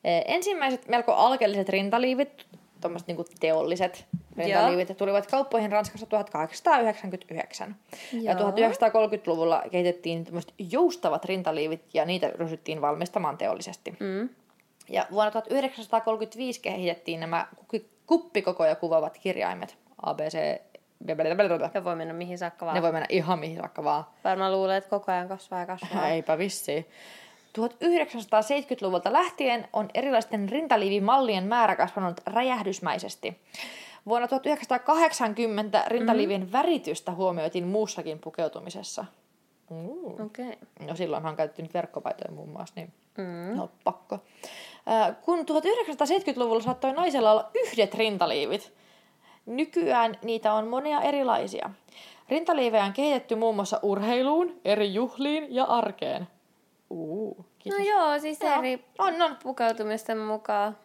Ensimmäiset 0.05 0.89
melko 0.89 1.13
alkeelliset 1.13 1.69
rintaliivit, 1.69 2.47
tuommoiset 2.81 3.09
niinku 3.09 3.25
teolliset 3.41 4.07
rintaliivit, 4.45 4.97
tulivat 4.97 5.27
kauppoihin 5.27 5.73
Ranskassa 5.73 6.07
1899. 6.07 7.77
Ja 8.13 8.33
Joo. 8.33 8.51
1930-luvulla 8.51 9.63
kehitettiin 9.71 10.27
joustavat 10.59 11.25
rintaliivit 11.25 11.83
ja 11.95 12.05
niitä 12.05 12.29
ryhdyttiin 12.29 12.81
valmistamaan 12.81 13.39
teollisesti. 13.39 13.91
Mm. 14.01 14.29
Ja 14.89 15.07
vuonna 15.11 15.31
1935 15.31 16.61
kehitettiin 16.61 17.21
nämä 17.21 17.47
ku- 17.69 17.89
kuppikokoja 18.07 18.75
kuvaavat 18.75 19.19
kirjaimet. 19.19 19.77
ABC. 20.03 20.61
Ja 21.75 21.85
voi 21.85 21.97
mennä 21.97 22.15
mihin 22.15 22.39
saakka 22.39 22.67
vaan. 22.67 22.75
ne 22.75 22.83
voi 22.83 22.93
mennä 22.93 23.07
ihan 23.09 23.39
mihin 23.39 23.57
saakka 23.57 23.85
vaan. 23.85 24.05
Varmaan 24.25 24.53
luulee, 24.53 24.77
että 24.77 24.91
koko 24.91 25.13
ajan 25.13 25.29
kasvaa 25.29 25.61
ja 25.61 25.67
kasvaa. 25.67 26.09
Eipä 26.09 26.39
vissiin. 26.39 26.87
1970-luvulta 27.59 29.13
lähtien 29.13 29.69
on 29.73 29.89
erilaisten 29.95 30.49
rintaliivimallien 30.49 31.45
määrä 31.45 31.77
kasvanut 31.77 32.21
räjähdysmäisesti. 32.27 33.41
Vuonna 34.07 34.29
1980 34.29 35.85
rintaliivien 35.87 36.41
mm-hmm. 36.41 36.53
väritystä 36.53 37.13
huomioitiin 37.13 37.67
muussakin 37.67 38.19
pukeutumisessa. 38.19 39.05
Mm. 39.71 40.25
Okei. 40.27 40.47
Okay. 40.47 40.87
No 40.89 40.97
silloinhan 40.97 41.37
käytettiin 41.37 41.71
verkkopaitoja 41.75 42.33
muun 42.33 42.49
muassa, 42.49 42.75
niin 42.77 42.93
Mm. 43.19 43.57
no 43.57 43.71
pakko. 43.85 44.15
Äh, 44.89 45.17
kun 45.23 45.39
1970-luvulla 45.39 46.63
saattoi 46.63 46.93
naisella 46.93 47.31
olla 47.31 47.51
yhdet 47.55 47.95
rintaliivit, 47.95 48.73
nykyään 49.47 50.19
niitä 50.23 50.53
on 50.53 50.67
monia 50.67 51.01
erilaisia. 51.01 51.71
Rintaliivejä 52.29 52.85
on 52.85 52.93
kehitetty 52.93 53.35
muun 53.35 53.55
muassa 53.55 53.81
urheiluun, 53.83 54.61
eri 54.65 54.95
juhliin 54.95 55.55
ja 55.55 55.65
arkeen. 55.65 56.29
Uu, 56.91 57.47
No 57.69 57.85
joo, 57.85 58.19
siis 58.19 58.41
Joo. 58.41 58.59
eri 58.59 58.85
On, 58.99 59.23
on. 59.23 59.37
pukeutumisten 59.43 60.19
mukaan. 60.19 60.77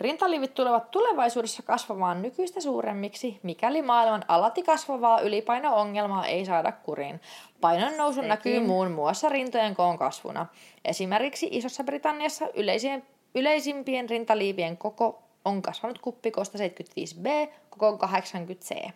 Rintaliivit 0.00 0.54
tulevat 0.54 0.90
tulevaisuudessa 0.90 1.62
kasvamaan 1.62 2.22
nykyistä 2.22 2.60
suuremmiksi, 2.60 3.40
mikäli 3.42 3.82
maailman 3.82 4.24
alati 4.28 4.62
kasvavaa 4.62 5.20
ylipaino-ongelmaa 5.20 6.26
ei 6.26 6.44
saada 6.44 6.72
kuriin. 6.72 7.20
Painon 7.60 7.96
nousu 7.96 8.20
näkyy 8.20 8.60
muun 8.60 8.90
muassa 8.90 9.28
rintojen 9.28 9.74
koon 9.74 9.98
kasvuna. 9.98 10.46
Esimerkiksi 10.84 11.48
Isossa 11.50 11.84
Britanniassa 11.84 12.46
yleisien, 12.54 13.02
yleisimpien 13.34 14.10
rintaliivien 14.10 14.76
koko 14.76 15.22
on 15.44 15.62
kasvanut 15.62 15.98
kuppikosta 15.98 16.58
75B 16.58 17.48
kokoon 17.70 17.98
80C. 18.00 18.90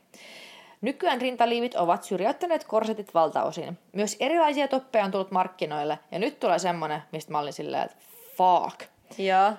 Nykyään 0.80 1.20
rintaliivit 1.20 1.74
ovat 1.74 2.04
syrjäyttäneet 2.04 2.64
korsetit 2.64 3.14
valtaosin. 3.14 3.78
Myös 3.92 4.16
erilaisia 4.20 4.68
toppeja 4.68 5.04
on 5.04 5.10
tullut 5.10 5.30
markkinoille, 5.30 5.98
ja 6.10 6.18
nyt 6.18 6.40
tulee 6.40 6.58
semmonen, 6.58 7.02
mistä 7.12 7.32
mä 7.32 7.38
olin 7.38 7.52
silleen, 7.52 7.82
että 7.82 7.96
fuck. 8.36 8.80
Joo. 9.18 9.52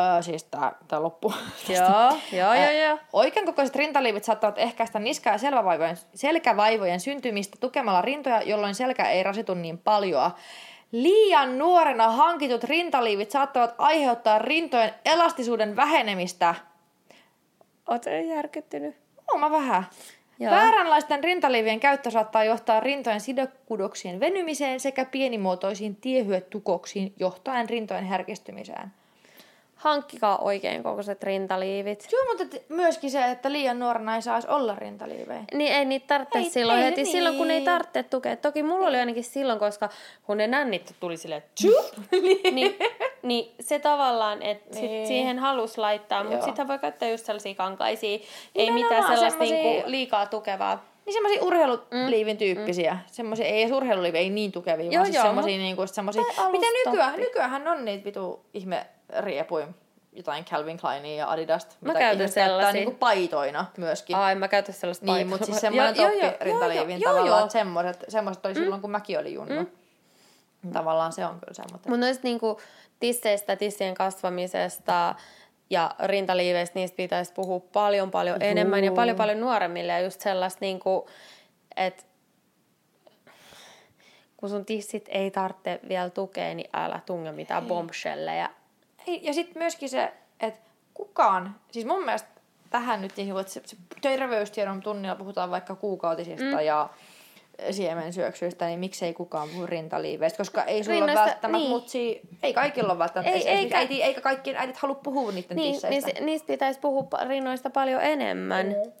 Öö, 0.00 0.22
siis 0.22 0.44
tää, 0.44 0.72
tää 0.88 1.02
loppu. 1.02 1.34
Joo, 1.68 2.18
joo, 2.32 2.54
joo, 2.54 2.70
joo. 2.70 2.98
Oikean 3.12 3.46
kokoiset 3.46 3.76
rintaliivit 3.76 4.24
saattavat 4.24 4.58
ehkäistä 4.58 4.98
niska- 4.98 5.30
ja 5.30 5.38
selkävaivojen, 5.38 5.96
selkävaivojen 6.14 7.00
syntymistä 7.00 7.56
tukemalla 7.60 8.02
rintoja, 8.02 8.42
jolloin 8.42 8.74
selkä 8.74 9.10
ei 9.10 9.22
rasitu 9.22 9.54
niin 9.54 9.78
paljon. 9.78 10.30
Liian 10.92 11.58
nuorena 11.58 12.10
hankitut 12.10 12.64
rintaliivit 12.64 13.30
saattavat 13.30 13.74
aiheuttaa 13.78 14.38
rintojen 14.38 14.94
elastisuuden 15.04 15.76
vähenemistä. 15.76 16.54
Oletko 17.86 18.10
järkyttynyt? 18.10 18.96
Oon 19.30 19.40
mä 19.40 19.50
vähän. 19.50 19.84
Joo. 20.40 20.50
Vääränlaisten 20.50 21.24
rintaliivien 21.24 21.80
käyttö 21.80 22.10
saattaa 22.10 22.44
johtaa 22.44 22.80
rintojen 22.80 23.20
sidokudoksien 23.20 24.20
venymiseen 24.20 24.80
sekä 24.80 25.04
pienimuotoisiin 25.04 25.96
tiehyötukoksiin 25.96 27.12
johtaen 27.16 27.68
rintojen 27.68 28.04
herkistymiseen. 28.04 28.92
Hankkikaa 29.78 30.38
oikein 30.38 30.82
kokoiset 30.82 31.22
rintaliivit. 31.22 32.08
Joo, 32.12 32.22
mutta 32.38 32.56
myöskin 32.68 33.10
se, 33.10 33.30
että 33.30 33.52
liian 33.52 33.78
nuorena 33.78 34.14
ei 34.16 34.22
saisi 34.22 34.48
olla 34.48 34.74
rintaliivejä. 34.74 35.44
Niin 35.54 35.72
ei 35.72 35.84
niitä 35.84 36.06
tarvitse 36.06 36.38
Ei- 36.38 36.50
silloin 36.50 36.78
ei 36.78 36.84
heti, 36.84 37.02
niin. 37.02 37.12
silloin 37.12 37.36
kun 37.36 37.50
ei 37.50 37.60
tarvitse 37.60 38.02
tukea. 38.02 38.36
Toki 38.36 38.62
mulla 38.62 38.88
oli 38.88 38.96
ainakin 38.96 39.24
silloin, 39.24 39.58
koska 39.58 39.88
kun 40.22 40.36
ne 40.36 40.46
nännit 40.46 40.94
tuli 41.00 41.16
silleen 41.16 41.42
niin, 42.52 42.76
niin 43.22 43.54
se 43.60 43.78
tavallaan, 43.78 44.42
että 44.42 44.80
Niin. 44.80 45.06
siihen 45.06 45.38
halus 45.38 45.78
laittaa, 45.78 46.24
mutta 46.24 46.44
sitten 46.44 46.68
voi 46.68 46.78
käyttää 46.78 47.08
just 47.10 47.26
sellaisia 47.26 47.54
kankaisia, 47.54 48.18
ei 48.54 48.70
mitään 48.70 49.02
sellaista 49.02 49.30
semmosia- 49.30 49.54
niinku 49.62 49.82
liikaa 49.90 50.26
tukevaa. 50.26 50.84
Niin 51.06 51.14
semmoisia 51.14 51.42
urheiluliivin 51.44 52.36
tyyppisiä. 52.36 52.92
Mm. 52.92 52.98
Semmoisia, 53.06 53.46
ei 53.46 53.62
edes 53.62 53.72
urheiluliivejä, 53.72 54.22
ei 54.22 54.30
niin 54.30 54.52
tukevia, 54.52 54.84
Joo, 54.86 54.92
vaan 54.94 55.06
siis 55.06 55.16
joo, 55.16 55.24
semmoisia, 55.24 55.52
mut- 55.56 55.62
niinku, 55.62 55.86
semmosia, 55.86 56.22
mitä 56.22 56.66
nykyään, 56.66 57.08
alustoppi. 57.08 57.20
nykyään 57.20 57.68
on 57.68 57.84
niitä 57.84 58.04
vitu 58.04 58.40
ihme 58.54 58.86
riepuja, 59.20 59.68
jotain 60.12 60.44
Calvin 60.44 60.78
Kleinia 60.78 61.16
ja 61.16 61.30
Adidasta, 61.30 61.76
Mä 61.80 61.88
mitä 61.88 61.98
käytän 61.98 62.28
sellaisia. 62.28 62.72
niinku 62.72 62.98
paitoina 62.98 63.66
myöskin. 63.76 64.16
Ai, 64.16 64.34
mä 64.34 64.48
käytän 64.48 64.74
sellaista 64.74 65.06
Niin, 65.06 65.14
paitaa. 65.14 65.28
mutta 65.30 65.46
siis 65.46 65.60
semmoinen 65.60 65.96
joo, 65.96 66.08
toppi 66.10 66.24
joo, 66.26 66.32
rintaliivin 66.40 67.00
joo, 67.00 67.12
tavallaan, 67.12 67.42
että 67.42 67.52
semmoiset, 67.52 68.04
semmoiset 68.08 68.46
oli 68.46 68.54
silloin, 68.54 68.80
kun 68.80 68.90
mäkin 68.90 69.18
olin 69.18 69.34
junnu. 69.34 69.62
Mm. 70.62 70.72
Tavallaan 70.72 71.12
se 71.12 71.24
on 71.26 71.40
kyllä 71.40 71.54
semmoinen. 71.54 71.80
Mutta 71.90 72.06
noista 72.06 72.20
niinku 72.24 72.60
tisseistä, 73.00 73.56
tissien 73.56 73.94
kasvamisesta 73.94 75.14
ja 75.70 75.90
rintaliiveistä, 76.04 76.78
niistä 76.78 76.96
pitäisi 76.96 77.32
puhua 77.32 77.60
paljon 77.72 78.10
paljon 78.10 78.36
Juu. 78.40 78.50
enemmän 78.50 78.84
ja 78.84 78.92
paljon 78.92 79.16
paljon 79.16 79.40
nuoremmille. 79.40 79.92
Ja 79.92 80.00
just 80.00 80.20
sellaista, 80.20 80.58
niinku, 80.60 81.08
että 81.76 82.04
kun 84.36 84.48
sun 84.48 84.64
tissit 84.64 85.04
ei 85.08 85.30
tarvitse 85.30 85.80
vielä 85.88 86.10
tukea, 86.10 86.54
niin 86.54 86.68
älä 86.74 87.00
tunge 87.06 87.32
mitään 87.32 87.66
bombshelleja. 87.66 88.50
Ei, 89.08 89.20
ja 89.22 89.34
sitten 89.34 89.62
myöskin 89.62 89.88
se, 89.88 90.12
että 90.40 90.60
kukaan, 90.94 91.56
siis 91.70 91.86
mun 91.86 92.04
mielestä 92.04 92.28
tähän 92.70 93.00
nyt, 93.00 93.16
niin, 93.16 93.38
että 93.40 93.52
se, 93.52 93.62
se 93.66 93.76
terveystiedon 94.00 94.80
tunnilla 94.80 95.14
puhutaan 95.16 95.50
vaikka 95.50 95.74
kuukautisista 95.74 96.44
mm. 96.44 96.60
ja 96.60 96.88
siemensyöksyistä, 97.70 98.66
niin 98.66 98.80
miksei 98.80 99.14
kukaan 99.14 99.48
puhu 99.48 99.66
rintaliiveistä, 99.66 100.36
koska 100.36 100.62
ei 100.64 100.84
sulla 100.84 100.98
ole 100.98 101.06
Rinnoista- 101.06 101.20
välttämättä 101.20 101.58
niin. 101.58 101.70
mutsia, 101.70 102.20
ei 102.42 102.52
kaikilla 102.54 102.92
ole 102.92 102.98
välttämättä, 102.98 103.32
Ei, 103.32 103.36
ei, 103.36 103.48
eikä- 103.48 103.60
eikä, 103.60 103.78
äiti, 103.78 104.02
eikä 104.02 104.20
kaikkien 104.20 104.56
äidit 104.56 104.76
halua 104.76 104.94
puhua 104.94 105.32
niiden 105.32 105.56
Niin, 105.56 105.62
niin 105.72 105.74
tisseistä. 105.74 106.10
se, 106.18 106.24
niistä 106.24 106.46
pitäisi 106.46 106.80
puhua 106.80 107.08
rinnoista 107.28 107.70
paljon 107.70 108.02
enemmän. 108.02 108.66
Mm. 108.66 108.92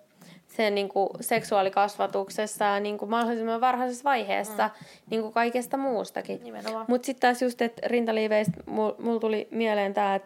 Sen 0.48 0.74
niin 0.74 0.88
kuin, 0.88 1.08
seksuaalikasvatuksessa 1.20 2.64
ja 2.64 2.80
niin 2.80 2.98
kuin, 2.98 3.10
mahdollisimman 3.10 3.60
varhaisessa 3.60 4.04
vaiheessa, 4.04 4.66
mm. 4.68 4.86
niin 5.10 5.22
kuin 5.22 5.32
kaikesta 5.32 5.76
muustakin. 5.76 6.40
Mutta 6.86 7.06
sitten 7.06 7.20
taas 7.20 7.42
just, 7.42 7.62
että 7.62 7.88
rintaliiveistä 7.88 8.52
mulla 8.66 8.94
mul 8.98 9.18
tuli 9.18 9.48
mieleen 9.50 9.94
tämä 9.94 10.20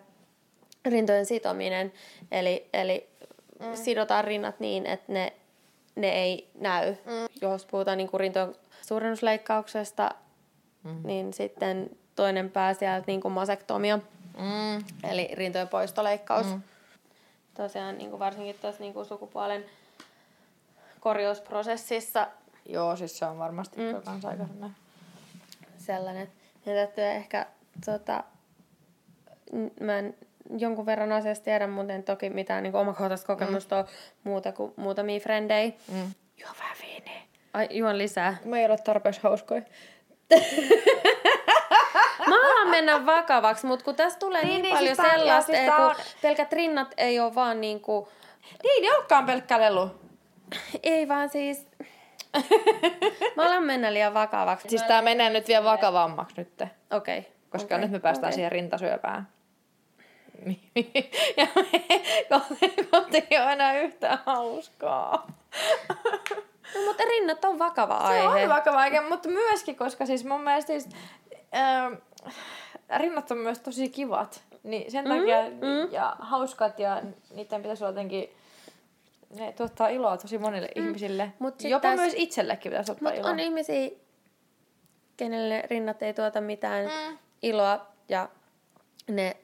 rintojen 0.84 1.26
sitominen. 1.26 1.92
Eli, 2.30 2.68
eli 2.72 3.08
mm. 3.60 3.66
sidotaan 3.74 4.24
rinnat 4.24 4.60
niin, 4.60 4.86
että 4.86 5.12
ne, 5.12 5.32
ne 5.96 6.08
ei 6.08 6.48
näy. 6.60 6.90
Mm. 6.90 7.28
Jos 7.40 7.66
puhutaan 7.66 7.98
niin 7.98 8.08
kuin 8.08 8.20
rintojen 8.20 8.54
suurennusleikkauksesta, 8.82 10.10
mm. 10.84 11.00
niin 11.04 11.32
sitten 11.32 11.90
toinen 12.16 12.50
pää 12.50 12.74
sieltä 12.74 13.04
niin 13.06 13.20
kuin 13.20 13.32
masektomia. 13.32 13.96
Mm. 14.38 14.84
Eli 15.10 15.28
rintojen 15.32 15.68
poistoleikkaus. 15.68 16.46
Mm. 16.46 16.62
Tosiaan 17.54 17.98
niin 17.98 18.10
kuin 18.10 18.20
varsinkin 18.20 18.56
tuossa 18.60 18.80
niin 18.82 18.94
kuin 18.94 19.06
sukupuolen 19.06 19.64
korjausprosessissa 21.02 22.28
Joo, 22.66 22.96
siis 22.96 23.18
se 23.18 23.24
on 23.24 23.38
varmasti 23.38 23.80
mm. 23.80 24.02
kans 24.02 24.24
aika 24.24 24.44
sellainen. 24.44 24.76
sellainen. 25.78 26.28
Ja 26.66 26.74
täytyy 26.74 27.04
ehkä, 27.04 27.46
tota, 27.84 28.24
mä 29.80 29.98
en 29.98 30.14
jonkun 30.58 30.86
verran 30.86 31.12
asiasta 31.12 31.44
tiedä, 31.44 31.66
mutta 31.66 31.92
en 31.92 32.02
toki 32.02 32.30
mitään 32.30 32.62
niin 32.62 32.76
omakohtaista 32.76 33.26
kokemusta 33.26 33.74
mm. 33.74 33.80
ole 33.80 33.88
muuta 34.24 34.52
kuin 34.52 34.72
muutamia 34.76 35.20
frendejä. 35.20 35.72
Mm. 35.88 36.12
Juo 36.40 36.50
vähän 36.58 36.76
viiniä. 36.82 37.22
Ai, 37.52 37.68
juon 37.70 37.98
lisää. 37.98 38.36
Me 38.44 38.60
ei 38.60 38.66
ole 38.66 38.78
tarpeeksi 38.78 39.20
hauskoja. 39.22 39.62
Mä 42.28 42.34
alan 42.50 42.68
mennä 42.70 43.06
vakavaksi, 43.06 43.66
mutta 43.66 43.84
kun 43.84 43.94
tässä 43.94 44.18
tulee 44.18 44.44
niin, 44.44 44.50
Niin, 44.50 44.62
niin, 44.62 44.74
paljon 44.74 44.96
siis 44.96 45.08
sellaista, 45.10 45.52
siis 45.52 45.68
on- 45.78 45.94
pelkät 46.22 46.52
rinnat 46.52 46.94
ei 46.96 47.20
ole 47.20 47.34
vaan 47.34 47.60
niin 47.60 47.80
kuin, 47.80 48.08
Niin, 48.62 48.84
ei 48.84 48.90
olekaan 48.90 49.26
pelkkä 49.26 49.60
lelu. 49.60 49.90
Ei 50.82 51.08
vaan 51.08 51.28
siis... 51.28 51.66
Mä 53.36 53.46
alan 53.46 53.64
mennä 53.64 53.92
liian 53.92 54.14
vakavaksi. 54.14 54.68
Siis 54.68 54.82
tää 54.82 55.02
menee 55.02 55.30
nyt 55.30 55.48
vielä 55.48 55.64
vakavammaksi 55.64 56.34
nyt. 56.36 56.62
Okei. 56.90 57.18
Okay. 57.18 57.32
Koska 57.50 57.78
nyt 57.78 57.90
me 57.90 58.00
päästään 58.00 58.28
okay. 58.28 58.34
siihen 58.34 58.52
rintasyöpään. 58.52 59.28
ja 61.36 61.46
me 61.54 62.68
kohta 62.90 63.18
ei 63.30 63.38
ole 63.38 63.52
enää 63.52 63.80
yhtään 63.80 64.18
hauskaa. 64.26 65.26
No, 66.74 66.80
mutta 66.86 67.02
rinnat 67.08 67.44
on 67.44 67.58
vakava 67.58 67.98
Se 67.98 68.20
aihe. 68.20 68.44
on 68.44 68.48
vakava 68.48 68.78
aihe, 68.78 69.00
mutta 69.00 69.28
myöskin, 69.28 69.76
koska 69.76 70.06
siis 70.06 70.24
mun 70.24 70.40
mielestä 70.40 70.66
siis, 70.72 70.88
äh, 71.54 71.98
rinnat 72.96 73.30
on 73.30 73.38
myös 73.38 73.58
tosi 73.58 73.88
kivat. 73.88 74.42
Niin 74.62 74.90
sen 74.90 75.04
mm, 75.04 75.10
takia 75.10 75.42
mm. 75.42 75.92
ja 75.92 76.16
hauskat 76.18 76.78
ja 76.78 77.02
niiden 77.34 77.62
pitäisi 77.62 77.84
olla 77.84 77.90
jotenkin, 77.90 78.30
ne 79.38 79.52
tuottaa 79.52 79.88
iloa 79.88 80.16
tosi 80.16 80.38
monille 80.38 80.68
mm. 80.76 80.82
ihmisille. 80.82 81.32
Mut 81.38 81.62
Jopa 81.64 81.80
taas- 81.82 81.96
myös 82.00 82.12
itsellekin 82.16 82.72
pitäisi 82.72 82.92
ottaa 82.92 83.08
Mutta 83.08 83.20
iloa. 83.20 83.30
on 83.30 83.40
ihmisiä, 83.40 83.90
kenelle 85.16 85.62
rinnat 85.70 86.02
ei 86.02 86.14
tuota 86.14 86.40
mitään 86.40 86.84
mm. 86.84 87.18
iloa 87.42 87.86
ja 88.08 88.28
ne 89.08 89.36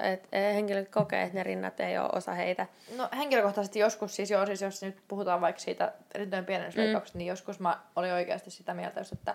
et, 0.00 0.28
eh, 0.32 0.54
henkilöt 0.54 0.88
kokee, 0.90 1.22
että 1.22 1.34
ne 1.34 1.42
rinnat 1.42 1.80
ei 1.80 1.98
ole 1.98 2.08
osa 2.12 2.32
heitä. 2.32 2.66
No 2.96 3.08
henkilökohtaisesti 3.16 3.78
joskus 3.78 4.16
siis 4.16 4.30
joo, 4.30 4.46
siis 4.46 4.60
jos 4.62 4.82
nyt 4.82 4.96
puhutaan 5.08 5.40
vaikka 5.40 5.60
siitä 5.60 5.92
rintojen 6.14 6.46
pienennysleikkauksesta, 6.46 7.16
mm. 7.16 7.18
niin 7.18 7.28
joskus 7.28 7.60
mä 7.60 7.80
olin 7.96 8.12
oikeasti 8.12 8.50
sitä 8.50 8.74
mieltä, 8.74 9.00
just, 9.00 9.12
että, 9.12 9.34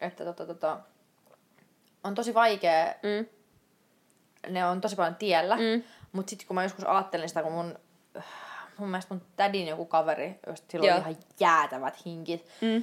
että 0.00 0.24
tota, 0.24 0.46
tota, 0.46 0.78
on 2.04 2.14
tosi 2.14 2.34
vaikea, 2.34 2.94
Mm. 3.02 3.26
ne 4.52 4.66
on 4.66 4.80
tosi 4.80 4.96
paljon 4.96 5.14
tiellä, 5.16 5.56
mm. 5.56 5.62
Mm. 5.62 5.82
mutta 6.12 6.30
sitten 6.30 6.46
kun 6.46 6.54
mä 6.54 6.62
joskus 6.62 6.84
ajattelin 6.84 7.28
sitä, 7.28 7.42
kun 7.42 7.52
mun, 7.52 7.78
mun 8.78 8.88
mielestä 8.90 9.14
mun 9.14 9.22
tädin 9.36 9.66
joku 9.66 9.84
kaveri, 9.86 10.38
josta 10.46 10.66
sillä 10.70 10.82
oli 10.82 10.88
Joo. 10.90 10.98
ihan 10.98 11.16
jäätävät 11.40 12.04
hinkit, 12.06 12.46
Mm. 12.60 12.82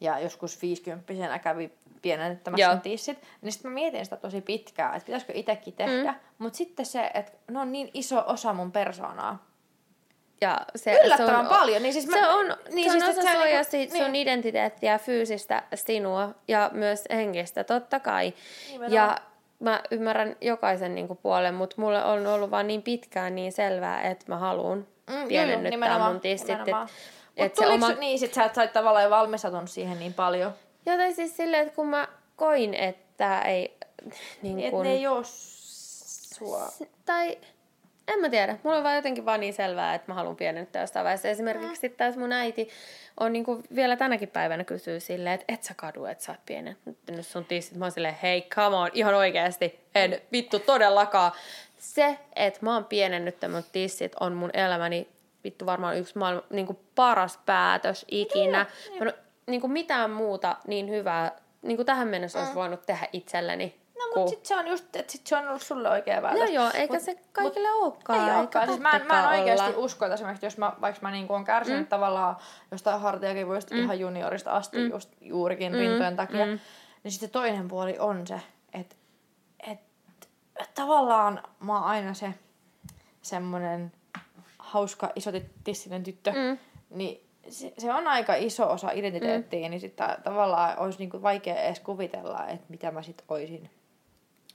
ja 0.00 0.18
joskus 0.18 0.62
50 0.62 1.38
kävi 1.38 1.72
pienennettämässä 2.02 2.66
Joo. 2.66 2.76
tissit, 2.76 3.18
niin 3.42 3.52
sitten 3.52 3.70
mä 3.70 3.74
mietin 3.74 4.04
sitä 4.04 4.16
tosi 4.16 4.40
pitkään, 4.40 4.96
että 4.96 5.06
pitäisikö 5.06 5.32
itsekin 5.36 5.74
tehdä, 5.74 6.12
mm. 6.12 6.18
mutta 6.38 6.56
sitten 6.56 6.86
se, 6.86 7.10
että 7.14 7.32
ne 7.50 7.60
on 7.60 7.72
niin 7.72 7.90
iso 7.94 8.24
osa 8.26 8.52
mun 8.52 8.72
persoonaa, 8.72 9.50
Ja 10.40 10.60
se, 10.76 11.00
Yllättävän 11.04 11.34
se 11.34 11.36
on, 11.36 11.46
paljon, 11.46 11.82
niin 11.82 11.92
siis 11.92 12.06
mä- 12.06 12.16
se 12.20 12.28
on, 12.28 12.46
niin 12.46 12.56
niin 12.74 12.90
se 12.90 12.96
on 12.96 13.02
siis, 13.04 13.18
osa 13.18 13.30
on 13.30 13.36
sua 13.36 13.46
ja 13.46 13.62
niin. 13.72 13.90
sun 14.04 14.14
identiteettiä, 14.14 14.98
fyysistä 14.98 15.62
sinua 15.74 16.34
ja 16.48 16.70
myös 16.72 17.04
henkistä, 17.10 17.64
totta 17.64 18.00
kai. 18.00 18.32
Nimenomaan. 18.68 18.92
Ja 18.92 19.18
mä 19.58 19.82
ymmärrän 19.90 20.36
jokaisen 20.40 20.94
niinku 20.94 21.14
puolen, 21.14 21.54
mutta 21.54 21.76
mulle 21.78 22.04
on 22.04 22.26
ollut 22.26 22.50
vaan 22.50 22.66
niin 22.66 22.82
pitkään 22.82 23.34
niin 23.34 23.52
selvää, 23.52 24.02
että 24.02 24.24
mä 24.28 24.36
haluan 24.38 24.86
Mm, 25.10 25.30
joo, 25.30 25.44
joo, 25.44 25.60
nimenomaan, 25.60 26.12
mun 26.12 26.20
tissit. 26.20 26.48
nimenomaan. 26.48 26.88
Et, 27.36 27.46
et 27.46 27.54
tuliko 27.54 27.74
oma... 27.74 27.92
niin, 27.92 28.18
sit 28.18 28.34
sä 28.34 28.44
et 28.44 28.54
sait 28.54 28.72
tavallaan 28.72 29.04
jo 29.04 29.10
valmistautunut 29.10 29.70
siihen 29.70 29.98
niin 29.98 30.14
paljon. 30.14 30.52
Ja 30.86 30.96
tai 30.96 31.12
siis 31.12 31.36
silleen, 31.36 31.62
että 31.62 31.74
kun 31.74 31.86
mä 31.86 32.08
koin, 32.36 32.74
että 32.74 33.42
ei... 33.42 33.76
Niin 34.42 34.56
Niin, 34.56 34.70
kun... 34.70 34.80
että 34.80 34.92
ne 34.92 34.98
ei 34.98 35.06
oo 35.06 35.22
sua. 35.24 36.68
Tai 37.04 37.38
en 38.08 38.20
mä 38.20 38.28
tiedä. 38.28 38.56
Mulla 38.62 38.76
on 38.76 38.84
vaan 38.84 38.96
jotenkin 38.96 39.24
vaan 39.24 39.40
niin 39.40 39.54
selvää, 39.54 39.94
että 39.94 40.10
mä 40.10 40.14
haluan 40.14 40.36
pienennyttää 40.36 40.82
jostain 40.82 41.04
vaiheessa. 41.04 41.28
Esimerkiksi 41.28 41.88
mm. 41.88 41.94
taas 41.94 42.16
mun 42.16 42.32
äiti 42.32 42.68
on 43.20 43.32
niinku 43.32 43.62
vielä 43.74 43.96
tänäkin 43.96 44.28
päivänä 44.28 44.64
kysyy 44.64 45.00
silleen, 45.00 45.34
että 45.34 45.54
et 45.54 45.62
sä 45.62 45.74
kadu, 45.76 46.04
että 46.04 46.24
sä 46.24 46.32
oot 46.32 46.40
pienennyt 46.46 46.78
sun 47.20 47.44
tissit. 47.44 47.76
Mä 47.76 47.84
oon 47.84 47.92
silleen, 47.92 48.16
hei, 48.22 48.42
come 48.42 48.76
on, 48.76 48.90
ihan 48.94 49.14
oikeasti. 49.14 49.80
En 49.94 50.20
vittu 50.32 50.58
todellakaan. 50.58 51.32
Se, 51.80 52.18
että 52.36 52.60
mä 52.62 52.74
oon 52.74 52.84
pienennyt 52.84 53.36
mun 53.52 53.64
tissit, 53.72 54.12
on 54.20 54.34
mun 54.34 54.50
elämäni 54.52 55.08
vittu 55.44 55.66
varmaan 55.66 55.96
yksi 55.96 56.18
maailman 56.18 56.44
niinku 56.50 56.80
paras 56.94 57.38
päätös 57.46 58.04
ikinä. 58.08 58.58
Mä 58.58 58.96
en 59.00 59.06
oo 59.06 59.12
niinku 59.46 59.68
mitään 59.68 60.10
muuta 60.10 60.56
niin 60.66 60.90
hyvää, 60.90 61.32
niinku 61.62 61.84
tähän 61.84 62.08
mennessä 62.08 62.38
olisi 62.38 62.54
voinut 62.54 62.86
tehdä 62.86 63.08
itselleni. 63.12 63.80
No 63.98 64.04
mutta 64.16 64.30
sit 64.30 64.46
se 64.46 64.56
on 64.56 64.66
just, 64.66 64.96
että 64.96 65.12
sit 65.12 65.26
se 65.26 65.36
on 65.36 65.48
ollut 65.48 65.62
sulle 65.62 65.90
oikea. 65.90 66.20
No 66.20 66.44
joo, 66.44 66.70
eikä 66.74 66.98
se 66.98 67.18
kaikille 67.32 67.70
olekaan. 67.70 68.28
Ei 68.28 68.38
olekaan. 68.38 68.68
Siis 68.68 68.80
mä, 68.80 68.90
en- 68.90 69.06
mä 69.06 69.20
en 69.20 69.40
oikeasti 69.40 69.70
olla. 69.70 69.84
usko, 69.84 70.04
että 70.04 70.14
esimerkiksi 70.14 70.46
jos 70.46 70.58
mä, 70.58 70.72
vaikka 70.80 71.00
mä 71.02 71.10
niinku 71.10 71.34
on 71.34 71.44
kärsinyt 71.44 71.80
mm. 71.80 71.86
tavallaan 71.86 72.36
jostain 72.70 73.00
hartiakivuista 73.00 73.74
mm. 73.74 73.82
ihan 73.82 74.00
juniorista 74.00 74.50
asti 74.50 74.78
mm. 74.78 74.90
just 74.90 75.10
juurikin 75.20 75.72
mm. 75.72 75.78
rintojen 75.78 76.16
takia, 76.16 76.46
mm. 76.46 76.58
niin 77.02 77.12
sitten 77.12 77.28
se 77.28 77.32
toinen 77.32 77.68
puoli 77.68 77.96
on 77.98 78.26
se, 78.26 78.40
tavallaan 80.74 81.42
mä 81.60 81.74
oon 81.74 81.84
aina 81.84 82.14
se 82.14 82.34
semmonen 83.22 83.92
hauska 84.58 85.10
isotissinen 85.16 86.02
tyttö, 86.02 86.32
mm. 86.32 86.58
niin 86.90 87.26
se, 87.48 87.72
se, 87.78 87.94
on 87.94 88.06
aika 88.06 88.34
iso 88.34 88.70
osa 88.70 88.90
identiteettiä, 88.90 89.68
mm. 89.68 89.70
niin 89.70 89.80
sitten 89.80 90.08
tavallaan 90.24 90.78
olisi 90.78 90.98
niinku 90.98 91.22
vaikea 91.22 91.62
edes 91.62 91.80
kuvitella, 91.80 92.46
että 92.46 92.66
mitä 92.68 92.90
mä 92.90 93.02
sit 93.02 93.24
oisin 93.28 93.70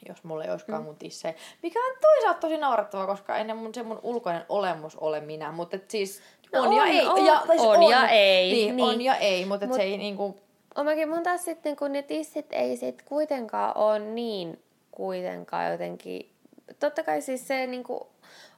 jos 0.07 0.23
mulla 0.23 0.43
ei 0.43 0.51
olisikaan 0.51 0.81
mm. 0.81 0.85
mun 0.85 0.95
tissejä. 0.95 1.33
Mikä 1.63 1.79
on 1.79 1.97
toisaalta 2.01 2.39
tosi 2.39 2.57
naurettavaa, 2.57 3.07
koska 3.07 3.37
ennen 3.37 3.57
mun, 3.57 3.73
se 3.73 3.83
mun 3.83 3.99
ulkoinen 4.03 4.45
olemus 4.49 4.95
ole 4.95 5.21
minä. 5.21 5.51
Mutta 5.51 5.77
siis 5.87 6.21
No 6.53 6.61
on, 6.61 6.73
ja 6.73 6.81
on, 6.81 6.87
ei. 6.87 7.07
on. 7.07 7.25
ja, 7.25 7.43
tai 7.47 7.57
siis 7.57 7.69
On 7.69 7.83
ja 7.83 8.09
ei, 8.09 8.53
Niin, 8.53 8.75
niin. 8.75 8.89
on 8.89 9.01
ja 9.01 9.15
ei, 9.15 9.45
mutta 9.45 9.65
Mut- 9.65 9.75
se 9.75 9.81
ei 9.81 9.97
niinku... 9.97 10.41
Omakin 10.75 11.09
mun 11.09 11.23
taas 11.23 11.45
sitten, 11.45 11.75
kun 11.75 11.91
ne 11.91 12.01
tissit 12.01 12.45
ei 12.51 12.77
sit 12.77 13.01
kuitenkaan 13.01 13.77
ole 13.77 13.99
niin 13.99 14.63
kuitenkaan 14.95 15.71
jotenkin... 15.71 16.31
Totta 16.79 17.03
kai 17.03 17.21
siis 17.21 17.47
se 17.47 17.67
niinku, 17.67 18.07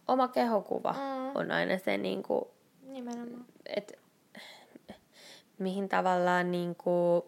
oma 0.08 0.28
kehokuva 0.28 0.94
Mm. 0.94 1.36
on 1.36 1.52
aina 1.52 1.78
se, 1.78 1.98
niinku, 1.98 2.52
Nimenomaan. 2.82 3.46
että 3.66 3.94
mihin 5.60 5.90
tavallaan 5.90 6.52
niinku, 6.52 7.26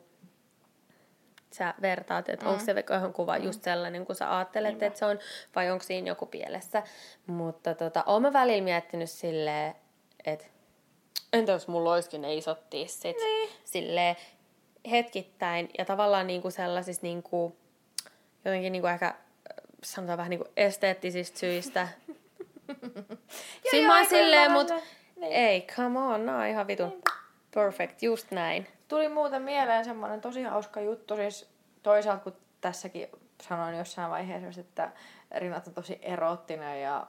sä 1.51 1.73
vertaat, 1.81 2.29
että 2.29 2.45
mm. 2.45 2.51
onko 2.51 2.63
se 2.65 2.83
kehokuva 2.83 3.37
mm. 3.37 3.43
just 3.43 3.63
sellainen, 3.63 4.05
kun 4.05 4.15
sä 4.15 4.37
ajattelet, 4.37 4.83
että 4.83 4.99
se 4.99 5.05
on, 5.05 5.19
vai 5.55 5.71
onko 5.71 5.83
siinä 5.83 6.07
joku 6.07 6.25
pielessä. 6.25 6.83
Mutta 7.27 7.75
tota, 7.75 8.03
oon 8.05 8.21
mä 8.21 8.33
välillä 8.33 8.63
miettinyt 8.63 9.09
silleen, 9.09 9.75
että 10.25 10.45
entä 11.33 11.51
jos 11.51 11.67
mulla 11.67 11.93
olisikin 11.93 12.21
ne 12.21 12.35
isot 12.35 12.69
tissit 12.69 13.17
Niin. 13.17 13.49
silleen 13.63 14.15
hetkittäin 14.91 15.69
ja 15.77 15.85
tavallaan 15.85 16.27
niinku 16.27 16.51
sellaisista 16.51 17.05
niinku, 17.05 17.55
jotenkin 18.45 18.71
niinku 18.71 18.87
ehkä 18.87 19.07
äh, 19.07 19.15
sanotaan 19.83 20.17
vähän 20.17 20.29
niinku 20.29 20.47
esteettisistä 20.57 21.39
syistä. 21.39 21.87
Siinä 23.71 23.87
mä 23.87 23.97
oon 23.97 24.05
silleen, 24.05 24.45
ymmärrän 24.45 24.51
mut 24.51 24.67
sen. 24.67 24.81
Niin. 25.15 25.33
ei, 25.33 25.61
come 25.61 25.99
on, 25.99 26.25
nää 26.25 26.37
on 26.37 26.47
ihan 26.47 26.67
vitun 26.67 27.01
perfect, 27.53 28.03
just 28.03 28.31
näin. 28.31 28.67
Tuli 28.87 29.09
muuten 29.09 29.41
mieleen 29.41 29.85
semmoinen 29.85 30.21
tosi 30.21 30.43
hauska 30.43 30.81
juttu, 30.81 31.15
siis 31.15 31.49
toisaalta 31.83 32.23
kun 32.23 32.35
tässäkin 32.61 33.07
sanoin 33.41 33.77
jossain 33.77 34.11
vaiheessa, 34.11 34.61
että 34.61 34.91
rinnat 35.35 35.67
on 35.67 35.73
tosi 35.73 35.99
eroottinen 36.01 36.81
ja 36.81 37.07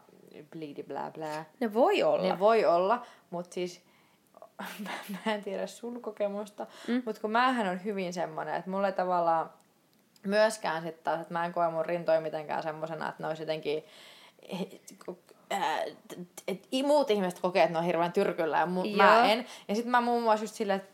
bleedi 0.53 0.83
blää 0.83 1.11
blää. 1.11 1.45
Ne 1.61 1.75
voi 1.75 2.03
olla. 2.03 2.29
Ne 2.29 2.39
voi 2.39 2.65
olla, 2.65 3.07
mutta 3.31 3.55
siis 3.55 3.83
mä, 4.59 4.91
mä 5.27 5.33
en 5.33 5.43
tiedä 5.43 5.67
sun 5.67 6.03
kokemusta, 6.03 6.67
mm. 6.89 7.03
mutta 7.05 7.21
kun 7.21 7.31
määhän 7.31 7.69
on 7.69 7.85
hyvin 7.85 8.13
semmoinen, 8.13 8.55
että 8.55 8.71
mulle 8.71 8.93
tavallaan 8.93 9.51
myöskään 10.27 10.83
sitten 10.83 11.05
taas, 11.05 11.21
että 11.21 11.33
mä 11.33 11.45
en 11.45 11.53
koe 11.53 11.71
mun 11.71 11.85
rintoja 11.85 12.21
mitenkään 12.21 12.63
semmosena, 12.63 13.09
että 13.09 13.23
ne 13.23 13.29
olisi 13.29 13.43
jotenkin 13.43 13.85
ää, 15.51 15.83
et, 15.83 16.29
et, 16.49 16.87
muut 16.87 17.11
ihmiset 17.11 17.41
kokee, 17.41 17.63
että 17.63 17.73
ne 17.73 17.79
on 17.79 17.85
hirveän 17.85 18.13
tyrkyllä 18.13 18.59
ja 18.59 18.67
mu, 18.67 18.85
mä 18.97 19.33
en. 19.33 19.47
Ja 19.69 19.75
sitten 19.75 19.91
mä 19.91 20.01
muun 20.01 20.23
muassa 20.23 20.45
just 20.45 20.55
silleen, 20.55 20.81
että 20.81 20.91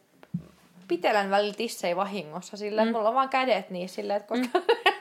pitelen 0.89 1.31
välillä 1.31 1.55
tissei 1.55 1.97
vahingossa 1.97 2.57
silleen, 2.57 2.87
mm. 2.87 2.89
että 2.89 2.99
mulla 2.99 3.09
on 3.09 3.14
vaan 3.14 3.29
kädet 3.29 3.70
niissä 3.70 3.95
silleen, 3.95 4.16
että 4.16 4.29
koska 4.29 4.59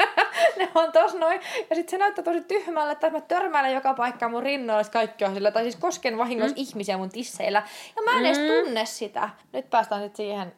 ne 0.57 0.71
on 0.75 0.91
tos 0.91 1.13
noin. 1.13 1.41
Ja 1.69 1.75
sitten 1.75 1.91
se 1.91 1.97
näyttää 1.97 2.23
tosi 2.23 2.41
tyhmälle, 2.41 2.91
että 2.91 3.09
mä 3.09 3.21
törmäilen 3.21 3.73
joka 3.73 3.93
paikkaan 3.93 4.31
mun 4.31 4.43
rinnoilla, 4.43 4.81
että 4.81 4.93
kaikki 4.93 5.25
on 5.25 5.33
sillä, 5.33 5.51
tai 5.51 5.63
siis 5.63 5.75
kosken 5.75 6.17
vahingossa 6.17 6.55
mm. 6.55 6.61
ihmisiä 6.61 6.97
mun 6.97 7.09
tisseillä. 7.09 7.63
Ja 7.95 8.01
mä 8.01 8.19
en 8.19 8.25
edes 8.25 8.37
tunne 8.37 8.85
sitä. 8.85 9.29
Nyt 9.53 9.69
päästään 9.69 10.01
sitten 10.01 10.17
siihen 10.17 10.53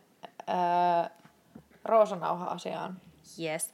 öö, 0.50 1.10
roosanauha-asiaan. 1.86 3.02
Yes. 3.40 3.74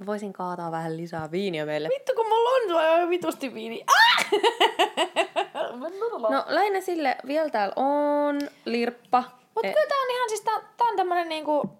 Mä 0.00 0.06
voisin 0.06 0.32
kaataa 0.32 0.70
vähän 0.70 0.96
lisää 0.96 1.30
viiniä 1.30 1.66
meille. 1.66 1.88
Vittu, 1.88 2.12
kun 2.16 2.26
mulla 2.28 2.50
on 2.94 3.00
jo 3.00 3.08
vitusti 3.08 3.54
viini. 3.54 3.84
Ah! 3.86 4.26
No 6.30 6.44
lähinnä 6.46 6.80
sille, 6.80 7.16
vielä 7.26 7.50
täällä 7.50 7.72
on 7.76 8.40
lirppa. 8.64 9.24
Mutta 9.54 9.68
E- 9.68 9.72
kyllä 9.72 9.86
tää 9.88 9.98
on 9.98 10.10
ihan 10.16 10.28
siis, 10.28 10.40
tää, 10.40 10.60
tää 10.76 10.88
on 10.88 10.96
tämmönen 10.96 11.28
niinku 11.28 11.70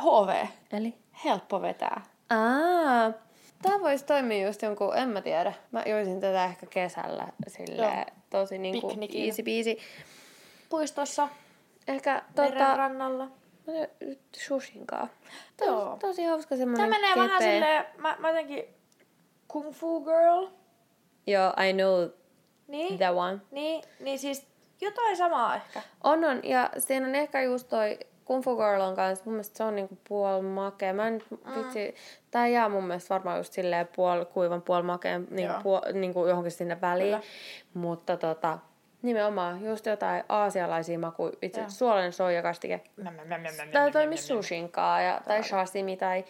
HV. 0.00 0.46
Eli? 0.72 0.94
Helppo 1.24 1.62
vetää. 1.62 2.02
Aa, 2.30 3.12
tää 3.62 3.80
voisi 3.80 4.04
toimia 4.04 4.46
just 4.46 4.62
jonkun, 4.62 4.96
en 4.96 5.08
mä 5.08 5.22
tiedä. 5.22 5.52
Mä 5.72 5.82
joisin 5.86 6.20
tätä 6.20 6.44
ehkä 6.44 6.66
kesällä 6.66 7.28
sille 7.48 7.86
Joo. 7.86 8.04
tosi 8.30 8.58
niinku 8.58 8.92
easy 9.14 9.42
peasy. 9.42 9.76
Puistossa, 10.68 11.28
Ehkä 11.88 12.22
tota... 12.34 12.76
tota, 13.66 13.78
rannalla. 14.00 14.20
sushinkaa. 14.36 15.08
Joo. 15.60 15.96
Tosi, 16.00 16.24
hauska 16.24 16.56
semmonen 16.56 16.90
Tää 16.90 16.98
menee 17.00 17.14
kepeä. 17.14 17.24
vähän 17.24 17.42
silleen, 17.42 17.84
mä, 17.98 18.16
mä 18.18 18.28
jotenkin 18.28 18.64
kung 19.48 19.72
fu 19.72 20.00
girl. 20.04 20.46
Joo, 21.26 21.52
I 21.68 21.72
know 21.72 22.08
Niin, 22.68 22.98
that 22.98 23.14
one. 23.16 23.38
niin, 23.50 23.82
niin 24.00 24.18
siis 24.18 24.46
jotain 24.80 25.16
samaa 25.16 25.56
ehkä. 25.56 25.82
On, 26.04 26.24
on. 26.24 26.40
Ja 26.44 26.70
siinä 26.78 27.06
on 27.06 27.14
ehkä 27.14 27.42
just 27.42 27.68
toi 27.68 27.98
Kung 28.24 28.44
Fu 28.44 28.56
Girl 28.56 28.80
on 28.80 28.96
kanssa, 28.96 29.24
mun 29.24 29.34
mielestä 29.34 29.56
se 29.56 29.64
on 29.64 29.76
niinku 29.76 29.98
puol 30.08 30.42
makea. 30.42 30.92
Mä 30.94 31.08
en 31.08 31.12
nyt 31.14 31.24
vitsi, 31.56 31.94
tää 32.30 32.48
jää 32.48 32.68
mun 32.68 32.84
mielestä 32.84 33.14
varmaan 33.14 33.36
just 33.38 33.52
silleen 33.52 33.88
puol 33.96 34.24
kuivan 34.24 34.62
puol 34.62 34.82
makeen 34.82 35.26
niinku, 35.30 35.54
puol, 35.62 35.80
niinku 35.92 36.26
johonkin 36.26 36.52
sinne 36.52 36.80
väliin. 36.80 37.08
Kyllä. 37.20 37.22
Mutta 37.74 38.16
tota, 38.16 38.58
nimenomaan 39.02 39.64
just 39.64 39.86
jotain 39.86 40.24
aasialaisia 40.28 40.98
makuja, 40.98 41.32
itse 41.42 41.60
Joo. 41.60 41.70
suolainen 41.70 42.12
soijakastike. 42.12 42.80
Tai 43.72 43.92
toimii 43.92 44.18
sushinkaa 44.18 45.00
ja, 45.00 45.20
tai 45.28 45.44
sashimi 45.44 45.96
tai 45.96 46.24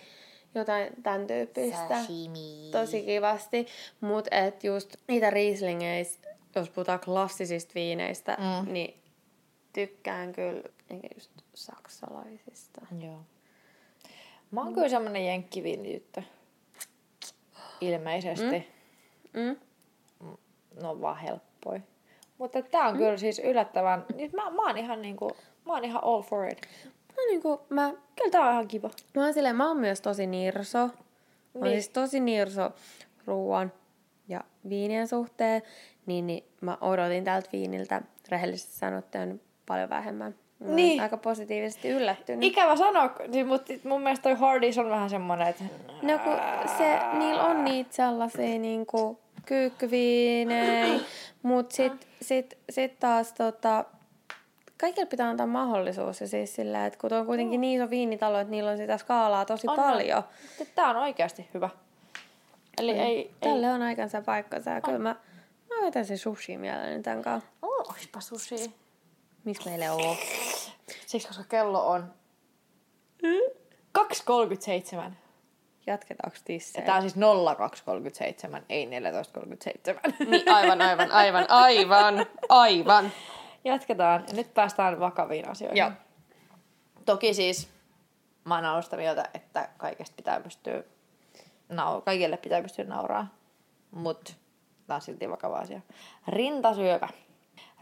jotain 0.55 1.03
tämän 1.03 1.27
tyyppistä. 1.27 1.89
Sashimi. 1.89 2.69
Tosi 2.73 3.03
kivasti. 3.03 3.67
Mut 4.01 4.29
et 4.31 4.64
just 4.64 4.97
niitä 5.09 5.31
rieslingeis, 5.31 6.21
jos 6.55 6.71
puhutaan 6.71 7.01
klassisista 7.01 7.73
viineistä, 7.75 8.37
Mm. 8.39 8.73
niin 8.73 9.03
tykkään 9.73 10.33
kyllä 10.33 10.62
enkä 10.91 11.09
just 11.14 11.31
saksalaisista. 11.55 12.81
Joo. 13.01 13.21
Mä 14.51 14.61
oon 14.62 14.75
kyllä 14.75 14.89
semmonen 14.89 15.27
jenkkiviinityttö. 15.27 16.23
Ilmeisesti. 17.81 18.69
Mm? 19.33 19.57
Ne 20.83 20.89
on 20.89 21.01
vaan 21.01 21.19
helppoi. 21.19 21.81
Mutta 22.39 22.62
tää 22.62 22.87
on 22.87 22.95
mm. 22.95 22.99
kyllä 22.99 23.16
siis 23.16 23.39
yllättävän... 23.39 24.05
Niin 24.14 24.30
mä, 24.34 24.51
mä 24.51 24.62
oon 24.66 24.78
ihan 24.78 25.03
niinku... 25.03 25.30
Mä 25.66 25.72
oon 25.72 25.84
ihan 25.84 26.05
all 26.05 26.22
for 26.22 26.49
it. 26.49 26.59
No 27.16 27.22
niinku, 27.30 27.61
mä, 27.68 27.93
Kyllä 28.16 28.30
tää 28.30 28.47
on 28.47 28.53
ihan 28.53 28.68
kiva. 28.68 28.91
mä 29.16 29.24
oon 29.24 29.34
silleen, 29.34 29.57
mä 29.57 29.68
oon 29.68 29.76
myös 29.76 30.01
tosi 30.01 30.26
nirso. 30.26 30.78
Mä 30.78 30.84
oon 31.55 31.64
Niin. 31.64 31.72
siis 31.72 31.89
tosi 31.89 32.20
nirso 32.20 32.70
ruoan 33.26 33.72
ja 34.28 34.41
viinien 34.68 35.09
suhteen, 35.09 35.62
niin, 36.07 36.26
niin 36.26 36.45
mä 36.61 36.78
odotin 36.80 37.24
tältä 37.24 37.49
viiniltä 37.53 38.03
rehellisesti 38.28 38.72
sanottuna 38.76 39.34
paljon 39.66 39.91
vähemmän. 39.91 40.34
Mä 40.59 40.74
Niin. 40.74 41.01
aika 41.03 41.16
positiivisesti 41.16 41.89
yllättynyt. 41.89 42.43
Ikävä 42.45 42.76
sanoa, 42.76 43.11
siis, 43.32 43.47
mutta 43.47 43.72
mun 43.84 44.03
mielestä 44.03 44.22
toi 44.22 44.34
Hardys 44.34 44.78
on 44.78 44.91
vähän 44.91 45.11
semmonen, 45.11 45.49
että... 45.49 45.64
No 46.03 46.18
kun 46.18 46.37
se, 46.78 46.99
niillä 47.18 47.43
on 47.43 47.64
niitä 47.64 47.95
sellaisia 47.95 48.59
niinku 48.59 49.18
kyykkyviinejä, 49.47 51.01
mut 51.43 51.73
sit, 51.73 52.07
sit, 52.23 52.59
sit 52.71 52.99
taas 52.99 53.33
tota, 53.33 53.85
kaikille 54.81 55.07
pitää 55.07 55.29
antaa 55.29 55.47
mahdollisuus 55.47 56.21
ja 56.21 56.29
siis 56.29 56.55
sillä, 56.55 56.87
että 56.87 56.99
kun 56.99 57.13
on 57.13 57.27
kuitenkin 57.27 57.61
niin 57.61 57.81
iso 57.83 57.91
viinitalo, 57.91 58.39
että 58.39 58.51
niillä 58.51 58.71
on 58.71 58.77
sitä 58.77 58.99
skaalaa 58.99 59.45
tosi 59.45 59.69
On, 59.69 59.77
paljon. 59.77 60.23
Mutta 60.59 60.73
tää 60.75 60.91
on 60.91 60.97
oikeasti 60.97 61.49
hyvä. 61.55 61.69
Eli 62.79 62.93
ei... 62.93 63.17
ei... 63.17 63.35
Tälle 63.41 63.73
on 63.73 63.83
aikansa 63.83 64.23
paikkansa 64.23 64.71
ja 64.71 64.81
kyllä 64.81 64.99
mä, 64.99 65.17
mä 65.69 65.87
vetäisin 65.87 66.19
sushi 66.19 66.59
mielelläni 66.59 67.03
tän 67.03 67.23
kanssa. 67.23 67.51
Oh, 67.63 67.95
oispa 67.95 68.21
sushi. 68.21 68.75
Miksi 69.45 69.69
meille 69.69 69.91
on? 69.91 70.17
Siksi, 71.07 71.29
koska 71.29 71.45
kello 71.45 71.89
on 71.89 72.13
2.37. 73.99 75.13
Jatketaanko 75.87 76.37
Ja 76.37 76.43
tissejä? 76.45 76.87
tää 76.87 76.97
on 76.97 77.03
siis 77.03 77.14
0237, 77.57 78.62
ei 78.68 78.87
14.37. 78.87 80.26
Niin, 80.30 80.53
aivan, 80.53 80.80
aivan, 80.82 81.12
aivan, 81.12 81.47
aivan, 81.49 82.26
aivan. 82.49 83.12
Jatketaan. 83.64 84.24
Ja 84.28 84.34
nyt 84.34 84.55
päästään 84.55 85.01
vakaviin 85.01 85.49
asioihin. 85.49 85.78
Joo. 85.78 85.91
Toki 87.05 87.34
siis 87.34 87.68
mä 88.45 88.55
oon 88.55 88.64
ollut 88.64 88.84
sitä 88.84 88.97
mieltä, 88.97 89.28
että 89.34 89.68
kaikesta 89.76 90.16
pitää 90.16 90.41
pystyä 90.41 90.82
nau- 91.72 92.03
kaikille 92.05 92.37
pitää 92.37 92.62
pystyä 92.62 92.84
nauraa. 92.84 93.26
Mut 93.91 94.37
tää 94.87 94.95
on 94.95 95.01
silti 95.01 95.30
vakava 95.30 95.59
asia. 95.59 95.80
Rintasyöpä. 96.28 97.09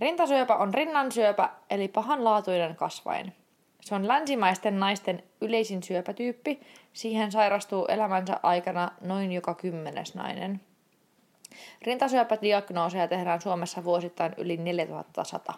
Rintasyöpä 0.00 0.57
on 0.57 0.74
rinnansyöpä, 0.74 1.48
eli 1.70 1.88
pahanlaatuinen 1.88 2.76
kasvain. 2.76 3.36
Se 3.85 3.95
on 3.95 4.09
länsimaisten 4.09 4.80
naisten 4.80 5.22
yleisin 5.41 5.82
syöpätyyppi. 5.82 6.61
Siihen 6.93 7.32
sairastuu 7.32 7.87
elämänsä 7.87 8.41
aikana 8.43 8.91
noin 9.01 9.32
joka 9.32 9.55
kymmenes 9.55 10.14
nainen. 10.14 10.61
Rintasyöpädiagnooseja 11.82 13.09
tehdään 13.09 13.41
Suomessa 13.41 13.85
vuosittain 13.85 14.35
yli 14.37 14.57
4100. 14.57 15.55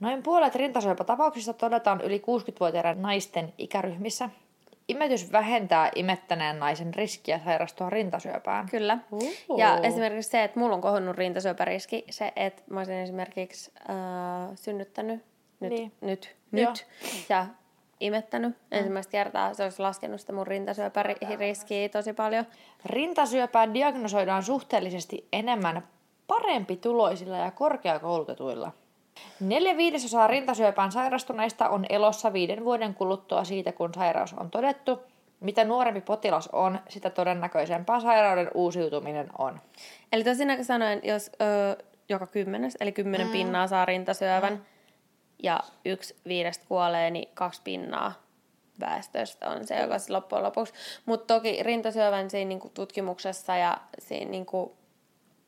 Noin 0.00 0.22
puolet 0.22 0.54
rintasyöpätapauksista 0.54 1.52
todetaan 1.52 2.00
yli 2.00 2.18
60-vuotiaiden 2.18 3.02
naisten 3.02 3.52
ikäryhmissä. 3.58 4.30
Imetys 4.88 5.32
vähentää 5.32 5.90
imettäneen 5.94 6.58
naisen 6.58 6.94
riskiä 6.94 7.40
sairastua 7.44 7.90
rintasyöpään. 7.90 8.68
Kyllä. 8.68 8.98
Uhu. 9.10 9.58
Ja 9.58 9.78
esimerkiksi 9.82 10.30
se, 10.30 10.44
että 10.44 10.60
mulla 10.60 10.74
on 10.74 10.80
kohonnut 10.80 11.16
rintasyöpäriski, 11.16 12.04
se, 12.10 12.32
että 12.36 12.62
mä 12.70 12.80
olisin 12.80 12.94
esimerkiksi 12.94 13.72
äh, 13.90 13.96
synnyttänyt 14.54 15.29
nyt, 15.60 15.70
Niin. 15.70 15.92
nyt, 16.00 16.36
Joo. 16.52 16.70
nyt 16.70 16.86
ja 17.28 17.46
imettänyt 18.00 18.50
mm. 18.50 18.78
ensimmäistä 18.78 19.10
kertaa, 19.10 19.54
se 19.54 19.62
olisi 19.62 19.82
laskenut 19.82 20.20
sitä 20.20 20.32
mun 20.32 20.46
rintasyöpäriskiä 20.46 21.88
tosi 21.88 22.12
paljon. 22.12 22.46
Rintasyöpää 22.84 23.74
diagnosoidaan 23.74 24.42
suhteellisesti 24.42 25.28
enemmän 25.32 25.88
parempi 26.26 26.76
tuloisilla 26.76 27.36
ja 27.36 27.50
korkeakoulutetuilla. 27.50 28.72
Neljä 29.40 29.76
viidesosaa 29.76 30.26
rintasyöpään 30.26 30.92
sairastuneista 30.92 31.68
on 31.68 31.86
elossa 31.88 32.32
viiden 32.32 32.64
vuoden 32.64 32.94
kuluttua 32.94 33.44
siitä, 33.44 33.72
kun 33.72 33.94
sairaus 33.94 34.32
on 34.32 34.50
todettu. 34.50 34.98
Mitä 35.40 35.64
nuorempi 35.64 36.00
potilas 36.00 36.48
on, 36.52 36.78
sitä 36.88 37.10
todennäköisempää 37.10 38.00
sairauden 38.00 38.50
uusiutuminen 38.54 39.28
on. 39.38 39.60
Eli 40.12 40.24
tosin 40.24 40.64
sanoen, 40.64 41.00
jos 41.02 41.30
ö, 41.42 41.84
joka 42.08 42.26
kymmenes, 42.26 42.76
eli 42.80 42.92
kymmenen 42.92 43.26
mm. 43.26 43.32
pinnaa 43.32 43.66
saa 43.66 43.84
rintasyövän 43.84 44.52
mm. 44.52 44.60
Ja 45.42 45.60
yksi 45.84 46.16
viidestä 46.28 46.64
kuolee, 46.68 47.10
niin 47.10 47.28
kaksi 47.34 47.60
pinnaa 47.64 48.12
väestöstä 48.80 49.48
on 49.50 49.66
se, 49.66 49.80
joka 49.80 49.98
se 49.98 50.12
loppujen 50.12 50.44
lopuksi. 50.44 50.72
Mutta 51.06 51.34
toki 51.34 51.62
rintasyövän 51.62 52.30
siinä 52.30 52.48
niinku 52.48 52.68
tutkimuksessa 52.74 53.56
ja 53.56 53.78
siinä 53.98 54.30
niinku 54.30 54.76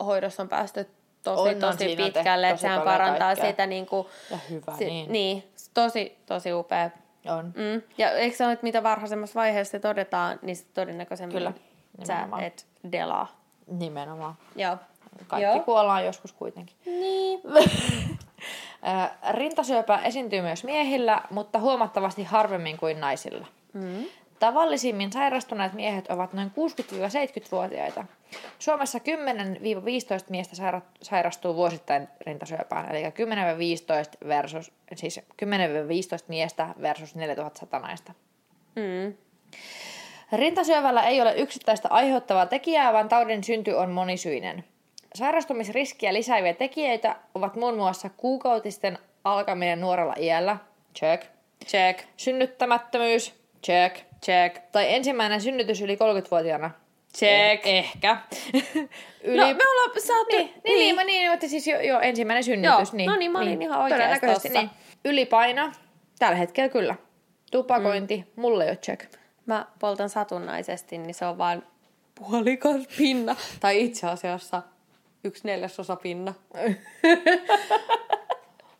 hoidossa 0.04 0.42
on 0.42 0.48
päästy 0.48 0.86
tosi, 1.22 1.54
On, 1.54 1.60
tosi 1.60 1.90
on 1.90 1.96
pitkälle, 1.96 2.48
että 2.48 2.60
sehän 2.60 2.82
parantaa 2.82 3.18
kaikkea. 3.28 3.50
sitä 3.50 3.66
niinku, 3.66 4.10
Ja 4.30 4.38
hyvä 4.50 4.76
si- 4.78 4.84
niin. 4.84 5.12
niin. 5.12 5.52
tosi, 5.74 6.18
tosi 6.26 6.52
upea. 6.52 6.90
On. 7.38 7.44
Mm. 7.46 7.82
Ja 7.98 8.10
eikö 8.10 8.36
se 8.36 8.44
ole, 8.44 8.52
että 8.52 8.64
mitä 8.64 8.82
varhaisemmassa 8.82 9.40
vaiheessa 9.40 9.70
se 9.72 9.78
todetaan, 9.78 10.38
niin 10.42 10.56
se 10.56 10.64
todennäköisemmin 10.74 11.36
Kyllä, 11.36 11.52
sä 12.04 12.28
et 12.46 12.66
delaa. 12.92 13.40
Nimenomaan. 13.66 14.34
Joo. 14.56 14.76
Kaikki 15.26 15.44
Joo. 15.56 15.60
kuollaan 15.60 16.04
joskus 16.04 16.32
kuitenkin. 16.32 16.76
Niin. 16.84 17.40
Rintasyöpä 19.30 19.98
esiintyy 19.98 20.40
myös 20.42 20.64
miehillä, 20.64 21.22
mutta 21.30 21.58
huomattavasti 21.58 22.24
harvemmin 22.24 22.76
kuin 22.76 23.00
naisilla. 23.00 23.46
Mm. 23.72 24.04
Tavallisimmin 24.38 25.12
sairastuneet 25.12 25.72
miehet 25.72 26.10
ovat 26.10 26.32
noin 26.32 26.50
60-70-vuotiaita. 26.50 28.04
Suomessa 28.58 28.98
10-15 28.98 29.02
miestä 30.28 30.56
saira- 30.56 30.82
sairastuu 31.02 31.56
vuosittain 31.56 32.08
rintasyöpään, 32.26 32.96
eli 32.96 33.02
10-15 33.04 34.28
versus, 34.28 34.72
siis 34.94 35.20
10-15 35.44 35.48
miestä 36.28 36.68
versus 36.80 37.14
4100 37.14 37.78
naista. 37.78 38.14
Mm. 38.76 39.14
Rintasyövällä 40.32 41.02
ei 41.02 41.20
ole 41.20 41.34
yksittäistä 41.34 41.88
aiheuttavaa 41.90 42.46
tekijää, 42.46 42.92
vaan 42.92 43.08
taudin 43.08 43.44
synty 43.44 43.70
on 43.70 43.90
monisyinen. 43.90 44.64
Sairastumisriskiä 45.14 46.14
lisääviä 46.14 46.54
tekijöitä 46.54 47.16
ovat 47.34 47.56
muun 47.56 47.76
muassa 47.76 48.10
kuukautisten 48.16 48.98
alkaminen 49.24 49.80
nuorella 49.80 50.14
iällä, 50.18 50.56
check. 50.98 51.26
Check. 51.66 52.04
Synnyttämättömyys, 52.16 53.34
check. 53.64 53.96
Check. 54.24 54.58
Tai 54.72 54.94
ensimmäinen 54.94 55.40
synnytys 55.40 55.80
yli 55.80 55.94
30-vuotiaana. 55.94 56.70
Check. 57.18 57.66
Eh, 57.66 57.78
ehkä. 57.78 58.16
Yli... 59.22 59.40
No, 59.40 59.46
me 59.46 59.64
ollaan 59.70 60.00
saatu... 60.06 60.36
Niin, 60.36 60.54
niin, 60.64 60.78
niin, 60.78 60.96
niin, 60.96 61.06
niin, 61.06 61.30
mutta 61.30 61.48
siis 61.48 61.66
jo, 61.66 61.80
jo 61.80 62.00
ensimmäinen 62.00 62.44
synnytys. 62.44 62.92
Joo, 62.92 62.96
niin, 62.96 63.10
no 63.10 63.16
niin, 63.16 63.32
mä 63.32 63.38
olin 63.38 63.62
ihan 63.62 63.80
oikeassa. 63.80 64.48
Niin. 64.48 64.70
Ylipaino, 65.04 65.72
tällä 66.18 66.36
hetkellä 66.36 66.68
kyllä. 66.68 66.94
Tupakointi, 67.50 68.16
mm. 68.16 68.42
mulle 68.42 68.64
ei 68.64 68.70
ole 68.70 68.76
check. 68.76 69.04
Mä 69.46 69.66
poltan 69.78 70.08
satunnaisesti, 70.08 70.98
niin 70.98 71.14
se 71.14 71.26
on 71.26 71.38
vaan 71.38 71.62
puolikas 72.14 72.86
pinna. 72.98 73.36
Tai 73.60 73.84
itse 73.84 74.06
asiassa 74.06 74.62
yksi 75.24 75.46
neljäsosa 75.46 75.96
pinna. 75.96 76.34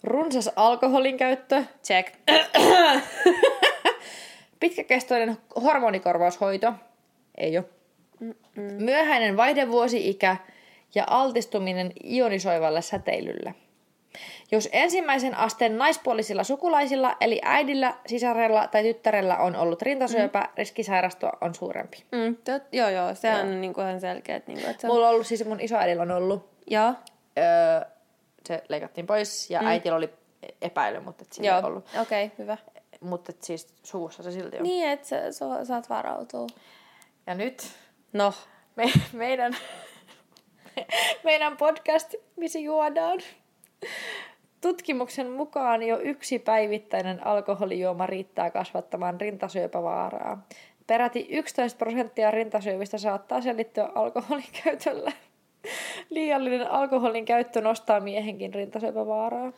Runsas 0.03 0.51
alkoholin 0.57 1.16
käyttö, 1.16 1.64
Check. 1.84 2.14
pitkäkestoinen 4.61 5.36
hormonikorvaushoito, 5.62 6.72
ei 7.36 7.59
ole. 7.59 7.64
Myöhäinen 8.57 9.36
vaihdevuosi-ikä 9.36 10.36
ja 10.95 11.05
altistuminen 11.07 11.93
ionisoivalle 12.05 12.82
säteilylle. 12.82 13.55
Jos 14.53 14.69
ensimmäisen 14.73 15.35
asteen 15.35 15.79
naispuolisilla 15.79 16.45
sukulaisilla, 16.45 17.17
eli 17.21 17.41
äidillä, 17.43 17.95
sisarella 18.07 18.67
tai 18.67 18.83
tyttärellä 18.83 19.37
on 19.37 19.57
ollut 19.57 19.83
rintasyöpä, 19.83 20.41
mm. 20.41 20.53
riski 20.57 20.83
sairastua 20.83 21.33
on 21.41 21.55
suurempi. 21.55 22.05
Mm, 22.13 22.37
tot, 22.37 22.63
joo, 22.73 22.89
joo, 22.89 23.15
sehän 23.15 23.39
joo. 23.39 23.55
on 23.55 23.61
niinku 23.61 23.81
ihan 23.81 24.01
selkeä. 24.01 24.37
että 24.37 24.53
Niinku, 24.53 24.71
että 24.71 24.81
se 24.81 24.87
on... 24.87 24.95
Mulla 24.95 25.09
on 25.09 25.15
ollut 25.15 25.27
siis 25.27 25.45
mun 25.45 25.61
isoäidillä 25.61 26.03
on 26.03 26.11
ollut, 26.11 26.53
Joo, 26.67 26.95
öö, 27.39 27.91
se 28.47 28.63
leikattiin 28.69 29.07
pois 29.07 29.51
ja 29.51 29.61
mm. 29.61 29.67
äitillä 29.67 29.97
oli 29.97 30.11
epäily, 30.63 31.01
mutta 31.01 31.23
et 31.23 31.33
sillä 31.33 31.49
joo. 31.49 31.59
ei 31.59 31.65
ollut. 31.65 31.89
okei, 32.01 32.25
okay, 32.25 32.39
hyvä. 32.39 32.59
Mutta 33.01 33.33
et 33.33 33.43
siis 33.43 33.69
suvussa 33.83 34.23
se 34.23 34.33
silti 34.33 34.57
on. 34.57 34.63
Niin, 34.63 34.89
että 34.89 35.09
sä, 35.09 35.33
sä, 35.33 35.65
saat 35.65 35.89
varautua. 35.89 36.47
Ja 37.27 37.35
nyt 37.35 37.63
No, 38.13 38.35
me, 38.77 38.85
meidän, 39.13 39.57
meidän 41.25 41.57
podcast, 41.57 42.15
missä 42.37 42.59
juodaan. 42.59 43.21
Tutkimuksen 44.63 45.31
mukaan 45.31 45.83
jo 45.83 45.99
yksi 45.99 46.39
päivittäinen 46.39 47.27
alkoholijuoma 47.27 48.07
riittää 48.07 48.51
kasvattamaan 48.51 49.21
rintasyöpävaaraa. 49.21 50.47
Peräti 50.87 51.27
11 51.31 51.79
prosenttia 51.79 52.31
rintasyövistä 52.31 52.99
saattaa 52.99 53.41
selittyä 53.41 53.89
alkoholin 53.95 54.45
käytöllä. 54.65 55.13
Liiallinen 56.11 56.71
alkoholin 56.71 57.25
käyttö 57.25 57.61
nostaa 57.61 58.01
miehenkin 58.01 58.55
rintasyöpävaaraa. 58.55 59.53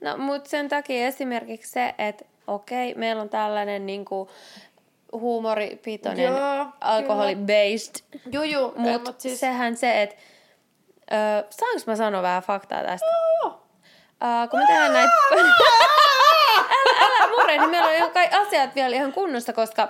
no 0.00 0.16
mutta 0.16 0.50
sen 0.50 0.68
takia 0.68 1.06
esimerkiksi 1.06 1.72
se, 1.72 1.94
että 1.98 2.24
okei, 2.46 2.94
meillä 2.94 3.22
on 3.22 3.28
tällainen 3.28 3.86
niinku 3.86 4.28
huumoripitoinen 5.12 6.24
Joo, 6.24 6.66
alkoholi-based 6.80 8.20
Juu, 8.32 8.42
juu, 8.42 8.72
Mutta 8.76 8.98
mut 8.98 9.20
siis... 9.20 9.40
sehän 9.40 9.76
se, 9.76 10.02
että... 10.02 10.16
Öö, 11.12 11.46
saanko 11.50 11.82
mä 11.86 11.96
sanoa 11.96 12.22
vähän 12.22 12.42
faktaa 12.42 12.82
tästä? 12.82 13.06
Joo. 13.42 13.65
Öö, 14.24 14.48
kun 14.50 14.60
me 14.60 14.66
tehdään 14.66 14.92
näitä... 14.92 15.12
älä, 16.60 17.06
älä 17.06 17.30
murehdi, 17.30 17.66
meillä 17.66 18.04
on 18.04 18.10
kai 18.10 18.28
asiat 18.32 18.74
vielä 18.74 18.96
ihan 18.96 19.12
kunnossa, 19.12 19.52
koska 19.52 19.88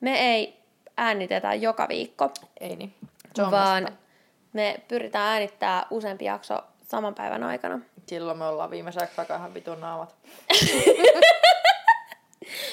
me 0.00 0.18
ei 0.18 0.62
äänitetä 0.96 1.54
joka 1.54 1.88
viikko, 1.88 2.30
Ei 2.60 2.76
niin. 2.76 2.94
Se 3.34 3.42
on 3.42 3.50
vaan 3.50 3.82
vasta. 3.82 3.98
me 4.52 4.76
pyritään 4.88 5.28
äänittää 5.28 5.86
useampi 5.90 6.24
jakso 6.24 6.58
saman 6.82 7.14
päivän 7.14 7.42
aikana. 7.42 7.80
Silloin 8.06 8.38
me 8.38 8.44
ollaan 8.44 8.70
viime 8.70 8.92
saakka 8.92 9.34
ihan 9.36 9.54
vitun 9.54 9.80
naamat. 9.80 10.14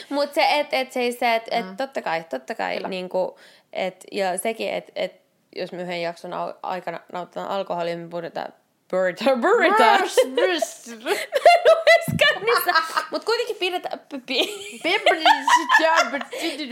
Mutta 0.10 0.36
se, 0.36 0.60
että 0.60 0.80
et, 0.80 0.92
siis 0.92 1.20
se, 1.20 1.36
että 1.36 1.56
et, 1.56 1.66
totta 1.78 2.02
kai, 2.02 2.24
totta 2.24 2.56
kai, 2.56 2.80
niinku, 2.80 3.40
et, 3.74 4.06
ja 4.12 4.38
sekin, 4.38 4.74
että 4.74 4.92
et, 4.96 5.22
jos 5.56 5.72
me 5.72 5.82
yhden 5.82 6.02
jakson 6.02 6.32
aikana 6.64 7.00
nauttaa 7.14 7.56
alkoholia, 7.56 7.98
me 7.98 8.08
puhutaan 8.08 8.54
Pyritään, 8.92 9.42
pyritään. 9.42 10.00
Kännissä. 12.18 12.74
Mutta 13.12 13.26
kuitenkin 13.26 13.56
pidetään, 13.56 14.00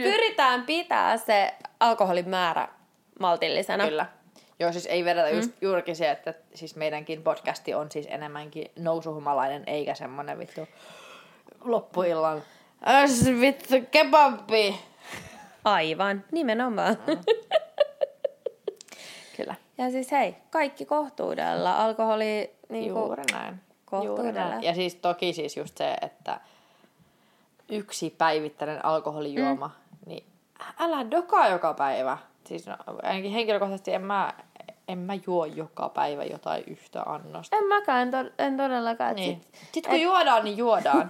pyritään 0.03 0.63
pitää 0.63 1.17
se 1.17 1.53
alkoholin 1.79 2.29
määrä 2.29 2.67
maltillisena. 3.19 3.87
Kyllä. 3.87 4.05
Joo, 4.59 4.71
siis 4.71 4.85
ei 4.85 5.05
vedetä 5.05 5.29
just 5.29 5.51
juurikin 5.61 5.95
se, 5.95 6.11
että 6.11 6.33
siis 6.53 6.75
meidänkin 6.75 7.23
podcasti 7.23 7.73
on 7.73 7.91
siis 7.91 8.07
enemmänkin 8.09 8.71
nousuhumalainen, 8.75 9.63
eikä 9.67 9.95
semmonen 9.95 10.39
vittu 10.39 10.67
loppuillan 11.61 12.43
Äs 12.85 13.25
vittu 13.39 13.75
kebabbi. 13.91 14.79
Aivan, 15.65 16.23
nimenomaan. 16.31 16.97
Kyllä. 16.97 17.21
Ja 19.77 19.91
siis 19.91 20.11
hei, 20.11 20.35
kaikki 20.49 20.85
kohtuudella. 20.85 21.83
Alkoholi 21.83 22.55
niin 22.69 22.87
Juuri 22.87 23.23
näin. 23.31 23.61
Juuri 23.91 24.07
kohtuudella. 24.07 24.49
näin. 24.49 24.63
Ja 24.63 24.75
siis 24.75 24.95
toki 24.95 25.33
siis 25.33 25.57
just 25.57 25.77
se, 25.77 25.95
että 26.01 26.39
yksi 27.69 28.15
päivittäinen 28.17 28.85
alkoholijuoma, 28.85 29.67
mm. 29.67 30.09
niin 30.09 30.23
älä 30.79 31.11
dokaa 31.11 31.47
joka 31.47 31.73
päivä. 31.73 32.17
Siis 32.45 32.67
no, 32.67 32.75
ainakin 33.03 33.31
henkilökohtaisesti 33.31 33.93
en 33.93 34.01
mä 34.01 34.33
En 34.87 34.97
mä 34.97 35.13
juo 35.27 35.45
joka 35.45 35.89
päivä 35.89 36.23
jotain 36.23 36.63
yhtä 36.67 37.03
annosta. 37.03 37.57
En 37.57 37.67
mäkään, 37.67 38.01
en, 38.01 38.11
to- 38.11 38.43
en 38.43 38.57
todellakaan. 38.57 39.15
Niin. 39.15 39.41
Sit, 39.53 39.69
Sitten 39.71 39.91
kun 39.91 40.01
juodaan, 40.01 40.43
niin 40.43 40.57
juodaan. 40.57 41.07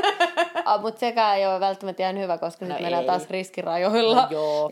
ah, 0.64 0.80
mutta 0.80 1.00
sekään 1.00 1.38
ei 1.38 1.46
ole 1.46 1.60
välttämättä 1.60 2.02
ihan 2.02 2.18
hyvä, 2.18 2.38
koska 2.38 2.64
No 2.64 2.68
sitten 2.68 2.84
mennään 2.84 3.04
taas 3.04 3.30
riskirajoilla. 3.30 4.22
No 4.22 4.28
joo. 4.30 4.70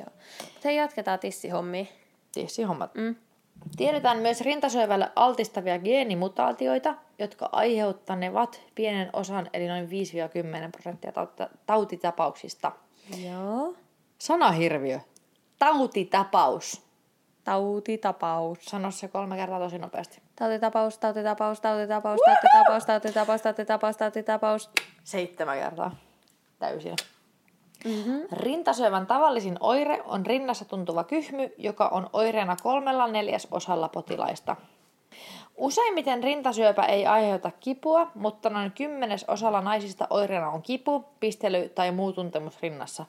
Se 0.61 0.73
jatketaan 0.73 1.19
tissihommia. 1.19 1.85
Tissihommat. 2.33 2.95
Mm. 2.95 3.17
Tiedetään 3.77 4.19
myös 4.19 4.41
rintasyövälle 4.41 5.13
altistavia 5.17 5.79
geenimutaatioita, 5.79 6.95
jotka 7.19 7.49
aiheuttanevat 7.53 8.61
pienen 8.75 9.11
osan, 9.13 9.51
eli 9.53 9.69
noin 9.69 9.89
5-10 9.89 10.71
prosenttia 10.73 11.13
tauti- 11.13 11.57
tautitapauksista. 11.67 12.73
Joo. 13.25 13.75
Sanahirviö. 14.19 15.01
Tautitapaus. 15.59 16.83
Tautitapaus. 17.45 18.59
Sano 18.63 18.91
se 18.91 19.09
kolme 19.09 19.37
kertaa 19.37 19.59
tosi 19.59 19.79
nopeasti. 19.79 20.23
Tautitapaus, 20.37 20.99
tautitapaus, 20.99 21.61
tautitapaus, 21.61 22.21
tautitapaus, 22.25 22.85
tautitapaus, 22.87 23.43
tautitapaus, 23.43 23.97
tautitapaus. 23.97 24.71
Seitsemän 25.05 25.59
kertaa. 25.59 25.97
Täysin. 26.59 26.97
Mm-hmm. 27.85 28.21
Rintasyövän 28.33 29.07
tavallisin 29.07 29.57
oire 29.61 30.03
on 30.05 30.27
rinnassa 30.27 30.65
tuntuva 30.65 31.05
kyhmy, 31.05 31.53
joka 31.59 31.89
on 31.89 32.11
oireena 32.13 32.57
kolmella 32.63 33.07
neljäsosalla 33.07 33.89
potilaista. 33.89 34.57
Useimmiten 35.57 36.23
rintasyöpä 36.23 36.83
ei 36.83 37.07
aiheuta 37.07 37.51
kipua, 37.61 38.11
mutta 38.15 38.51
noin 38.51 38.73
kymmenesosalla 38.73 39.61
naisista 39.61 40.07
oireena 40.11 40.51
on 40.51 40.63
kipu, 40.63 41.05
pistely 41.21 41.69
tai 41.69 41.93
muu 41.93 42.13
tuntemus 42.13 42.63
rinnassa. 42.63 43.05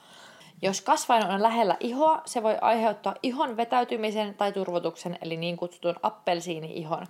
Jos 0.61 0.82
kasvain 0.82 1.26
on 1.26 1.43
lähellä 1.43 1.78
ihoa, 1.80 2.22
se 2.26 2.43
voi 2.43 2.57
aiheuttaa 2.61 3.15
ihon 3.24 3.57
vetäytymisen 3.57 4.36
tai 4.36 4.51
turvotuksen, 4.51 5.17
eli 5.22 5.38
niin 5.38 5.57
kutsutun 5.57 5.95
appelsiini-ihon. 6.03 7.07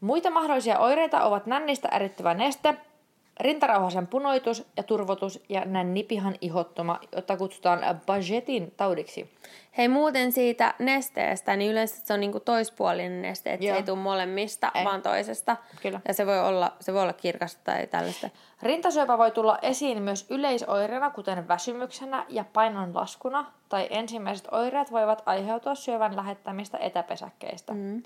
Muita 0.00 0.30
mahdollisia 0.30 0.78
oireita 0.78 1.24
ovat 1.24 1.46
nännistä 1.46 1.88
erittyvä 1.88 2.34
neste, 2.34 2.74
rintarauhasen 3.40 4.06
punoitus 4.06 4.66
ja 4.76 4.82
turvotus 4.82 5.40
ja 5.48 5.64
nännipihan 5.64 6.34
ihottuma, 6.40 7.00
jota 7.16 7.36
kutsutaan 7.36 8.00
Bajetin 8.06 8.74
taudiksi. 8.76 9.30
Hei 9.78 9.88
muuten 9.88 10.32
siitä 10.32 10.74
nesteestä, 10.78 11.56
niin 11.56 11.72
yleensä 11.72 12.06
se 12.06 12.14
on 12.14 12.20
niinku 12.20 12.40
toispuolinen 12.40 13.22
neste, 13.22 13.52
että 13.52 13.64
se 13.64 13.68
Joo. 13.68 13.76
ei 13.76 13.82
tule 13.82 13.98
molemmista, 13.98 14.72
Ei. 14.74 14.84
vaan 14.84 15.02
toisesta. 15.02 15.56
Kyllä. 15.82 16.00
Ja 16.08 16.14
se 16.14 16.26
voi 16.26 16.40
olla, 16.40 16.72
se 16.80 16.92
voi 16.92 17.02
olla 17.02 17.12
kirkasta 17.12 17.60
tai 17.64 17.86
tällaista. 17.86 18.30
Rintasyöpä 18.62 19.18
voi 19.18 19.30
tulla 19.30 19.58
esiin 19.62 20.02
myös 20.02 20.26
yleisoireena, 20.30 21.10
kuten 21.10 21.48
väsymyksenä 21.48 22.26
ja 22.28 22.44
painonlaskuna, 22.52 23.52
tai 23.68 23.86
ensimmäiset 23.90 24.48
oireet 24.50 24.92
voivat 24.92 25.22
aiheutua 25.26 25.74
syövän 25.74 26.16
lähettämistä 26.16 26.78
etäpesäkkeistä. 26.78 27.72
Mm. 27.72 28.02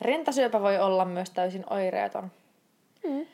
Rintasyöpä 0.00 0.60
voi 0.60 0.78
olla 0.78 1.04
myös 1.04 1.30
täysin 1.30 1.64
oireeton. 1.70 2.30
Mm. 3.08 3.26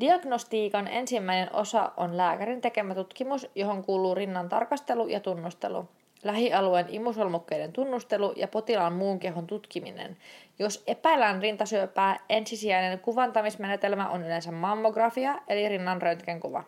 Diagnostiikan 0.00 0.88
ensimmäinen 0.88 1.54
osa 1.54 1.92
on 1.96 2.16
lääkärin 2.16 2.60
tekemä 2.60 2.94
tutkimus, 2.94 3.50
johon 3.54 3.84
kuuluu 3.84 4.14
rinnan 4.14 4.48
tarkastelu 4.48 5.08
ja 5.08 5.20
tunnustelu, 5.20 5.88
lähialueen 6.24 6.86
imusolmukkeiden 6.88 7.72
tunnustelu 7.72 8.32
ja 8.36 8.48
potilaan 8.48 8.92
muun 8.92 9.18
kehon 9.18 9.46
tutkiminen. 9.46 10.16
Jos 10.58 10.84
epäillään 10.86 11.42
rintasyöpää, 11.42 12.20
ensisijainen 12.28 13.00
kuvantamismenetelmä 13.00 14.08
on 14.08 14.24
yleensä 14.24 14.52
mammografia, 14.52 15.38
eli 15.48 15.68
rinnan 15.68 16.02
röntgenkuva. 16.02 16.64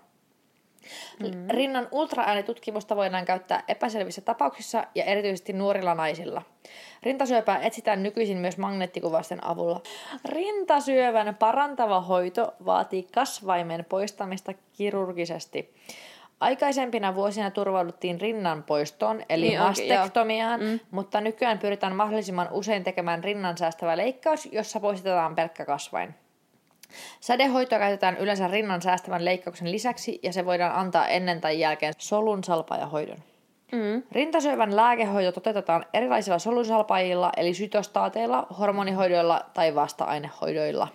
Mm. 1.22 1.50
Rinnan 1.50 1.88
ultraäänitutkimusta 1.92 2.96
voidaan 2.96 3.24
käyttää 3.24 3.62
epäselvissä 3.68 4.20
tapauksissa 4.20 4.84
ja 4.94 5.04
erityisesti 5.04 5.52
nuorilla 5.52 5.94
naisilla. 5.94 6.42
Rintasyöpää 7.02 7.60
etsitään 7.60 8.02
nykyisin 8.02 8.38
myös 8.38 8.58
magneettikuvausten 8.58 9.46
avulla. 9.46 9.80
Rintasyövän 10.24 11.34
parantava 11.34 12.00
hoito 12.00 12.54
vaatii 12.64 13.02
kasvaimen 13.02 13.84
poistamista 13.88 14.52
kirurgisesti. 14.76 15.74
Aikaisempina 16.40 17.14
vuosina 17.14 17.50
turvauduttiin 17.50 18.20
rinnan 18.20 18.62
poistoon, 18.62 19.22
eli 19.28 19.48
Niin 19.48 19.60
mastektomiaan, 19.60 20.60
mm. 20.60 20.80
mutta 20.90 21.20
nykyään 21.20 21.58
pyritään 21.58 21.96
mahdollisimman 21.96 22.48
usein 22.50 22.84
tekemään 22.84 23.24
rinnan 23.24 23.58
säästävä 23.58 23.96
leikkaus, 23.96 24.48
jossa 24.52 24.80
poistetaan 24.80 25.34
pelkkä 25.34 25.64
kasvain. 25.64 26.14
Sädehoitoa 27.20 27.78
käytetään 27.78 28.16
yleensä 28.16 28.48
rinnan 28.48 28.82
säästävän 28.82 29.24
leikkauksen 29.24 29.72
lisäksi 29.72 30.20
ja 30.22 30.32
se 30.32 30.46
voidaan 30.46 30.74
antaa 30.74 31.08
ennen 31.08 31.40
tai 31.40 31.60
jälkeen 31.60 31.94
solun 31.98 32.44
salpaajahoidon. 32.44 33.18
Mm. 33.72 34.02
Rintasyövän 34.12 34.76
lääkehoito 34.76 35.32
toteutetaan 35.32 35.86
erilaisilla 35.94 36.38
solunsalpaajilla 36.38 37.32
eli 37.36 37.54
sytostaateilla, 37.54 38.46
hormonihoidoilla 38.58 39.44
tai 39.54 39.74
vasta-ainehoidoilla. 39.74 40.88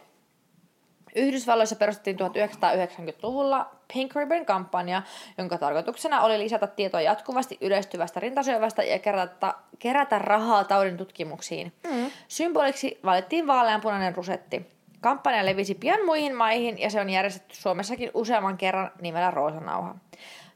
Yhdysvalloissa 1.16 1.76
perustettiin 1.76 2.18
1990-luvulla 2.20 3.70
Pink 3.94 4.16
Ribbon-kampanja, 4.16 5.02
jonka 5.38 5.58
tarkoituksena 5.58 6.22
oli 6.22 6.40
lisätä 6.40 6.68
tietoa 6.68 7.02
jatkuvasti 7.02 7.58
yleistyvästä 7.62 8.20
rintasyövästä 8.20 8.84
ja 8.84 9.00
kerätä, 9.00 9.54
kerätä 9.80 10.20
rahaa 10.20 10.64
taudin 10.64 10.98
tutkimuksiin. 10.98 11.74
Mm. 11.92 12.12
Symboliksi 12.28 13.00
valittiin 13.06 13.48
vaaleanpunainen 13.48 14.16
rusetti. 14.16 14.66
Kampanja 15.04 15.46
levisi 15.46 15.76
pian 15.76 16.06
muihin 16.06 16.36
maihin 16.36 16.80
ja 16.80 16.90
se 16.90 17.02
on 17.02 17.10
järjestetty 17.10 17.56
Suomessakin 17.56 18.12
useamman 18.14 18.58
kerran 18.58 18.92
nimellä 19.02 19.32
Roosanauha. 19.32 19.96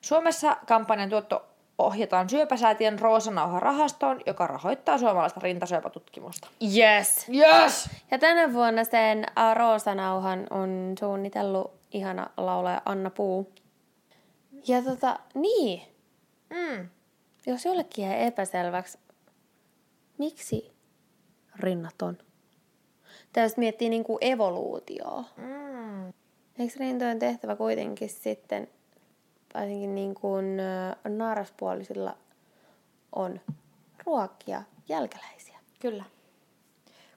Suomessa 0.01 0.57
kampanjan 0.67 1.09
tuotto 1.09 1.45
ohjataan 1.77 2.29
syöpäsäätiön 2.29 2.99
Roosanauha-rahastoon, 2.99 4.21
joka 4.25 4.47
rahoittaa 4.47 4.97
suomalaista 4.97 5.39
rintasyöpätutkimusta. 5.43 6.47
Yes! 6.77 7.25
Yes! 7.29 7.89
Ja 8.11 8.17
tänä 8.19 8.53
vuonna 8.53 8.83
sen 8.83 9.25
Roosanauhan 9.53 10.47
on 10.49 10.95
suunnitellut 10.99 11.73
ihana 11.91 12.29
laulaja 12.37 12.81
Anna 12.85 13.09
Puu. 13.09 13.53
Ja 14.67 14.81
tota, 14.81 15.19
niin, 15.33 15.81
Mm. 16.49 16.89
jos 17.45 17.65
jollekin 17.65 18.05
jäi 18.05 18.23
epäselväksi, 18.23 18.97
miksi 20.17 20.71
rinnat 21.55 22.01
on? 22.01 22.17
Täytyy 23.37 23.55
miettiä 23.57 23.89
niin 23.89 24.03
kuin 24.03 24.17
evoluutioa. 24.21 25.23
Mm. 25.37 26.07
Eikö 26.59 26.73
rintojen 26.79 27.19
tehtävä 27.19 27.55
kuitenkin 27.55 28.09
sitten, 28.09 28.67
varsinkin 29.53 29.95
niin 29.95 30.15
kuin 30.15 30.57
naaraspuolisilla, 31.17 32.17
on 33.15 33.39
ruokkia 34.05 34.63
jälkeläisiä? 34.89 35.59
Kyllä. 35.79 36.03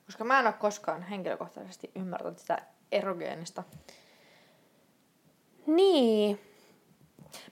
Koska 0.07 0.25
mä 0.25 0.41
en 0.41 0.47
ole 0.47 0.53
koskaan 0.53 1.03
henkilökohtaisesti 1.03 1.91
ymmärtänyt 1.97 2.39
sitä 2.39 2.59
erogeenista. 2.93 3.63
Niin. 5.67 6.41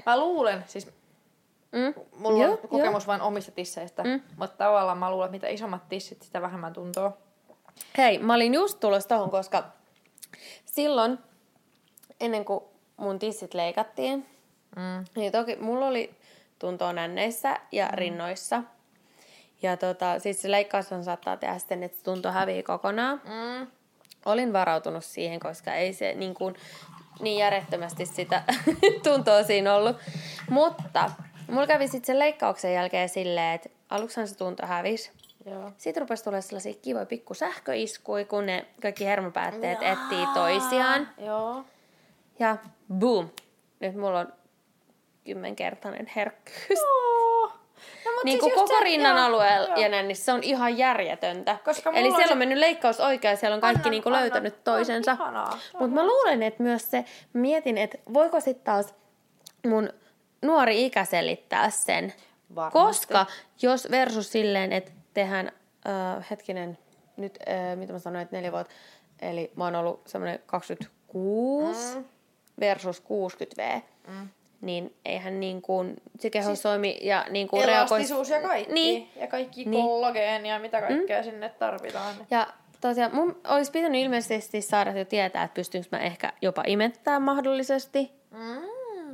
Mä 0.07 0.19
luulen, 0.19 0.65
siis 0.67 0.87
Mm. 1.73 1.95
mulla 2.19 2.45
Joo, 2.45 2.53
on 2.63 2.69
kokemus 2.69 3.07
vain 3.07 3.21
omista 3.21 3.53
tisseistä, 3.53 4.03
Mm. 4.05 4.21
mutta 4.37 4.57
tavallaan 4.57 4.99
mä 4.99 5.11
luulen, 5.11 5.27
että 5.27 5.33
mitä 5.37 5.49
isommat 5.49 5.89
tissit, 5.89 6.23
sitä 6.23 6.43
vähemmän 6.43 6.73
tuntuu. 6.73 7.11
Hei, 7.99 8.19
mä 8.19 8.35
olin 8.35 8.55
just 8.55 8.81
tulossa 8.81 9.09
tohon, 9.09 9.31
koska 9.31 9.65
silloin, 10.65 11.19
ennen 12.21 12.45
kuin 12.45 12.61
mun 12.97 13.19
tissit 13.19 13.55
leikattiin, 13.55 14.27
Mm. 14.77 15.05
niin 15.17 15.33
toki 15.33 15.57
mulla 15.57 15.87
oli 15.87 16.15
tuntoa 16.59 16.93
nänneissä 16.93 17.57
ja 17.73 17.89
rinnoissa. 17.93 18.63
Ja 19.63 19.77
tota, 19.77 20.19
siis 20.19 20.43
se 20.43 20.51
leikkaushan 20.51 21.05
saattaa 21.05 21.37
tehdä 21.37 21.59
sitten, 21.59 21.83
että 21.83 21.99
se 21.99 22.05
tunto 22.05 22.31
hävii 22.33 22.63
kokonaan. 22.63 23.21
Mm. 23.25 23.67
Olin 24.27 24.53
varautunut 24.53 25.05
siihen, 25.05 25.41
koska 25.41 25.75
ei 25.75 25.93
se 25.93 26.15
niin, 26.15 26.35
kuin, 26.35 26.55
niin 27.21 27.39
järjettömästi 27.39 28.07
sitä 28.07 28.43
tuntoa 29.05 29.43
siinä 29.43 29.75
ollut. 29.75 29.97
Mutta 30.51 31.11
mulla 31.51 31.67
kävi 31.67 31.89
sitten 31.89 32.07
sen 32.07 32.19
leikkauksen 32.19 32.75
jälkeen 32.75 33.09
silleen, 33.09 33.55
että 33.55 33.69
aluksihan 33.91 34.29
se 34.29 34.37
tunto 34.37 34.67
hävisi. 34.67 35.11
Joo. 35.51 35.73
Sitten 35.77 36.01
rupesi 36.01 36.25
tulla 36.25 36.41
sellaisia 36.41 36.75
kivoja 36.83 37.07
pikku 37.07 37.35
sähköiskuja, 37.35 38.25
kun 38.25 38.47
ne 38.47 38.67
kaikki 38.83 39.05
hermopäätteet 39.07 39.79
etsii 39.83 40.27
toisiaan. 40.35 41.09
Joo. 41.19 41.65
Ja 42.39 42.57
boom! 42.95 43.29
Nyt 43.81 43.95
mulla 43.97 44.21
on 44.21 44.33
kymmenkertainen 45.25 46.11
herkkyys. 46.17 46.79
Oh. 46.81 47.53
No, 48.05 48.11
Niin 48.25 48.41
siis 48.41 48.55
koko 48.55 48.67
se- 48.79 48.85
rinnan 48.85 49.17
joo, 49.17 49.27
alueella 49.27 49.69
joo. 49.69 49.77
ja 49.79 49.89
näin, 49.89 50.09
niin 50.09 50.17
se 50.17 50.33
on 50.33 50.43
ihan 50.43 50.79
järjetöntä. 50.79 51.57
Koska 51.65 51.91
Eli 51.91 51.99
mulla 52.01 52.09
on 52.15 52.17
siellä 52.17 52.27
se- 52.29 52.33
on 52.33 52.39
mennyt 52.39 52.59
leikkaus 52.59 53.01
oikein 53.01 53.31
ja 53.33 53.37
siellä 53.37 53.55
on 53.55 53.61
kaikki 53.61 53.79
Annan- 53.79 53.91
niin 53.91 54.03
kuin 54.03 54.13
annan- 54.13 54.23
löytänyt 54.23 54.65
toisensa. 54.65 55.17
Mutta 55.81 55.95
mä 55.95 56.07
luulen, 56.07 56.43
että 56.43 56.63
myös 56.63 56.91
se, 56.91 57.05
mietin, 57.33 57.79
että 57.79 57.99
voiko 58.15 58.41
sitten 58.41 58.65
taas 58.65 58.95
mun 59.67 59.91
nuori 60.43 60.87
ikä 60.87 61.05
selittää 61.05 61.71
sen. 61.71 62.13
Varmasti. 62.55 62.79
Koska 62.79 63.27
jos 63.63 63.91
versus 63.91 64.33
silleen, 64.33 64.73
että 64.73 64.91
tehdään, 65.15 65.53
äh, 65.89 66.27
hetkinen, 66.31 66.79
nyt 67.17 67.39
äh, 67.49 67.77
mitä 67.77 67.93
mä 67.93 67.99
sanoin, 67.99 68.23
että 68.23 68.37
neljä 68.37 68.53
vuotta, 68.53 68.75
eli 69.23 69.53
mä 69.57 69.65
oon 69.65 69.75
ollut 69.75 70.01
semmoinen 70.07 70.41
26 70.47 71.97
Mm. 71.99 72.05
versus 72.61 73.01
60 73.01 73.63
V, 73.63 73.81
Mm. 74.09 74.29
niin 74.61 74.95
eihän 75.05 75.41
niin 75.41 75.63
kuin 75.63 75.97
se 76.19 76.31
kehosoimi 76.31 76.99
ja 77.03 77.27
niin 77.31 77.49
kuin. 77.49 77.63
Elastisuus 77.69 78.31
ja 78.31 78.41
kaikki. 78.41 78.73
Niin. 78.73 79.11
Ja 79.17 79.27
kaikki 79.27 79.65
Niin. 79.65 79.85
kollageenia, 79.85 80.59
mitä 80.59 80.81
kaikkea 80.81 81.19
mm. 81.19 81.25
sinne 81.25 81.49
tarvitaan. 81.49 82.15
Ja 82.31 82.47
tosiaan 82.81 83.15
mun 83.15 83.41
olisi 83.49 83.71
pitänyt 83.73 84.01
ilmeisesti 84.03 84.63
saada 84.63 84.99
jo 84.99 85.05
tietää, 85.05 85.45
että 85.45 85.55
pystynkö 85.55 85.89
mä 85.93 85.99
ehkä 85.99 86.33
jopa 86.43 86.63
imettämään 86.67 87.23
mahdollisesti. 87.23 88.13
Mm. 88.31 88.69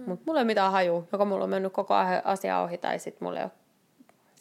Mutta 0.07 0.23
mulla 0.27 0.41
ei 0.41 0.43
ole 0.43 0.47
mitään 0.47 0.73
haju, 0.73 1.09
joka 1.13 1.25
mulla 1.25 1.45
on 1.45 1.51
mennyt 1.51 1.73
koko 1.73 1.95
ajan 1.95 2.23
asia 2.25 2.61
ohi 2.61 2.79
tai 2.79 2.99
sitten 2.99 3.25
mulle 3.27 3.39
ei 3.39 3.45
ole 3.45 3.53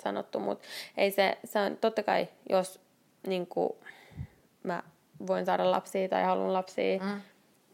sanottu. 0.03 0.39
Mutta 0.39 0.67
ei 0.97 1.11
se, 1.11 1.37
se 1.45 1.59
on 1.59 1.77
totta 1.77 2.03
kai, 2.03 2.27
jos 2.49 2.79
niin 3.27 3.47
kuin, 3.47 3.73
mä 4.63 4.83
voin 5.27 5.45
saada 5.45 5.71
lapsia 5.71 6.09
tai 6.09 6.23
haluan 6.23 6.53
lapsia, 6.53 6.99
Mm. 6.99 7.21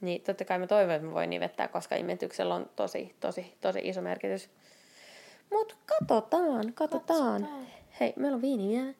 niin 0.01 0.21
totta 0.21 0.45
kai 0.45 0.59
mä 0.59 0.67
toivon, 0.67 0.95
että 0.95 1.07
mä 1.07 1.13
voin 1.13 1.33
imettää, 1.33 1.67
koska 1.67 1.95
imetyksellä 1.95 2.55
on 2.55 2.69
tosi, 2.75 3.15
tosi, 3.19 3.57
tosi 3.61 3.79
iso 3.83 4.01
merkitys. 4.01 4.49
Mutta 5.51 5.75
katsotaan, 5.85 6.73
katsotaan. 6.73 7.41
Katsotaan. 7.41 7.67
Hei, 7.99 8.13
meillä 8.15 8.35
on 8.35 8.41
viini 8.41 8.69
vielä. 8.69 8.93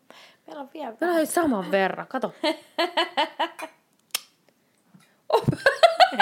Meillä 0.48 0.62
on 0.62 0.70
vielä 0.74 0.94
Meillä 1.02 1.20
on 1.20 1.28
saman 1.28 1.72
verran, 1.72 2.08
kato. 2.08 2.34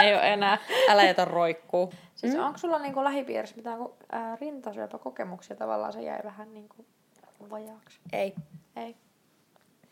Ei 0.03 0.13
ole 0.13 0.33
enää. 0.33 0.57
Älä 0.89 1.03
jätä 1.03 1.25
roikkuu. 1.25 1.93
Siis 2.15 2.33
mm. 2.33 2.39
onko 2.43 2.57
sulla 2.57 2.79
niinku 2.79 3.03
lähipiirissä 3.03 3.55
mitään 3.55 3.79
ää, 4.11 4.35
rintasyöpäkokemuksia? 4.41 5.55
Tavallaan 5.55 5.93
se 5.93 6.01
jäi 6.01 6.19
vähän 6.23 6.53
niinku 6.53 6.85
vajaaksi. 7.49 7.99
Ei. 8.13 8.35
Ei. 8.75 8.95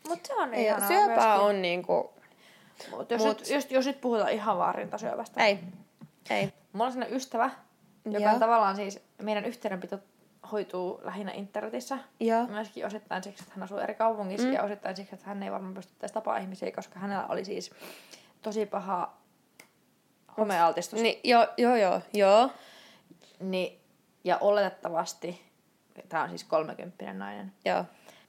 Mutta 0.08 0.26
se 0.26 0.34
on 0.34 0.54
Ei 0.54 0.64
ihanaa 0.64 0.88
syöpää 0.88 1.06
myöskin. 1.06 1.46
on 1.46 1.62
niinku... 1.62 2.12
Mut 2.90 3.10
jos, 3.10 3.22
Mut- 3.22 3.38
Nyt, 3.38 3.50
jos, 3.50 3.70
jos 3.70 3.86
nyt 3.86 4.00
puhutaan 4.00 4.32
ihan 4.32 4.58
vaan 4.58 4.74
rintasyöpästä. 4.74 5.44
Ei. 5.44 5.58
Ei. 6.30 6.52
Mulla 6.72 6.86
on 6.86 6.92
sellainen 6.92 7.16
ystävä, 7.16 7.50
joka 8.04 8.30
Joo. 8.30 8.38
tavallaan 8.38 8.76
siis, 8.76 9.00
meidän 9.22 9.44
yhteydenpito 9.44 9.98
hoituu 10.52 11.00
lähinnä 11.02 11.32
internetissä. 11.32 11.98
Joo. 12.20 12.46
Myöskin 12.46 12.86
osittain 12.86 13.22
siksi, 13.22 13.42
että 13.42 13.54
hän 13.54 13.62
asuu 13.62 13.78
eri 13.78 13.94
kaupungissa 13.94 14.46
mm. 14.46 14.52
ja 14.52 14.62
osittain 14.62 14.96
siksi, 14.96 15.14
että 15.14 15.26
hän 15.26 15.42
ei 15.42 15.52
varmaan 15.52 15.74
pysty 15.74 15.92
edes 16.00 16.12
tapaa 16.12 16.36
ihmisiä, 16.36 16.72
koska 16.72 16.98
hänellä 16.98 17.26
oli 17.26 17.44
siis 17.44 17.70
tosi 18.42 18.66
paha 18.66 19.16
homealtistus. 20.38 21.00
Niin, 21.00 21.20
joo, 21.24 21.46
joo, 21.56 21.76
joo, 21.76 22.00
joo. 22.12 22.50
Niin, 23.40 23.80
ja 24.24 24.38
oletettavasti, 24.40 25.45
tämä 26.08 26.22
on 26.22 26.28
siis 26.28 26.44
kolmekymppinen 26.44 27.18
nainen, 27.18 27.52
Joo. 27.64 27.84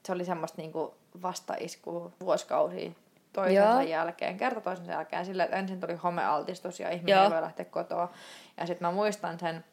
se 0.05 0.11
oli 0.11 0.25
semmoista 0.25 0.61
niinku 0.61 0.95
vastaiskua 1.21 2.11
vuosikausia 2.19 2.91
toisensa 3.33 3.69
Joo. 3.71 3.81
jälkeen, 3.81 4.37
kerta 4.37 4.61
toisensa 4.61 4.91
jälkeen, 4.91 5.25
sillä 5.25 5.43
että 5.43 5.57
ensin 5.57 5.79
tuli 5.79 5.95
homealtistus 5.95 6.79
ja 6.79 6.89
ihminen 6.89 7.15
Joo. 7.15 7.23
ei 7.25 7.31
voi 7.31 7.41
lähteä 7.41 7.65
kotoa. 7.65 8.11
Ja 8.57 8.67
sitten 8.67 8.87
mä 8.87 8.91
muistan 8.91 9.39
sen, 9.39 9.65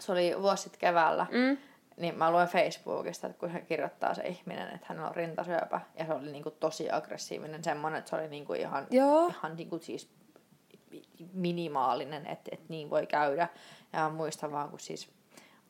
se 0.00 0.12
oli 0.12 0.34
vuosi 0.42 0.62
sitten 0.62 0.80
keväällä, 0.80 1.26
Mm. 1.30 1.58
niin 1.96 2.14
mä 2.18 2.30
luen 2.30 2.48
Facebookista, 2.48 3.26
että 3.26 3.38
kun 3.40 3.50
hän 3.50 3.66
kirjoittaa 3.66 4.14
se 4.14 4.22
ihminen, 4.22 4.74
että 4.74 4.86
hänellä 4.88 5.08
on 5.08 5.16
rintasyöpä, 5.16 5.80
ja 5.98 6.06
se 6.06 6.12
oli 6.12 6.32
niinku 6.32 6.50
tosi 6.50 6.90
aggressiivinen 6.90 7.64
semmoinen, 7.64 7.98
että 7.98 8.08
se 8.10 8.16
oli 8.16 8.28
niinku 8.28 8.52
ihan, 8.54 8.86
Joo. 8.90 9.26
ihan 9.28 9.56
niinku 9.56 9.78
siis 9.78 10.10
minimaalinen, 11.32 12.26
että, 12.26 12.50
että 12.52 12.66
niin 12.68 12.90
voi 12.90 13.06
käydä. 13.06 13.48
Ja 13.92 13.98
mä 14.00 14.08
muistan 14.08 14.52
vaan, 14.52 14.68
kun 14.70 14.80
siis 14.80 15.10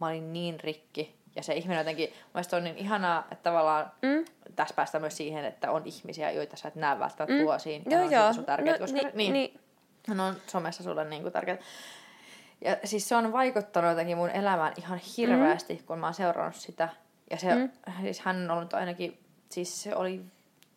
mä 0.00 0.06
olin 0.06 0.32
niin 0.32 0.60
rikki, 0.60 1.17
ja 1.36 1.42
se 1.42 1.54
ihminen 1.54 1.78
jotenkin, 1.78 2.12
mielestäni 2.34 2.58
on 2.58 2.64
niin 2.64 2.76
ihanaa, 2.78 3.26
että 3.32 3.42
tavallaan 3.42 3.92
Mm. 4.02 4.24
tässä 4.56 4.74
päästään 4.74 5.02
myös 5.02 5.16
siihen, 5.16 5.44
että 5.44 5.70
on 5.70 5.82
ihmisiä, 5.84 6.30
joita 6.30 6.56
sä 6.56 6.68
et 6.68 6.74
näe 6.74 6.98
välttämättä 6.98 7.34
mm. 7.38 7.42
vuosiin, 7.44 7.82
ja 7.86 7.90
Joo, 7.90 8.00
ne 8.00 8.06
on 8.18 8.22
joo. 8.24 8.32
sun 8.32 8.44
tärkeät, 8.44 8.80
No, 8.80 8.86
koska 8.86 8.98
niin, 8.98 9.10
niin, 9.14 9.32
niin. 9.32 9.60
ne 10.16 10.22
on 10.22 10.34
somessa 10.46 10.82
sulle 10.82 11.04
niin 11.04 11.22
kuin 11.22 11.32
tärkeät. 11.32 11.60
Ja 12.60 12.76
siis 12.84 13.08
se 13.08 13.16
on 13.16 13.32
vaikuttanut 13.32 13.90
jotenkin 13.90 14.16
mun 14.16 14.30
elämään 14.30 14.72
ihan 14.78 15.00
hirveästi, 15.16 15.74
mm. 15.74 15.84
kun 15.86 15.98
mä 15.98 16.06
oon 16.06 16.14
seurannut 16.14 16.54
sitä. 16.56 16.88
Ja 17.30 17.36
se, 17.36 17.54
mm. 17.54 17.70
siis 18.02 18.20
hän 18.20 18.50
on 18.50 18.56
ollut 18.56 18.74
ainakin, 18.74 19.18
siis 19.48 19.82
se 19.82 19.94
oli 19.96 20.22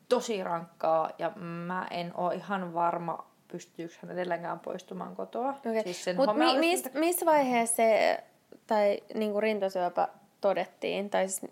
tosi 0.10 0.44
rankkaa 0.44 1.10
ja 1.18 1.30
mä 1.40 1.88
en 1.92 2.12
oo 2.16 2.32
ihan 2.32 2.74
varma, 2.74 3.28
pystyykö 3.48 3.94
hän 4.02 4.12
edelleenkään 4.12 4.60
poistumaan 4.60 5.16
kotoa. 5.16 5.50
Okay. 5.50 5.84
Siis 5.84 6.06
Mutta 6.18 6.34
mi, 6.34 6.46
homealtistus- 6.46 6.60
missä 6.60 6.90
mis 7.00 7.26
vaiheessa 7.26 7.76
se, 7.76 8.24
tai 8.68 9.00
niinku 9.14 9.42
rintasyöpä 9.42 10.08
todettiin, 10.42 11.10
tai 11.10 11.30
siis 11.30 11.52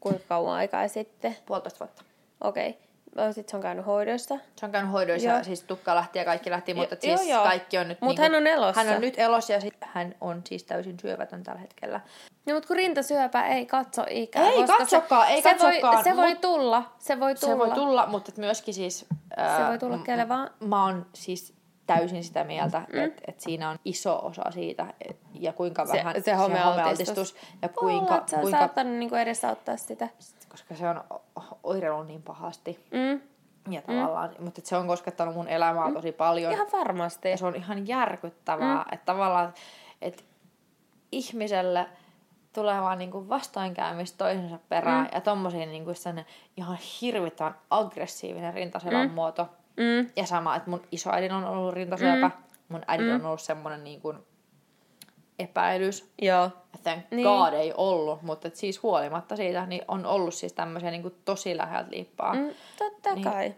kuinka 0.00 0.20
kauan 0.28 0.54
aikaa 0.54 0.88
sitten? 0.88 1.36
Puolitoista 1.46 1.84
vuotta. 1.84 2.02
Okei. 2.40 2.68
Okay. 2.68 2.84
Sitten 3.32 3.50
se 3.50 3.56
on 3.56 3.62
käynyt 3.62 3.86
hoidossa. 3.86 4.38
Se 4.56 4.66
on 4.66 4.72
käynyt 4.72 4.92
hoidoissa, 4.92 5.28
Joo. 5.28 5.44
siis 5.44 5.62
tukka 5.62 5.94
lähti 5.94 6.18
ja 6.18 6.24
kaikki 6.24 6.50
lähti, 6.50 6.74
mutta 6.74 6.96
joo, 7.02 7.16
siis 7.16 7.30
joo. 7.30 7.44
kaikki 7.44 7.78
on 7.78 7.88
nyt... 7.88 8.00
Mut 8.00 8.08
niinku- 8.08 8.22
hän 8.22 8.34
on 8.34 8.46
elossa. 8.46 8.82
Hän 8.82 8.94
on 8.94 9.00
nyt 9.00 9.14
elossa 9.18 9.52
ja 9.52 9.60
sit 9.60 9.74
hän 9.80 10.14
on 10.20 10.42
siis 10.44 10.64
täysin 10.64 11.00
syövätön 11.00 11.42
tällä 11.42 11.60
hetkellä. 11.60 12.00
No, 12.46 12.54
mutta 12.54 12.66
kun 12.66 12.76
rintasyöpä 12.76 13.46
ei 13.46 13.66
katso 13.66 14.06
ikää. 14.10 14.48
Ei 14.48 14.60
koska 14.60 14.76
katsokaan, 14.76 15.26
se, 15.26 15.32
ei 15.32 15.42
se 15.42 15.50
katsokaan, 15.50 15.94
Voi, 15.94 16.04
se 16.04 16.16
voi 16.16 16.36
tulla, 16.36 16.94
se 16.98 17.20
voi 17.20 17.34
tulla. 17.34 17.54
Se 17.54 17.58
voi 17.58 17.70
tulla, 17.70 18.06
mutta 18.06 18.32
myöskin 18.36 18.74
siis... 18.74 19.06
ää, 19.36 19.68
voi 19.68 19.78
tulla 19.78 19.98
kelle 19.98 20.28
vaan. 20.28 20.50
Mä 20.60 20.84
oon 20.84 21.06
siis 21.12 21.54
täysin 21.86 22.24
sitä 22.24 22.44
mieltä, 22.44 22.82
mm. 22.92 22.98
että 22.98 23.22
et 23.26 23.40
siinä 23.40 23.70
on 23.70 23.78
iso 23.84 24.26
osa 24.26 24.50
siitä, 24.50 24.86
et, 25.08 25.16
ja 25.34 25.52
kuinka 25.52 25.86
Se- 25.86 25.92
vähän 25.92 26.22
se 26.22 26.34
homealtistus. 26.34 27.36
ja 27.62 27.68
Voi 27.82 27.92
olla, 27.92 27.98
kuinka, 27.98 28.16
että 28.16 28.30
se 28.30 28.36
on 28.36 28.42
kuinka 28.42 28.58
saattanut 28.58 28.92
niinku 28.92 29.14
edesauttaa 29.14 29.76
sitä. 29.76 30.08
koska 30.48 30.74
se 30.74 30.88
on 30.88 31.04
oireillut 31.62 32.06
niin 32.06 32.22
pahasti. 32.22 32.86
Mm. 32.90 33.20
Ja 33.72 33.82
tavallaan, 33.82 34.30
mm. 34.38 34.44
mutta 34.44 34.60
se 34.64 34.76
on 34.76 34.86
koskettanut 34.86 35.34
mun 35.34 35.48
elämää 35.48 35.92
tosi 35.92 36.12
paljon. 36.12 36.52
Ihan 36.52 36.66
varmasti. 36.72 37.30
Ja 37.30 37.36
se 37.36 37.46
on 37.46 37.56
ihan 37.56 37.88
järkyttävää, 37.88 38.76
mm. 38.76 38.92
että 38.92 39.04
tavallaan, 39.06 39.54
että 40.02 40.22
ihmiselle 41.12 41.86
tulee 42.52 42.80
vaan 42.80 42.98
niinku 42.98 43.28
vastoinkäymistä 43.28 44.18
toisensa 44.18 44.58
perään 44.68 45.04
mm. 45.04 45.10
ja 45.12 45.20
tommosia 45.20 45.66
niinku 45.66 45.90
ihan 46.56 46.78
hirvittävän 47.00 47.54
aggressiivinen 47.70 48.54
rintasyövän 48.54 49.08
mm. 49.08 49.14
muoto. 49.14 49.48
Mm. 49.76 50.10
Ja 50.16 50.26
sama, 50.26 50.56
että 50.56 50.70
mun 50.70 50.82
isoäidin 50.92 51.32
on 51.32 51.44
ollut 51.44 51.74
rintasyöpä, 51.74 52.28
mm. 52.28 52.32
mun 52.68 52.82
äidin 52.86 53.06
mm. 53.06 53.14
on 53.14 53.26
ollut 53.26 53.40
semmoinen 53.40 53.84
niinku 53.84 54.14
epäilys. 55.38 56.12
Joo. 56.22 56.50
Thank 56.82 56.98
Niin. 56.98 57.06
niin. 57.10 57.24
God 57.24 57.52
ei 57.52 57.72
ollut, 57.76 58.22
mutta 58.22 58.48
et 58.48 58.56
siis 58.56 58.82
huolimatta 58.82 59.36
siitä 59.36 59.66
niin 59.66 59.82
on 59.88 60.06
ollut 60.06 60.34
siis 60.34 60.52
tämmöisiä 60.52 60.90
niinku 60.90 61.10
tosi 61.24 61.56
läheltä 61.56 61.90
liippaa. 61.90 62.34
Mm, 62.34 62.50
totta 62.78 63.14
Niin. 63.14 63.24
kai. 63.24 63.54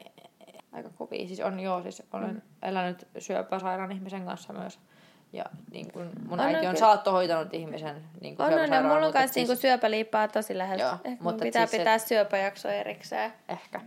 Aika 0.72 0.90
kovia. 0.90 1.26
Siis 1.26 1.40
on 1.40 1.60
joo, 1.60 1.82
siis 1.82 2.02
olen 2.12 2.34
mm. 2.34 2.40
elänyt 2.62 3.08
syöpäsairaan 3.18 3.92
ihmisen 3.92 4.24
kanssa 4.24 4.52
myös. 4.52 4.78
Ja 5.36 5.44
niin 5.70 5.92
kun 5.92 6.10
mun 6.28 6.40
On, 6.40 6.46
äiti 6.46 6.66
on 6.66 6.70
on 6.70 6.76
saattohoitanut 6.76 7.54
ihmisen 7.54 8.04
niin 8.20 8.36
On, 8.38 8.46
on, 8.46 8.52
ja 8.52 8.56
syöpäsairaan. 8.58 8.84
mulla 8.84 8.96
on 8.98 9.02
mutta 9.04 9.18
myös 9.18 9.34
siis... 9.34 9.48
niinku 9.48 9.60
syöpäliippaa 9.60 10.28
tosi 10.28 10.58
läheltä. 10.58 10.82
Joo, 10.84 10.92
Ehkä 11.04 11.24
mutta 11.24 11.42
pitää 11.42 11.62
siis 11.62 11.70
se- 11.70 11.78
pitää 11.78 11.98
syöpäjakso 11.98 12.68
erikseen. 12.68 13.32
Ehkä. 13.48 13.80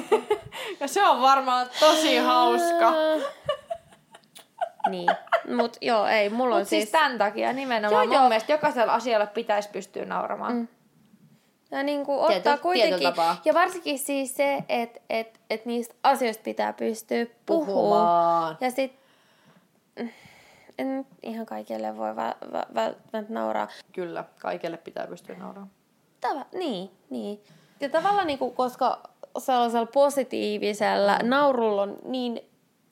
ja 0.80 0.88
se 0.88 1.04
on 1.04 1.22
varmaan 1.22 1.66
tosi 1.80 2.16
hauska. 2.16 2.92
niin. 4.90 5.08
Mut 5.56 5.76
joo, 5.80 6.06
ei, 6.06 6.28
mulla 6.28 6.54
on 6.54 6.60
Mutta 6.60 6.70
siis 6.70 6.82
siis... 6.82 6.92
tämän 6.92 7.18
takia 7.18 7.52
nimenomaan 7.52 8.04
Joo, 8.04 8.12
mun 8.12 8.14
joo. 8.22 8.28
mielestä 8.28 8.52
jokaisella 8.52 8.94
asialla 8.94 9.26
pitäisi 9.26 9.68
pystyä 9.72 10.04
nauramaan. 10.04 10.52
Mm. 10.52 10.68
Ja 11.70 11.82
niin 11.82 12.04
kuin 12.06 12.18
ottaa 12.18 12.32
Tietyllä- 12.34 12.58
kuitenkin, 12.58 12.98
tietyllä 12.98 13.36
ja 13.44 13.54
varsinkin 13.54 13.98
siis 13.98 14.36
se, 14.36 14.58
että 14.68 15.00
et, 15.10 15.40
et 15.50 15.64
niistä 15.66 15.94
asioista 16.02 16.42
pitää 16.42 16.72
pystyä 16.72 17.26
puhumaan. 17.46 17.66
Puhumaan. 17.76 18.56
Ja 18.60 18.70
sit, 18.70 18.92
en 20.78 21.06
ihan 21.22 21.46
kaikille 21.46 21.96
voi 21.96 22.10
vä- 22.10 22.48
vä- 22.48 22.74
välttämättä 22.74 23.32
nauraa. 23.34 23.68
Kyllä, 23.92 24.24
kaikelle 24.38 24.76
pitää 24.76 25.06
pystyä 25.06 25.36
nauramaan. 25.36 25.70
Tava, 26.20 26.44
niin, 26.52 26.90
niin. 27.10 27.40
Ja 27.80 27.88
tavallaan 27.88 28.26
niinku, 28.26 28.50
koska 28.50 29.00
sellaisella 29.38 29.86
positiivisella 29.86 31.18
naurulla 31.22 31.82
on 31.82 31.96
niin 32.04 32.40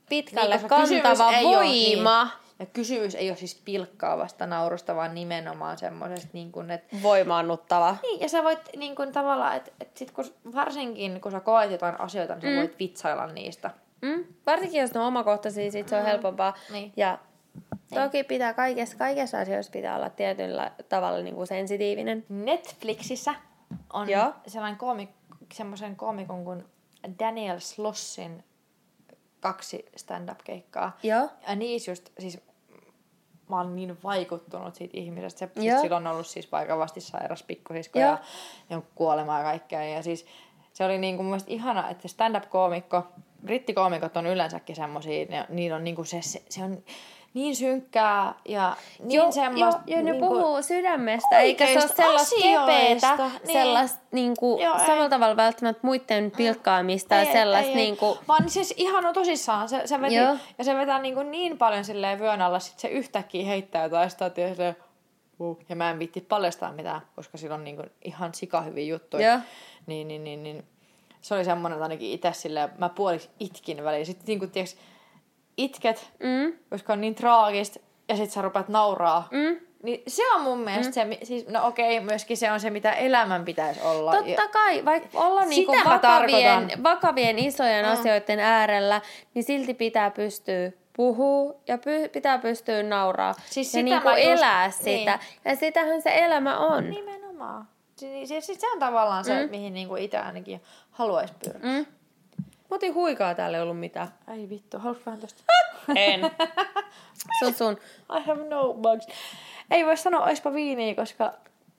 pitkälle 0.09 0.57
Niin, 0.57 0.69
kantava 1.03 1.27
oo- 1.27 1.43
voima. 1.43 2.25
niin. 2.25 2.33
Ja 2.59 2.67
kysymys 2.67 3.15
ei 3.15 3.31
ole 3.31 3.37
siis 3.37 3.63
pilkkaavasta 3.65 4.47
naurusta, 4.47 4.97
vaan 4.97 5.15
nimenomaan 5.15 5.79
semmoisesta, 5.79 6.29
niin 6.33 6.53
kuin, 6.53 6.71
että 6.71 6.97
Voimaannuttava. 7.03 7.97
Niin, 8.03 8.21
ja 8.21 8.29
sä 8.29 8.45
voit 8.45 8.59
niin 8.77 8.97
kuin, 8.97 9.13
tavallaan, 9.13 9.57
että 9.57 9.71
et 9.81 9.97
sit 9.97 10.11
kun, 10.11 10.25
varsinkin 10.55 11.21
kun 11.21 11.33
sä 11.33 11.41
koet 11.41 11.71
jotain 11.71 12.01
asioita, 12.01 12.35
niin 12.35 12.43
sä 12.43 12.49
Mm. 12.49 12.57
voit 12.57 12.79
vitsailla 12.79 13.27
niistä. 13.27 13.71
Mm? 14.03 14.25
Varsinkin 14.47 14.81
jos 14.81 14.95
ne 14.95 15.01
on 15.01 15.07
omakohtaisia, 15.07 15.71
sit 15.71 15.89
se 15.89 15.97
on 15.97 16.05
helpompaa. 16.05 16.55
Niin. 16.73 16.93
Ja 16.97 17.19
toki 17.95 18.25
pitää 18.25 18.55
kaikessa, 18.55 18.97
kaikessa 18.97 19.39
asioissa 19.39 19.73
pitää 19.73 19.97
olla 19.97 20.11
tietyllä 20.11 20.73
tavalla 20.89 21.23
niin 21.23 21.35
kuin 21.35 21.47
sensitiivinen. 21.47 22.25
Netflixissä 22.29 23.35
on 23.93 24.11
Joo. 24.11 24.33
sellainen 24.47 24.79
koomik, 24.79 25.11
semmoisen 25.55 25.97
koomikon 25.97 26.45
kuin 26.45 26.65
Daniel 27.19 27.59
Slossin 27.59 28.45
kaksi 29.41 29.87
stand-up-keikkaa. 29.97 30.99
Joo. 31.03 31.29
Ja 31.49 31.55
niissä 31.57 31.91
just, 31.91 32.11
siis 32.19 32.41
mä 33.49 33.57
oon 33.57 33.77
niin 33.77 33.99
vaikuttunut 34.05 34.75
siitä 34.75 34.97
ihmisestä. 34.97 35.39
Se 35.39 35.45
Joo. 35.45 35.63
siis 35.63 35.81
silloin 35.81 36.07
on 36.07 36.13
ollut 36.13 36.27
siis 36.27 36.53
vakavasti 36.53 37.01
sairas 37.01 37.43
pikkusisko 37.43 37.99
Joo. 37.99 38.11
ja, 38.11 38.19
ja 38.71 38.83
kuolema 38.95 39.39
ja 39.39 39.45
kaikkea. 39.45 39.85
Ja 39.85 40.03
siis 40.03 40.27
se 40.73 40.85
oli 40.85 40.99
niin 40.99 41.17
kuin 41.17 41.25
mun 41.25 41.31
mielestä 41.31 41.51
ihana, 41.53 41.91
että 41.91 42.09
stand-up-koomikko, 42.09 43.07
brittikoomikot 43.45 44.17
on 44.17 44.27
yleensäkin 44.27 44.77
semmosia, 44.77 45.27
ne, 45.29 45.47
niillä 45.49 45.77
on 45.77 45.85
niin 45.85 45.97
kuin 45.97 46.07
se, 46.07 46.23
se, 46.23 46.43
se 46.49 46.65
on 46.65 46.83
niin 47.35 47.57
synkkää 47.57 48.35
ja 48.45 48.77
niin 48.99 49.11
Joo, 49.11 49.33
semmoista... 49.33 49.81
jo, 49.87 49.97
jo, 49.97 50.03
ne 50.03 50.11
niinku- 50.13 50.29
puhuu 50.29 50.63
sydämestä, 50.63 51.39
eikä 51.39 51.67
se 51.67 51.73
ole 51.73 51.89
sellaista 51.89 52.37
kepeetä, 52.43 53.17
niin. 53.17 53.53
sellaista 53.53 53.99
niinku, 54.13 54.59
Joo, 54.63 54.79
ei. 54.79 54.87
samalla 54.87 55.09
tavalla 55.09 55.37
välttämättä 55.37 55.81
muiden 55.83 56.33
pilkkaamista 56.37 57.15
ja 57.15 57.33
sellaista 57.33 57.71
ei, 57.71 57.79
ei. 57.79 57.85
niinku, 57.85 58.19
Vaan 58.29 58.51
siis 58.51 58.75
ihan 58.77 59.07
on 59.07 59.15
tosissaan. 59.15 59.69
Se, 59.69 59.83
se 59.85 60.01
veti, 60.01 60.15
Joo. 60.15 60.37
ja 60.59 60.65
se 60.65 60.77
vetää 60.77 60.99
niin, 60.99 61.15
kuin 61.15 61.31
niin 61.31 61.59
paljon 61.59 61.85
silleen 61.85 62.19
vyön 62.19 62.43
alla, 62.43 62.59
sit 62.59 62.79
se 62.79 62.89
yhtäkkiä 62.89 63.45
heittää 63.45 63.83
jotain 63.83 64.11
se, 64.11 64.75
uh, 65.39 65.59
ja 65.69 65.77
mä 65.77 65.91
en 65.91 65.99
viitti 65.99 66.21
paljastaa 66.21 66.73
mitään, 66.73 67.01
koska 67.17 67.39
sillä 67.39 67.55
on 67.55 67.65
niin 67.65 67.77
kuin 67.77 67.91
ihan 68.05 68.35
sikahyviä 68.35 68.85
juttuja. 68.85 69.29
Joo. 69.29 69.39
Niin, 69.87 70.09
niin, 70.09 70.25
niin, 70.25 70.43
niin. 70.43 70.65
Se 71.21 71.35
oli 71.35 71.45
semmoinen, 71.45 71.77
että 71.77 71.85
ainakin 71.85 72.11
itse 72.11 72.33
silleen, 72.33 72.71
mä 72.79 72.89
puoliksi 72.89 73.29
itkin 73.41 73.85
väliin. 73.85 74.07
Sitten 74.07 74.27
niin 74.27 74.39
kuin, 74.39 74.51
tiiäks, 74.51 74.77
itket, 75.57 76.11
mm, 76.23 76.53
koska 76.71 76.93
on 76.93 77.01
niin 77.01 77.15
traagista, 77.15 77.81
ja 78.09 78.17
sit 78.17 78.31
sä 78.31 78.43
rupeat 78.43 78.69
nauraa. 78.69 79.29
mm. 79.31 79.57
Niin 79.83 80.03
se 80.09 80.33
on 80.35 80.41
mun 80.41 80.59
mielestä 80.59 81.05
mm. 81.05 81.11
se, 81.13 81.19
siis, 81.23 81.49
no 81.49 81.67
okei, 81.67 82.01
myöskin 82.01 82.37
se 82.37 82.53
on 82.53 82.61
se, 82.61 82.71
mitä 82.71 82.93
elämän 82.93 83.45
pitäisi 83.45 83.81
olla. 83.83 84.13
Totta 84.17 84.49
kai, 84.49 84.85
vaikka 84.85 85.09
Sitä 85.09 85.47
niinku 85.47 85.73
vakavien, 85.85 86.71
vakavien 86.83 87.39
isojen 87.39 87.87
Mm. 87.87 87.93
asioiden 87.93 88.41
äärellä, 88.41 89.01
niin 89.35 89.45
silti 89.45 89.75
pitää 89.75 90.11
pystyä 90.11 90.73
puhua 90.97 91.55
ja 91.69 91.79
py, 91.79 92.09
pitää 92.09 92.39
pystyä 92.39 92.83
nauraa 92.83 93.35
Siis 93.47 93.67
ja 93.67 93.71
sitä 93.71 93.83
niinku 93.83 94.09
mä 94.09 94.15
just- 94.17 94.27
elää 94.39 94.71
sitä. 94.71 94.85
niin. 94.85 95.09
Ja 95.45 95.57
sitähän 95.57 96.03
se 96.03 96.11
elämä 96.15 96.59
on. 96.59 96.91
Nimenomaan. 96.91 97.69
Se, 97.97 98.07
se, 98.27 98.41
se, 98.41 98.55
se 98.55 98.67
on 98.73 98.79
tavallaan 98.79 99.25
se, 99.25 99.45
Mm. 99.45 99.51
mihin 99.51 99.75
niinku 99.75 99.97
itse 99.97 100.19
ainakin 100.19 100.61
haluaisi 100.91 101.35
pyrkiä. 101.45 101.71
Mm. 101.73 101.87
Mä 102.71 102.75
otin 102.75 102.95
huikaa 102.95 103.35
täällä 103.35 103.57
ei 103.59 103.63
ollut 103.63 103.81
mitään. 103.81 104.09
Ai 104.27 104.49
vittu, 104.49 104.79
haluatko 104.79 105.03
vähän 105.07 105.21
tosta? 105.21 105.43
En. 105.97 106.21
Se 107.39 107.47
on 107.47 107.55
sun. 107.55 107.73
I 108.19 108.23
have 108.27 108.49
no 108.49 108.75
bugs. 108.75 109.07
Ei 109.71 109.87
voi 109.87 109.97
sanoa 109.97 110.25
oispa 110.25 110.53
viiniä, 110.53 110.95
koska... 110.95 111.35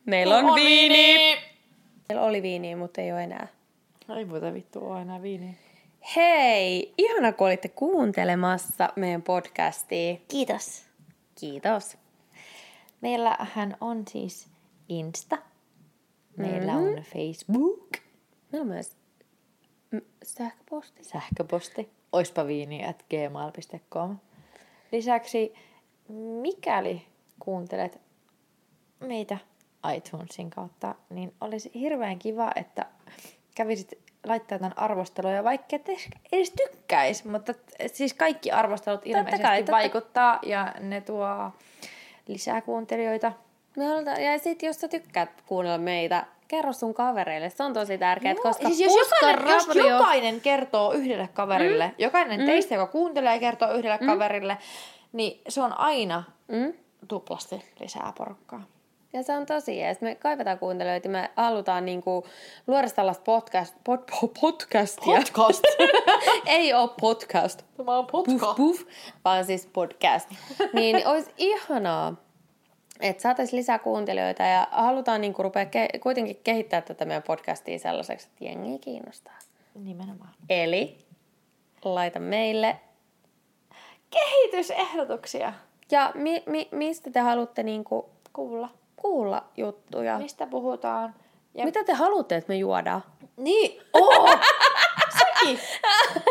Meillä 0.06 0.38
on, 0.38 0.56
viini. 0.56 1.38
Meillä 2.10 2.26
oli 2.26 2.42
viiniä, 2.42 2.78
mutta 2.78 3.02
ei 3.02 3.12
ole 3.12 3.24
enää. 3.24 3.48
Ei 4.18 4.26
muuta 4.26 4.54
vittu 4.54 4.86
ole 4.88 5.02
enää 5.02 5.22
viiniä. 5.22 5.54
Hei, 6.16 6.94
ihana 6.98 7.32
kun 7.32 7.48
olitte 7.48 7.68
kuuntelemassa 7.70 8.90
meidän 8.96 9.22
podcastia. 9.22 10.18
Kiitos. 10.28 10.84
Kiitos. 11.40 11.98
Meillähän 13.02 13.78
on 13.82 14.04
siis 14.10 14.48
Insta. 14.90 15.38
Meillä 16.38 16.72
Mhm. 16.74 16.84
on 16.84 17.04
Facebook. 17.04 17.90
Meillä 18.52 18.62
on 18.64 18.68
myös 18.68 18.98
sähköposti. 20.24 21.04
Sähköposti. 21.04 21.90
Oispa 22.12 22.48
viini 22.48 22.86
at 22.86 23.06
gmail.com. 23.10 24.18
Lisäksi, 24.92 25.54
mikäli 26.42 27.06
kuuntelet 27.40 28.02
meitä 29.00 29.38
iTunesin 29.96 30.50
kautta, 30.50 30.96
niin 31.10 31.34
olisi 31.42 31.72
hirveän 31.76 32.20
kiva, 32.20 32.52
että 32.56 32.86
kävisit 33.56 33.92
laittaa 34.26 34.58
tämän 34.60 34.78
arvosteluja, 34.78 35.44
vaikka 35.44 35.76
et 35.76 35.90
edes- 35.90 36.10
edes 36.32 36.52
tykkäis, 36.52 37.26
mutta 37.26 37.54
siis 37.94 38.14
kaikki 38.14 38.52
arvostelut 38.52 39.02
ilmeisesti 39.06 39.42
kai, 39.44 39.58
totta- 39.60 39.72
vaikuttaa 39.72 40.40
ja 40.44 40.74
ne 40.80 41.02
tuo 41.02 41.28
lisää 42.28 42.62
kuuntelijoita. 42.62 43.34
Me 43.78 43.86
halutaan, 43.86 44.24
ja 44.24 44.40
sit 44.40 44.64
jos 44.64 44.82
sä 44.82 44.88
tykkäät 44.88 45.30
kuunnella 45.46 45.78
meitä, 45.78 46.26
kerro 46.52 46.74
sun 46.74 46.94
kavereille. 46.94 47.50
Se 47.50 47.64
on 47.64 47.74
tosi 47.74 47.98
tärkeää, 47.98 48.34
Joo, 48.34 48.44
koska 48.44 48.68
siis 48.68 48.80
jos 48.80 48.94
jokainen, 48.94 49.54
jos 49.54 49.76
jokainen 49.76 50.42
kertoo 50.42 50.92
yhdelle 50.92 51.30
kaverille, 51.34 51.88
mm. 51.88 51.94
jokainen 51.98 52.40
mm. 52.40 52.46
teistä, 52.46 52.76
joka 52.76 52.92
kuuntelee, 52.92 53.40
kertoo 53.40 53.72
yhdelle 53.72 53.98
mm. 54.02 54.08
kaverille, 54.08 54.58
niin 55.14 55.42
se 55.50 55.62
on 55.62 55.80
aina 55.80 56.24
Mm? 56.52 56.74
tuplasti 57.08 57.62
lisää 57.80 58.14
porukkaa. 58.18 58.64
Ja 59.14 59.24
se 59.24 59.34
on 59.34 59.46
tosi 59.46 59.78
jees. 59.78 60.02
Me 60.02 60.16
kaivetaan 60.16 60.60
kuuntelijoita. 60.60 61.10
Me 61.10 61.30
halutaan 61.36 61.86
niinku 61.86 62.26
luoda 62.68 62.90
tällaista 62.90 63.24
podcast, 63.24 63.76
pod, 63.84 64.00
pod, 64.22 64.30
podcastia. 64.42 65.18
Podcast. 65.18 65.64
Ei 66.46 66.74
ole 66.74 66.90
podcast. 67.02 67.64
Tämä 67.78 67.98
on 67.98 68.08
Puff, 68.08 68.26
podcast. 68.26 68.58
puff, 68.58 68.84
vaan 69.26 69.46
siis 69.46 69.70
podcast. 69.74 70.30
niin 70.74 71.08
olisi 71.08 71.32
ihanaa, 71.38 72.16
että 73.02 73.22
saataisiin 73.24 73.58
lisää 73.60 73.80
kuuntelijoita 73.80 74.44
ja 74.44 74.68
halutaan 74.72 75.22
niinku 75.22 75.44
rupea 75.44 75.64
ke- 75.64 76.00
kuitenkin 76.00 76.40
kehittää 76.44 76.82
tätä 76.82 77.06
meidän 77.06 77.24
podcastia 77.24 77.80
sellaiseksi, 77.80 78.28
että 78.28 78.46
jengi 78.46 78.80
kiinnostaa. 78.80 79.34
Nimenomaan. 79.76 80.30
Eli 80.50 80.98
laita 81.84 82.20
meille. 82.20 82.78
Kehitysehdotuksia. 84.10 85.54
Ja 85.92 86.12
mi- 86.16 86.44
mi- 86.46 86.68
mistä 86.72 87.12
te 87.12 87.20
haluatte 87.20 87.64
niinku 87.64 88.10
Kuulla. 88.34 88.70
kuulla 88.96 89.44
juttuja? 89.58 90.18
Mistä 90.18 90.48
puhutaan? 90.48 91.16
Ja... 91.54 91.66
Mitä 91.66 91.84
te 91.84 91.94
haluatte, 91.94 92.36
että 92.36 92.54
me 92.54 92.58
juodaan? 92.58 93.04
Niin, 93.38 93.82
oo! 93.94 94.30
Sekin! 95.20 95.60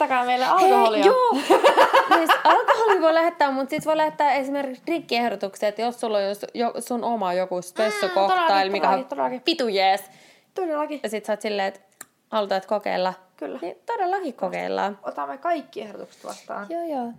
Lähettäkää 0.00 0.24
meille 0.26 0.46
alkoholia. 0.46 1.02
Hei, 1.02 1.06
joo! 1.06 1.58
siis 2.18 2.30
alkoholi 2.44 3.00
voi 3.00 3.14
lähettää, 3.14 3.50
mutta 3.50 3.70
sitten 3.70 3.90
voi 3.90 3.96
lähettää 3.96 4.34
esimerkiksi 4.34 4.82
drinkkiehdotuksia, 4.86 5.68
että 5.68 5.82
jos 5.82 6.00
sulla 6.00 6.18
on 6.18 6.24
jos, 6.24 6.46
jo, 6.54 6.72
sun 6.78 7.04
oma 7.04 7.32
joku 7.32 7.62
spessokoktail, 7.62 8.40
todellakin, 8.40 8.72
mikä 8.72 8.90
on 8.90 9.40
pitu 9.44 9.68
jees. 9.68 10.10
Todellakin. 10.54 11.00
Ja 11.02 11.08
sit 11.08 11.24
sä 11.24 11.32
oot 11.32 11.40
silleen, 11.40 11.68
että 11.68 11.80
halutaan 12.30 12.56
että 12.56 12.68
kokeilla. 12.68 13.14
Kyllä. 13.36 13.58
Niin 13.62 13.76
todellakin 13.86 14.34
kokeillaan. 14.34 14.98
Otamme 15.02 15.38
kaikki 15.38 15.82
ehdotukset 15.82 16.24
vastaan. 16.24 16.66
Joo, 16.70 16.82
joo. 16.82 17.12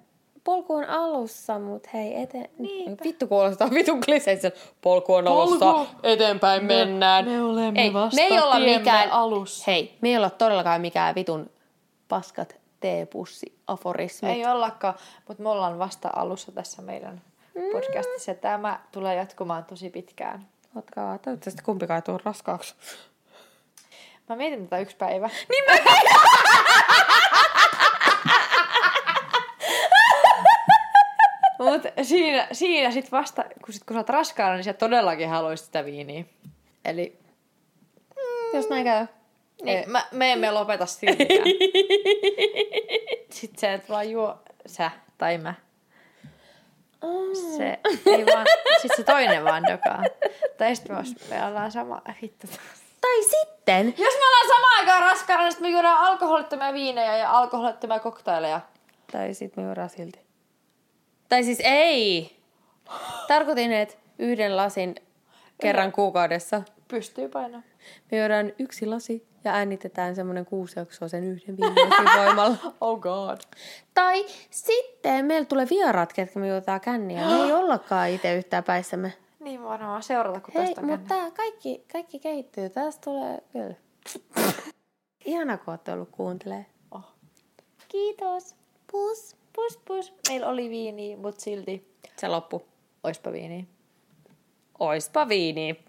Polku 0.44 0.74
on 0.74 0.86
alussa, 0.86 1.60
mut 1.60 1.94
hei, 1.94 2.22
ete... 2.22 2.50
Niinpä. 2.60 3.04
Vittu 3.04 3.28
kuulostaa 3.28 3.70
vitun 3.74 4.02
kliseisen. 4.02 4.52
Polku 4.82 5.14
on 5.14 5.28
alussa, 5.28 5.74
Polku. 5.74 5.92
eteenpäin 6.04 6.66
Me- 6.66 6.76
mennään. 6.86 7.26
me 7.26 7.42
olemme 7.42 7.82
ei, 7.82 7.94
vasta 7.94 8.16
me 8.16 8.22
ei 8.22 8.40
olla 8.40 8.60
mikään... 8.60 9.12
alussa. 9.12 9.64
Hei, 9.72 9.98
me 10.02 10.10
ei 10.10 10.18
olla 10.18 10.30
todellakaan 10.30 10.82
mikään 10.82 11.16
vitun 11.16 11.50
paskat 12.10 12.56
teepussi 12.88 13.58
aforismit. 13.68 14.32
Ei 14.32 14.46
ollakaan, 14.46 14.94
mutta 15.28 15.44
me 15.44 15.50
ollaan 15.50 15.80
vasta 15.80 16.10
alussa 16.16 16.52
tässä 16.52 16.82
meidän 16.82 17.22
podcastissa. 17.72 18.34
Tämä 18.34 18.80
tulee 18.92 19.16
jatkumaan 19.16 19.66
tosi 19.66 19.90
pitkään. 19.90 20.48
Otkaa, 20.76 21.18
toivottavasti 21.18 21.62
kumpikaan 21.64 21.96
ei 21.96 22.02
tule 22.02 22.20
raskaaksi. 22.26 22.76
Mä 24.30 24.36
mietin 24.36 24.64
tätä 24.64 24.80
yksi 24.80 24.96
päivä. 24.96 25.30
Niin 25.50 25.64
mä 25.68 25.78
Mut 31.60 31.82
siinä, 32.02 32.48
siinä 32.52 32.92
sit 32.92 33.12
vasta, 33.12 33.44
kun, 33.44 33.74
sit, 33.74 33.84
kun 33.84 33.94
sä 33.94 34.00
oot 34.00 34.10
raskaana, 34.10 34.56
niin 34.56 34.64
sä 34.64 34.74
todellakin 34.74 35.30
haluaisit 35.30 35.66
sitä 35.66 35.86
viiniä. 35.86 36.26
Eli 36.86 37.20
Jos 38.54 38.70
näin 38.70 38.84
käy. 38.84 39.08
Niin, 39.64 39.92
mä, 39.92 40.06
me 40.12 40.32
emme 40.32 40.52
lopeta 40.52 40.86
siltikään. 40.86 41.48
Sitten 43.30 43.60
sä 43.60 43.74
et 43.74 43.90
vaan 43.90 44.12
juo, 44.12 44.38
sä 44.66 44.92
tai 45.18 45.38
mä. 45.38 45.54
Se 47.58 47.80
ei 48.06 48.26
vaan, 48.26 48.46
sit 48.82 48.92
se 48.96 49.04
toinen 49.04 49.44
vaan 49.44 49.64
dokaa. 49.64 50.04
Tai 50.58 50.76
sit 50.76 50.90
me, 51.30 51.46
ollaan 51.48 51.72
sama, 51.72 52.02
hitto. 52.22 52.48
Tai 53.02 53.24
sitten, 53.24 53.88
Jos 53.88 54.14
me 54.16 54.28
ollaan 54.28 54.48
samaan 54.48 54.80
aikaan 54.80 55.02
raskaana, 55.02 55.44
niin 55.44 55.52
sit 55.52 55.62
me 55.62 55.70
juodaan 55.70 56.00
alkoholittomia 56.00 56.74
viinejä 56.74 57.18
ja 57.18 57.32
alkoholittomia 57.38 58.00
koktaileja. 58.00 58.62
tai 59.12 59.34
sitten 59.34 59.64
me 59.64 59.68
juodaan 59.68 59.90
silti. 59.90 60.20
Tai 61.30 61.44
siis 61.44 61.60
ei. 61.64 62.38
Tarkoitin, 63.28 63.74
että 63.74 63.96
yhden 64.20 64.58
lasin 64.58 64.96
kerran 65.62 65.92
kuukaudessa. 65.92 66.62
Pystyy 66.88 67.30
painaa. 67.30 67.62
Me 68.12 68.18
juodaan 68.18 68.54
yksi 68.60 68.86
lasi 68.86 69.28
ja 69.48 69.54
äänitetään 69.54 70.16
semmoinen 70.16 70.46
kuusi 70.46 70.80
jaksoa 70.80 71.08
sen 71.08 71.24
yhden 71.24 71.58
viimeisen 71.58 72.06
voimalla. 72.18 72.58
Oh 72.82 73.00
god. 73.00 73.38
Tai 73.94 74.26
sitten 74.50 75.26
meillä 75.26 75.46
tulee 75.46 75.68
vieraat, 75.70 76.14
ketkä 76.14 76.40
me 76.40 76.48
juotaan 76.48 76.82
känniä. 76.82 77.28
Me 77.28 77.36
ei 77.36 77.52
ollakaan 77.62 78.10
itse 78.10 78.36
yhtään 78.36 78.64
päissämme. 78.64 79.14
Niin 79.40 79.64
vaan 79.64 80.04
seurata, 80.04 80.40
kun 80.40 80.54
Hei, 80.54 80.66
tästä 80.66 80.82
on 80.82 80.88
mutta 80.88 81.32
kaikki, 81.32 81.86
kaikki 81.92 82.20
kehittyy. 82.20 82.70
Tästä 82.70 83.02
tulee 83.04 83.44
kyllä. 83.52 83.76
Ihana, 85.26 85.58
kun 85.58 85.72
olette 85.72 85.94
ollut 85.94 86.10
kuuntelee. 86.12 86.66
Oh. 86.92 87.06
Kiitos. 87.88 88.56
Pus. 88.92 89.36
Pus 89.54 89.78
pus. 89.86 90.14
Meillä 90.30 90.48
oli 90.48 90.70
viiniä, 90.70 91.18
mut 91.18 91.40
silti 91.40 91.96
Se 92.18 92.28
loppu. 92.28 92.66
oispa 93.04 93.32
viiniä. 93.32 93.64
Oispa 94.80 95.28
viini. 95.28 95.84